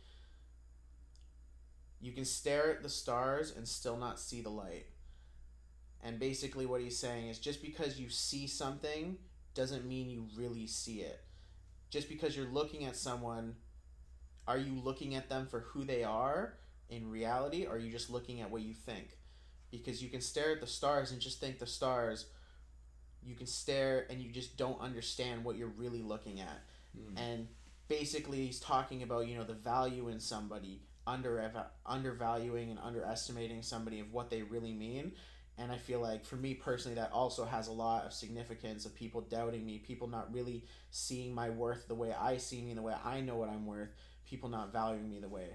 [2.00, 4.86] You can stare at the stars and still not see the light.
[6.02, 9.18] And basically, what he's saying is just because you see something
[9.54, 11.20] doesn't mean you really see it.
[11.90, 13.56] Just because you're looking at someone,
[14.46, 16.54] are you looking at them for who they are
[16.88, 19.17] in reality, or are you just looking at what you think?
[19.70, 22.26] Because you can stare at the stars and just think the stars.
[23.22, 26.62] You can stare and you just don't understand what you're really looking at.
[26.96, 27.20] Mm.
[27.20, 27.48] And
[27.88, 31.52] basically, he's talking about you know the value in somebody, under
[31.84, 35.12] undervaluing and underestimating somebody of what they really mean.
[35.58, 38.94] And I feel like for me personally, that also has a lot of significance of
[38.94, 42.82] people doubting me, people not really seeing my worth the way I see me, the
[42.82, 43.88] way I know what I'm worth,
[44.24, 45.48] people not valuing me the way.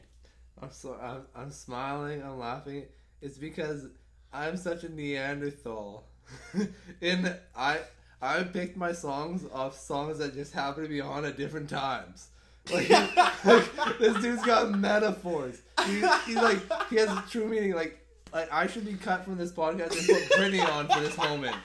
[0.61, 2.21] I'm so I'm, I'm smiling.
[2.21, 2.83] I'm laughing.
[3.21, 3.87] It's because
[4.33, 6.05] I'm such a Neanderthal.
[7.01, 7.79] In I
[8.21, 12.29] I picked my songs off songs that just happen to be on at different times.
[12.71, 12.89] Like,
[13.45, 15.61] like this dude's got metaphors.
[15.85, 17.73] He, he's like he has a true meaning.
[17.73, 17.99] Like
[18.33, 21.55] like I should be cut from this podcast and put Brittany on for this moment.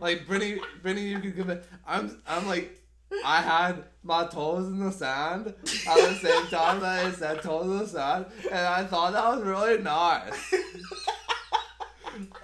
[0.00, 1.64] Like Brittany, Brittany, you could give it.
[1.86, 2.78] I'm I'm like
[3.24, 7.66] I had my toes in the sand at the same time that I said toes
[7.66, 10.54] in the sand, and I thought that was really nice.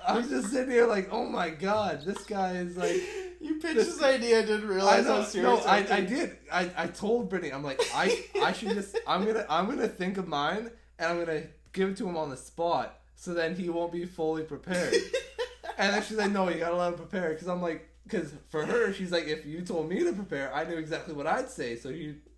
[0.06, 3.02] I was just sitting here like, oh my god, this guy is like.
[3.40, 5.64] You pitched this, idea, I didn't realize I know, how serious.
[5.66, 6.38] No, I, I did.
[6.50, 10.16] I, I told Brittany, I'm like, I I should just I'm gonna I'm gonna think
[10.16, 11.42] of mine and I'm gonna
[11.74, 14.94] give it to him on the spot so then he won't be fully prepared.
[15.78, 18.64] and then she's like, no, you gotta let him prepare because I'm like, because for
[18.64, 21.76] her, she's like, if you told me to prepare, I knew exactly what I'd say.
[21.76, 21.88] So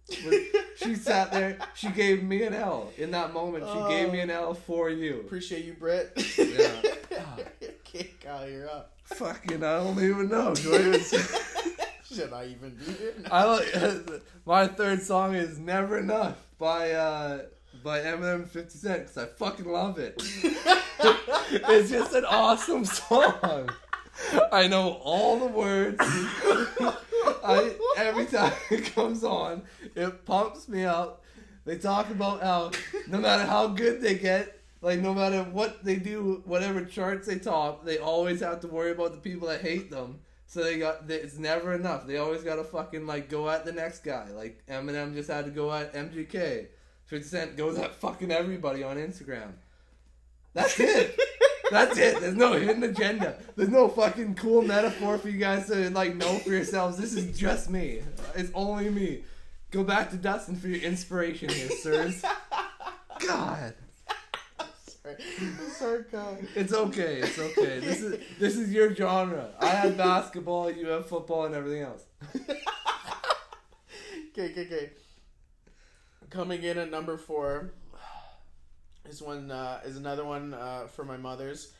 [0.08, 3.64] he, she sat there, she gave me an L in that moment.
[3.64, 5.20] She oh, gave me an L for you.
[5.20, 6.12] Appreciate you, Britt.
[6.38, 7.36] Yeah.
[7.62, 8.92] okay, Kyle, you're up.
[9.04, 10.54] Fucking, I don't even know.
[12.12, 13.14] Should I even be here?
[13.22, 13.28] No.
[13.30, 17.42] I like my third song is "Never Enough" by uh,
[17.82, 20.14] by Eminem 50 Cent because I fucking love it.
[21.50, 23.70] it's just an awesome song.
[24.52, 25.96] I know all the words.
[27.44, 29.62] I every time it comes on,
[29.94, 31.22] it pumps me up.
[31.64, 32.70] They talk about how
[33.08, 37.38] no matter how good they get, like no matter what they do, whatever charts they
[37.38, 40.20] top, they always have to worry about the people that hate them.
[40.46, 42.06] So they got it's never enough.
[42.06, 44.28] They always got to fucking like go at the next guy.
[44.30, 46.68] Like Eminem just had to go at MGK.
[47.06, 49.52] 50 Cent goes at fucking everybody on Instagram.
[50.54, 51.18] That's it.
[51.70, 52.20] That's it.
[52.20, 53.38] There's no hidden agenda.
[53.56, 56.96] There's no fucking cool metaphor for you guys to like know for yourselves.
[56.96, 58.02] This is just me.
[58.34, 59.24] It's only me.
[59.70, 62.22] Go back to Dustin for your inspiration here, sirs.
[63.26, 63.74] God.
[65.02, 65.16] Sorry.
[65.70, 66.38] Sorry, Kyle.
[66.54, 67.20] It's okay.
[67.20, 67.80] It's okay.
[67.80, 69.50] This is this is your genre.
[69.60, 70.70] I have basketball.
[70.70, 72.04] You have football and everything else.
[72.36, 72.56] okay,
[74.50, 74.90] okay, okay.
[76.30, 77.72] Coming in at number four
[79.08, 81.72] is one uh, is another one uh, for my mothers.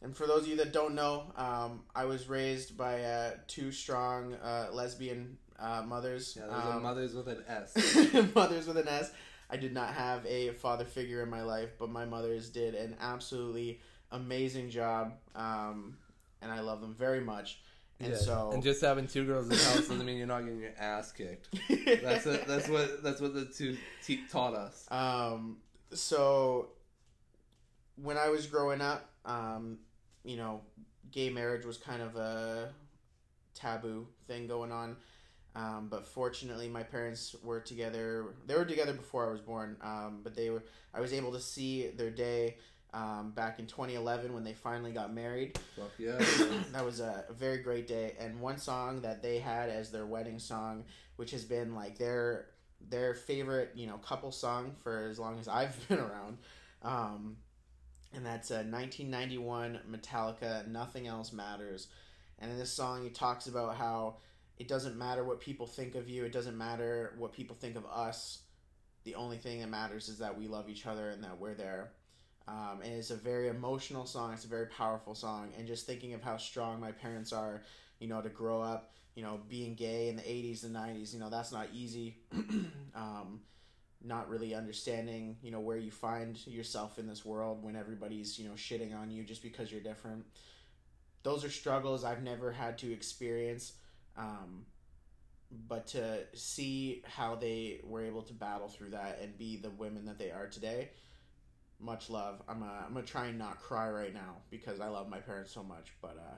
[0.00, 3.72] And for those of you that don't know, um, I was raised by uh, two
[3.72, 6.36] strong uh, lesbian uh, mothers.
[6.38, 7.96] Yeah, those um, are mothers with an S.
[8.34, 9.10] mothers with an S.
[9.50, 12.96] I did not have a father figure in my life, but my mothers did an
[13.00, 13.80] absolutely
[14.12, 15.96] amazing job, um,
[16.42, 17.60] and I love them very much.
[18.00, 18.18] And yeah.
[18.18, 20.74] so, and just having two girls in the house doesn't mean you're not getting your
[20.78, 21.48] ass kicked.
[22.02, 24.86] that's a, that's what that's what the two te- taught us.
[24.90, 25.56] Um,
[25.92, 26.68] so
[27.96, 29.78] when I was growing up, um,
[30.24, 30.62] you know,
[31.10, 32.70] gay marriage was kind of a
[33.54, 34.96] taboo thing going on.
[35.54, 38.26] Um, but fortunately, my parents were together.
[38.46, 39.76] They were together before I was born.
[39.82, 40.62] Um, but they were.
[40.94, 42.58] I was able to see their day
[42.94, 45.58] um, back in 2011 when they finally got married.
[45.74, 46.16] Fuck yeah!
[46.72, 48.14] that was a, a very great day.
[48.20, 50.84] And one song that they had as their wedding song,
[51.16, 52.46] which has been like their
[52.80, 56.38] their favorite, you know, couple song for as long as I've been around.
[56.82, 57.36] Um,
[58.14, 61.88] and that's a 1991 Metallica, Nothing Else Matters.
[62.38, 64.16] And in this song, he talks about how
[64.58, 67.84] it doesn't matter what people think of you, it doesn't matter what people think of
[67.86, 68.40] us.
[69.04, 71.92] The only thing that matters is that we love each other and that we're there.
[72.46, 75.50] Um, and it's a very emotional song, it's a very powerful song.
[75.56, 77.62] And just thinking of how strong my parents are,
[77.98, 81.18] you know, to grow up you know, being gay in the 80s and 90s, you
[81.18, 82.18] know, that's not easy.
[82.94, 83.40] um,
[84.00, 88.48] not really understanding, you know, where you find yourself in this world when everybody's, you
[88.48, 90.24] know, shitting on you just because you're different.
[91.24, 93.72] Those are struggles I've never had to experience.
[94.16, 94.66] Um,
[95.66, 100.04] but to see how they were able to battle through that and be the women
[100.04, 100.90] that they are today,
[101.80, 102.40] much love.
[102.48, 105.50] I'm, uh, I'm gonna try and not cry right now because I love my parents
[105.50, 106.36] so much, but, uh,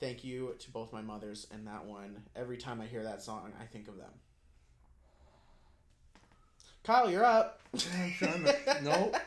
[0.00, 2.22] thank you to both my mothers and that one.
[2.36, 4.10] Every time I hear that song, I think of them.
[6.84, 7.60] Kyle, you're up.
[8.82, 9.12] no.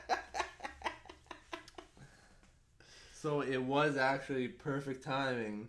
[3.22, 5.68] So it was actually perfect timing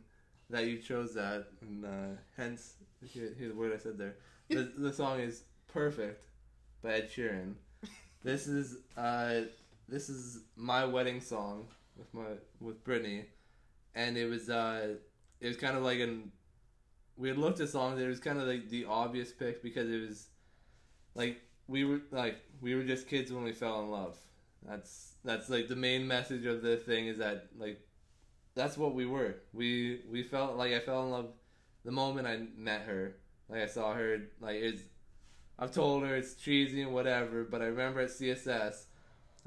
[0.48, 2.76] that you chose that, and uh, hence
[3.12, 4.14] here's the word I said there.
[4.48, 6.24] The, the song is "Perfect"
[6.82, 7.56] by Ed Sheeran.
[8.24, 9.42] This is uh,
[9.86, 11.66] this is my wedding song
[11.98, 12.24] with my
[12.58, 13.26] with Brittany
[13.94, 14.94] and it was uh,
[15.40, 16.32] it was kind of like an
[17.16, 18.00] we had looked at songs.
[18.00, 20.28] It was kind of like the obvious pick because it was
[21.14, 24.16] like we were like we were just kids when we fell in love.
[24.66, 27.80] That's that's like the main message of the thing is that like
[28.54, 29.36] that's what we were.
[29.52, 31.32] We we felt like I fell in love
[31.84, 33.16] the moment I met her.
[33.48, 34.82] Like I saw her like it's
[35.58, 38.86] I've told her it's cheesy and whatever, but I remember at CSS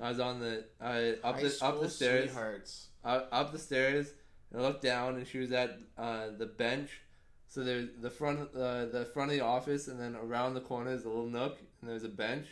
[0.01, 2.87] I was on the I up High the up the stairs Sweethearts.
[3.03, 4.13] up, up the stairs
[4.51, 7.01] and I looked down and she was at uh, the bench.
[7.47, 10.91] So there's the front uh, the front of the office and then around the corner
[10.91, 12.47] is a little nook and there's a bench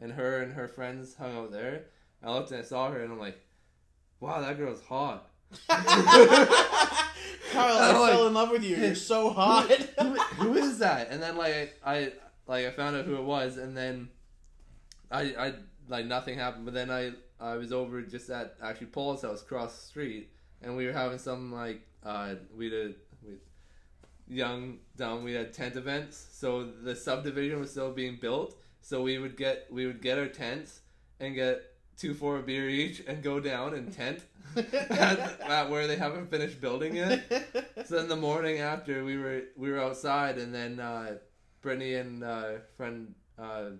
[0.00, 1.86] and her and her friends hung out there.
[2.22, 3.38] I looked and I saw her and I'm like,
[4.20, 5.28] wow, that girl's hot.
[5.68, 5.78] Kyle,
[7.78, 8.76] I like- fell in love with you.
[8.76, 9.70] You're so hot.
[10.00, 11.10] who, who is that?
[11.10, 12.12] And then like I
[12.46, 14.08] like I found out who it was, and then
[15.10, 15.52] I I
[15.88, 16.64] like nothing happened.
[16.64, 20.30] But then I I was over just at actually Paul's house across the street,
[20.62, 23.34] and we were having some like uh we did we
[24.28, 26.26] young dumb we had tent events.
[26.32, 28.56] So the subdivision was still being built.
[28.80, 30.80] So we would get we would get our tents
[31.20, 31.62] and get
[31.96, 34.22] two for a beer each and go down and tent
[34.56, 37.24] at, at where they haven't finished building yet.
[37.86, 41.16] So in the morning after we were we were outside and then uh,
[41.62, 43.70] Brittany and uh, friend uh,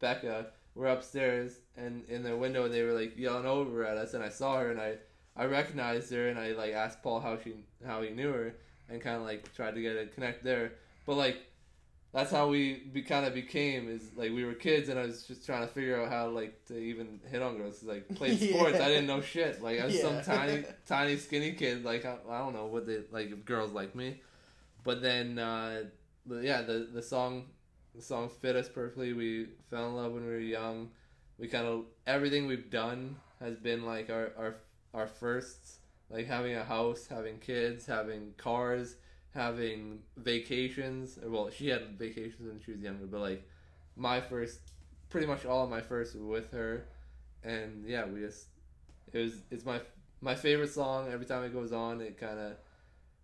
[0.00, 4.14] Becca were upstairs and in their window and they were like yelling over at us
[4.14, 4.96] and I saw her and I
[5.40, 7.54] I recognized her and I like asked Paul how she
[7.86, 8.54] how he knew her
[8.90, 10.72] and kind of like tried to get a connect there.
[11.06, 11.38] But like
[12.12, 15.22] that's how we be, kind of became is like we were kids and I was
[15.22, 17.82] just trying to figure out how like to even hit on girls.
[17.82, 18.84] Like played sports Yeah.
[18.84, 19.62] I didn't know shit.
[19.62, 21.84] Like I was some tiny tiny skinny kid.
[21.86, 24.20] Like I, I don't know what they like if girls like me.
[24.84, 25.84] But then uh
[26.28, 27.46] yeah the the song
[27.94, 30.90] the song fit us perfectly we fell in love when we were young.
[31.38, 34.56] We kind of everything we've done has been like our our
[34.94, 35.78] our firsts
[36.10, 38.96] like having a house having kids having cars
[39.34, 43.46] having vacations well she had vacations when she was younger but like
[43.96, 44.58] my first
[45.08, 46.86] pretty much all of my first were with her
[47.44, 48.46] and yeah we just
[49.12, 49.80] it was it's my
[50.20, 52.52] my favorite song every time it goes on it kind of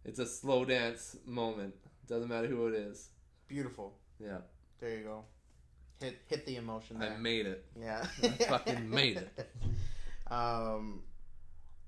[0.05, 1.75] it's a slow dance moment
[2.07, 3.09] doesn't matter who it is
[3.49, 3.95] Beautiful.
[4.21, 4.39] yeah
[4.81, 5.25] There you go.
[6.01, 8.07] Hit hit the emotion i made it yeah.
[8.23, 9.51] I fucking made it.
[10.29, 11.03] Um,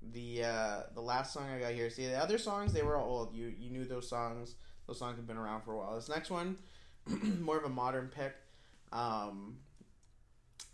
[0.01, 1.89] the uh, the last song I got here.
[1.89, 3.35] See, the other songs they were all old.
[3.35, 4.55] You you knew those songs.
[4.87, 5.95] Those songs have been around for a while.
[5.95, 6.57] This next one,
[7.39, 8.35] more of a modern pick.
[8.91, 9.57] Um,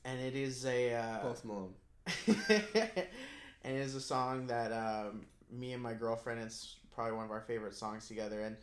[0.06, 1.74] and it is a uh, post malone
[2.28, 2.38] and
[3.64, 6.40] it is a song that um, me and my girlfriend.
[6.40, 8.56] It's probably one of our favorite songs together, and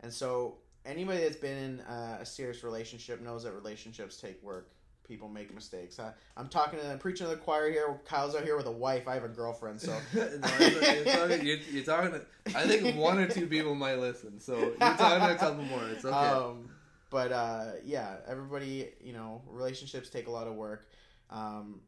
[0.00, 4.70] and so anybody that's been in uh, a serious relationship knows that relationships take work.
[5.06, 5.98] People make mistakes.
[6.00, 8.00] I, I'm talking to, I'm preaching to the choir here.
[8.06, 9.06] Kyle's out here with a wife.
[9.06, 10.28] I have a girlfriend, so No.
[10.58, 12.22] You're talking, you're, you're talking to,
[12.56, 15.86] I think one or two people might listen, so you're talking to a couple more.
[15.90, 16.14] It's okay.
[16.14, 16.70] Um,
[17.10, 20.88] but uh, yeah, everybody, you know, relationships take a lot of work.
[21.30, 21.80] Um,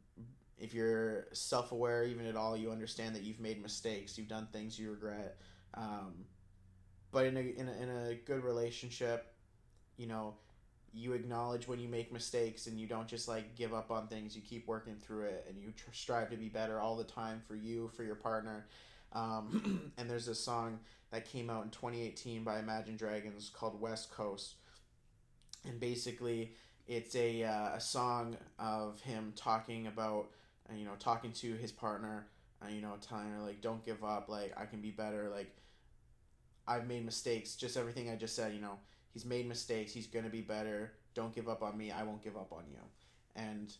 [0.58, 4.48] if you're self aware, even at all, you understand that you've made mistakes, you've done
[4.52, 5.36] things you regret.
[5.74, 6.24] Um,
[7.12, 9.34] but in a, in a in a good relationship,
[9.96, 10.34] you know,
[10.96, 14.34] you acknowledge when you make mistakes and you don't just like give up on things.
[14.34, 17.42] You keep working through it and you tr- strive to be better all the time
[17.46, 18.66] for you, for your partner.
[19.12, 20.78] Um, and there's this song
[21.10, 24.54] that came out in 2018 by Imagine Dragons called West Coast.
[25.66, 26.52] And basically,
[26.86, 30.30] it's a, uh, a song of him talking about,
[30.70, 32.26] uh, you know, talking to his partner,
[32.64, 35.54] uh, you know, telling her, like, don't give up, like, I can be better, like,
[36.66, 38.78] I've made mistakes, just everything I just said, you know,
[39.16, 42.22] he's made mistakes, he's going to be better, don't give up on me, I won't
[42.22, 42.76] give up on you.
[43.34, 43.74] And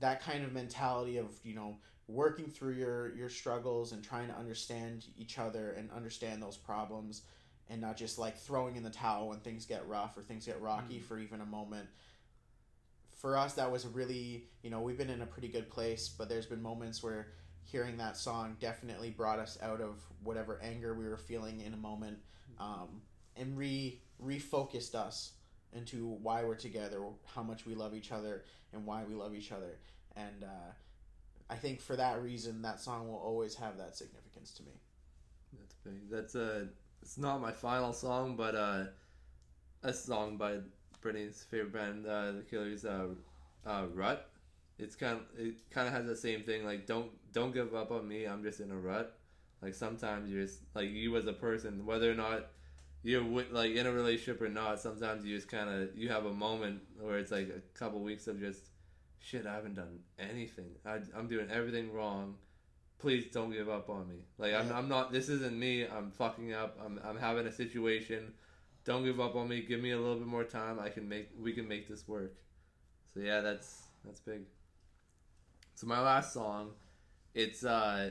[0.00, 1.76] that kind of mentality of, you know,
[2.08, 7.22] working through your your struggles and trying to understand each other and understand those problems
[7.68, 10.60] and not just like throwing in the towel when things get rough or things get
[10.60, 11.86] rocky for even a moment.
[13.14, 16.28] For us that was really you know we've been in a pretty good place but
[16.28, 17.28] there's been moments where
[17.62, 21.76] hearing that song definitely brought us out of whatever anger we were feeling in a
[21.76, 22.18] moment
[22.58, 23.02] um,
[23.36, 25.32] and re refocused us
[25.72, 27.00] into why we're together
[27.34, 29.78] how much we love each other and why we love each other
[30.16, 30.72] and uh,
[31.50, 34.72] I think for that reason, that song will always have that significance to me.
[35.58, 36.08] That's big.
[36.08, 36.68] That's a.
[37.02, 38.84] It's not my final song, but uh,
[39.82, 40.58] a song by
[41.00, 43.06] Brittany's favorite band, uh, The Killers, uh,
[43.66, 44.30] uh, Rut.
[44.78, 46.64] It's kind of it kind of has the same thing.
[46.64, 48.26] Like don't don't give up on me.
[48.26, 49.18] I'm just in a rut.
[49.60, 52.46] Like sometimes you're just like you as a person, whether or not
[53.02, 54.80] you're with, like in a relationship or not.
[54.80, 58.26] Sometimes you just kind of you have a moment where it's like a couple weeks
[58.26, 58.70] of just
[59.18, 59.46] shit.
[59.46, 60.70] I haven't done anything.
[60.84, 62.36] I, I'm doing everything wrong
[63.00, 64.16] please don't give up on me.
[64.38, 65.12] Like I'm, I'm not.
[65.12, 65.86] This isn't me.
[65.86, 66.78] I'm fucking up.
[66.84, 68.32] I'm, I'm having a situation.
[68.84, 69.62] Don't give up on me.
[69.62, 70.78] Give me a little bit more time.
[70.78, 71.30] I can make.
[71.38, 72.34] We can make this work.
[73.12, 74.42] So yeah, that's that's big.
[75.74, 76.72] So my last song,
[77.34, 78.10] it's uh,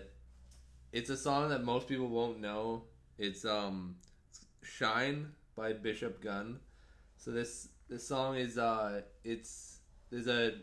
[0.92, 2.84] it's a song that most people won't know.
[3.18, 3.96] It's um,
[4.62, 6.60] "Shine" by Bishop Gunn.
[7.18, 9.80] So this this song is uh, it's
[10.10, 10.54] there's a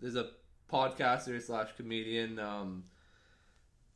[0.00, 0.30] there's a
[0.70, 2.84] podcaster slash comedian um,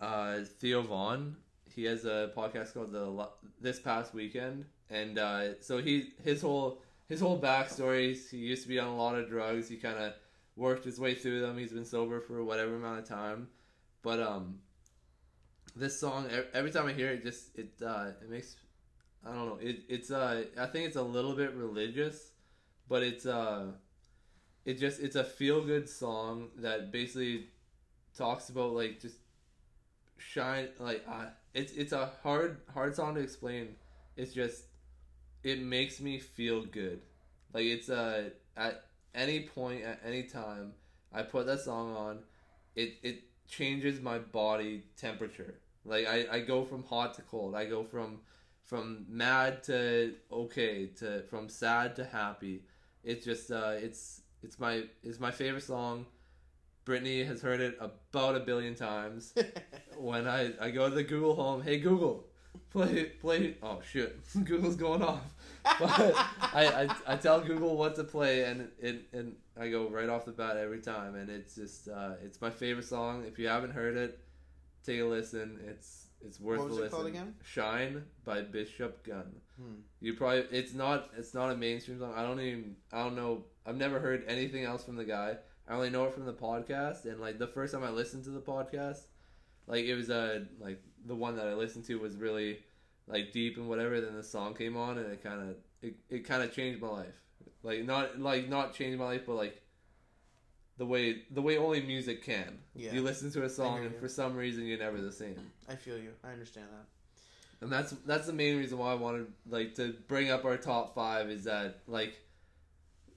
[0.01, 1.37] uh, Theo Von.
[1.75, 3.29] He has a podcast called the
[3.61, 8.17] This Past Weekend, and uh, so he his whole his whole backstory.
[8.31, 9.69] He used to be on a lot of drugs.
[9.69, 10.15] He kind of
[10.57, 11.57] worked his way through them.
[11.57, 13.49] He's been sober for whatever amount of time,
[14.03, 14.59] but um,
[15.77, 18.57] this song every time I hear it, just it uh, it makes
[19.25, 22.31] I don't know it it's uh I think it's a little bit religious,
[22.89, 23.73] but it's uh
[24.65, 27.49] it just it's a feel good song that basically
[28.17, 29.17] talks about like just
[30.19, 33.77] shine like uh, it's it's a hard hard song to explain.
[34.17, 34.65] It's just
[35.45, 37.01] it makes me feel good.
[37.55, 38.85] Like it's uh at
[39.15, 40.75] any point at any time
[41.13, 42.19] I put that song on,
[42.77, 45.55] it it changes my body temperature.
[45.85, 47.55] Like I, I go from hot to cold.
[47.55, 48.21] I go from
[48.65, 52.63] from mad to okay to from sad to happy.
[53.05, 56.07] It's just uh it's it's my it's my favorite song.
[56.85, 59.35] Brittany has heard it about a billion times.
[59.97, 62.27] when I, I go to the Google Home, hey Google,
[62.71, 63.57] play play.
[63.63, 65.35] Oh shit, Google's going off.
[65.79, 70.09] But I, I, I tell Google what to play, and it and I go right
[70.09, 73.25] off the bat every time, and it's just uh, it's my favorite song.
[73.27, 74.19] If you haven't heard it,
[74.85, 75.61] take a listen.
[75.65, 76.97] It's it's worth What was a it listen.
[76.97, 77.35] called again?
[77.45, 79.33] Shine by Bishop Gunn.
[79.57, 79.81] Hmm.
[80.01, 82.13] You probably it's not it's not a mainstream song.
[82.17, 83.45] I don't even I don't know.
[83.67, 85.37] I've never heard anything else from the guy.
[85.69, 88.31] I only know it from the podcast, and like the first time I listened to
[88.31, 89.03] the podcast,
[89.67, 92.59] like it was uh, like the one that I listened to was really
[93.07, 94.01] like deep and whatever.
[94.01, 96.89] Then the song came on, and it kind of it, it kind of changed my
[96.89, 97.15] life.
[97.63, 99.62] Like not like not changed my life, but like
[100.83, 102.59] the way the way only music can.
[102.75, 102.93] Yeah.
[102.93, 104.01] You listen to a song, and you.
[104.01, 105.37] for some reason you're never the same.
[105.69, 106.11] I feel you.
[106.25, 107.65] I understand that.
[107.65, 110.93] And that's that's the main reason why I wanted like to bring up our top
[110.93, 112.19] five is that like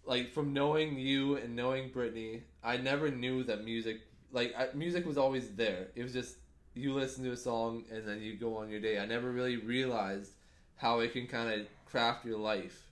[0.05, 4.01] like from knowing you and knowing Brittany, I never knew that music
[4.31, 5.87] like I, music was always there.
[5.95, 6.35] It was just
[6.75, 8.99] you listen to a song and then you go on your day.
[8.99, 10.33] I never really realized
[10.75, 12.83] how it can kind of craft your life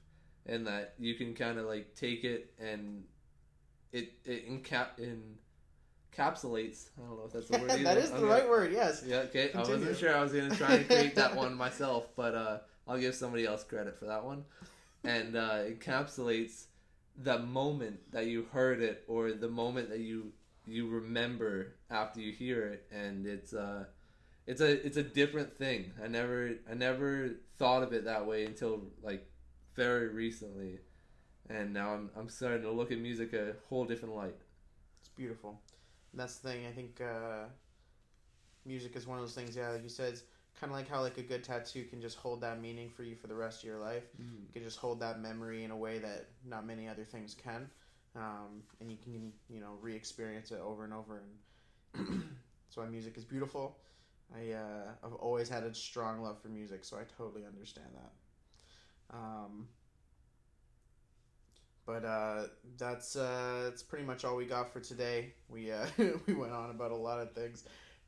[0.48, 3.04] and that you can kind of like take it and
[3.94, 5.38] it it encap in
[6.12, 6.90] encapsulates.
[6.98, 7.70] I don't know if that's the word.
[7.70, 8.00] that either.
[8.00, 8.26] is the Okay.
[8.26, 8.72] right word.
[8.72, 9.04] Yes.
[9.06, 9.52] Yeah, okay.
[9.54, 12.58] I wasn't sure I was going to try and create that one myself, but uh,
[12.88, 14.46] I'll give somebody else credit for that one.
[15.04, 16.66] And uh, encapsulates
[17.18, 20.32] the moment that you heard it or the moment that you
[20.66, 23.84] you remember after you hear it and it's uh
[24.48, 25.92] it's a it's a different thing.
[26.04, 29.26] I never I never thought of it that way until like
[29.76, 30.80] very recently.
[31.50, 34.36] And now I'm I'm starting to look at music a whole different light.
[35.02, 35.60] It's beautiful.
[36.12, 36.66] And that's the thing.
[36.68, 37.46] I think uh,
[38.66, 39.56] music is one of those things.
[39.56, 40.24] Yeah, like you said, it's
[40.60, 43.16] kind of like how like a good tattoo can just hold that meaning for you
[43.16, 44.04] for the rest of your life.
[44.18, 47.70] You can just hold that memory in a way that not many other things can,
[48.16, 51.22] um, and you can you know re-experience it over and over.
[51.96, 52.08] And
[52.66, 53.78] that's why music is beautiful.
[54.34, 59.16] I uh, I've always had a strong love for music, so I totally understand that.
[59.16, 59.68] Um,
[61.86, 62.44] but uh,
[62.78, 65.34] that's uh, that's pretty much all we got for today.
[65.50, 65.86] We uh,
[66.28, 67.64] we went on about a lot of things.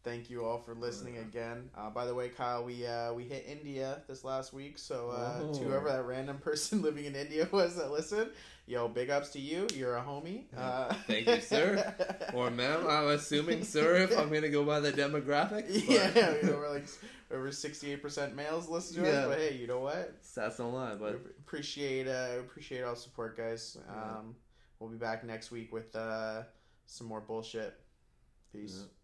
[0.05, 1.67] Thank you all for listening again.
[1.75, 5.51] Uh, by the way, Kyle, we uh, we hit India this last week, so uh,
[5.51, 8.29] to whoever that random person living in India was that listened,
[8.67, 9.65] yo, big ups to you.
[9.73, 10.43] You're a homie.
[10.55, 11.95] Uh, Thank you, sir.
[12.35, 15.65] Or ma'am, I'm assuming, sir, if I'm gonna go by the demographic.
[15.87, 16.85] but yeah, you know, we're like
[17.31, 19.17] over sixty eight percent males listen to Yeah.
[19.21, 20.21] us, but hey, you know what?
[20.23, 23.75] Stats don't lie, but We appreciate uh, appreciate all support, guys.
[23.89, 24.01] Yeah.
[24.19, 24.35] Um,
[24.77, 26.43] we'll be back next week with uh,
[26.85, 27.73] some more bullshit.
[28.53, 28.81] Peace.
[28.81, 28.85] Yeah.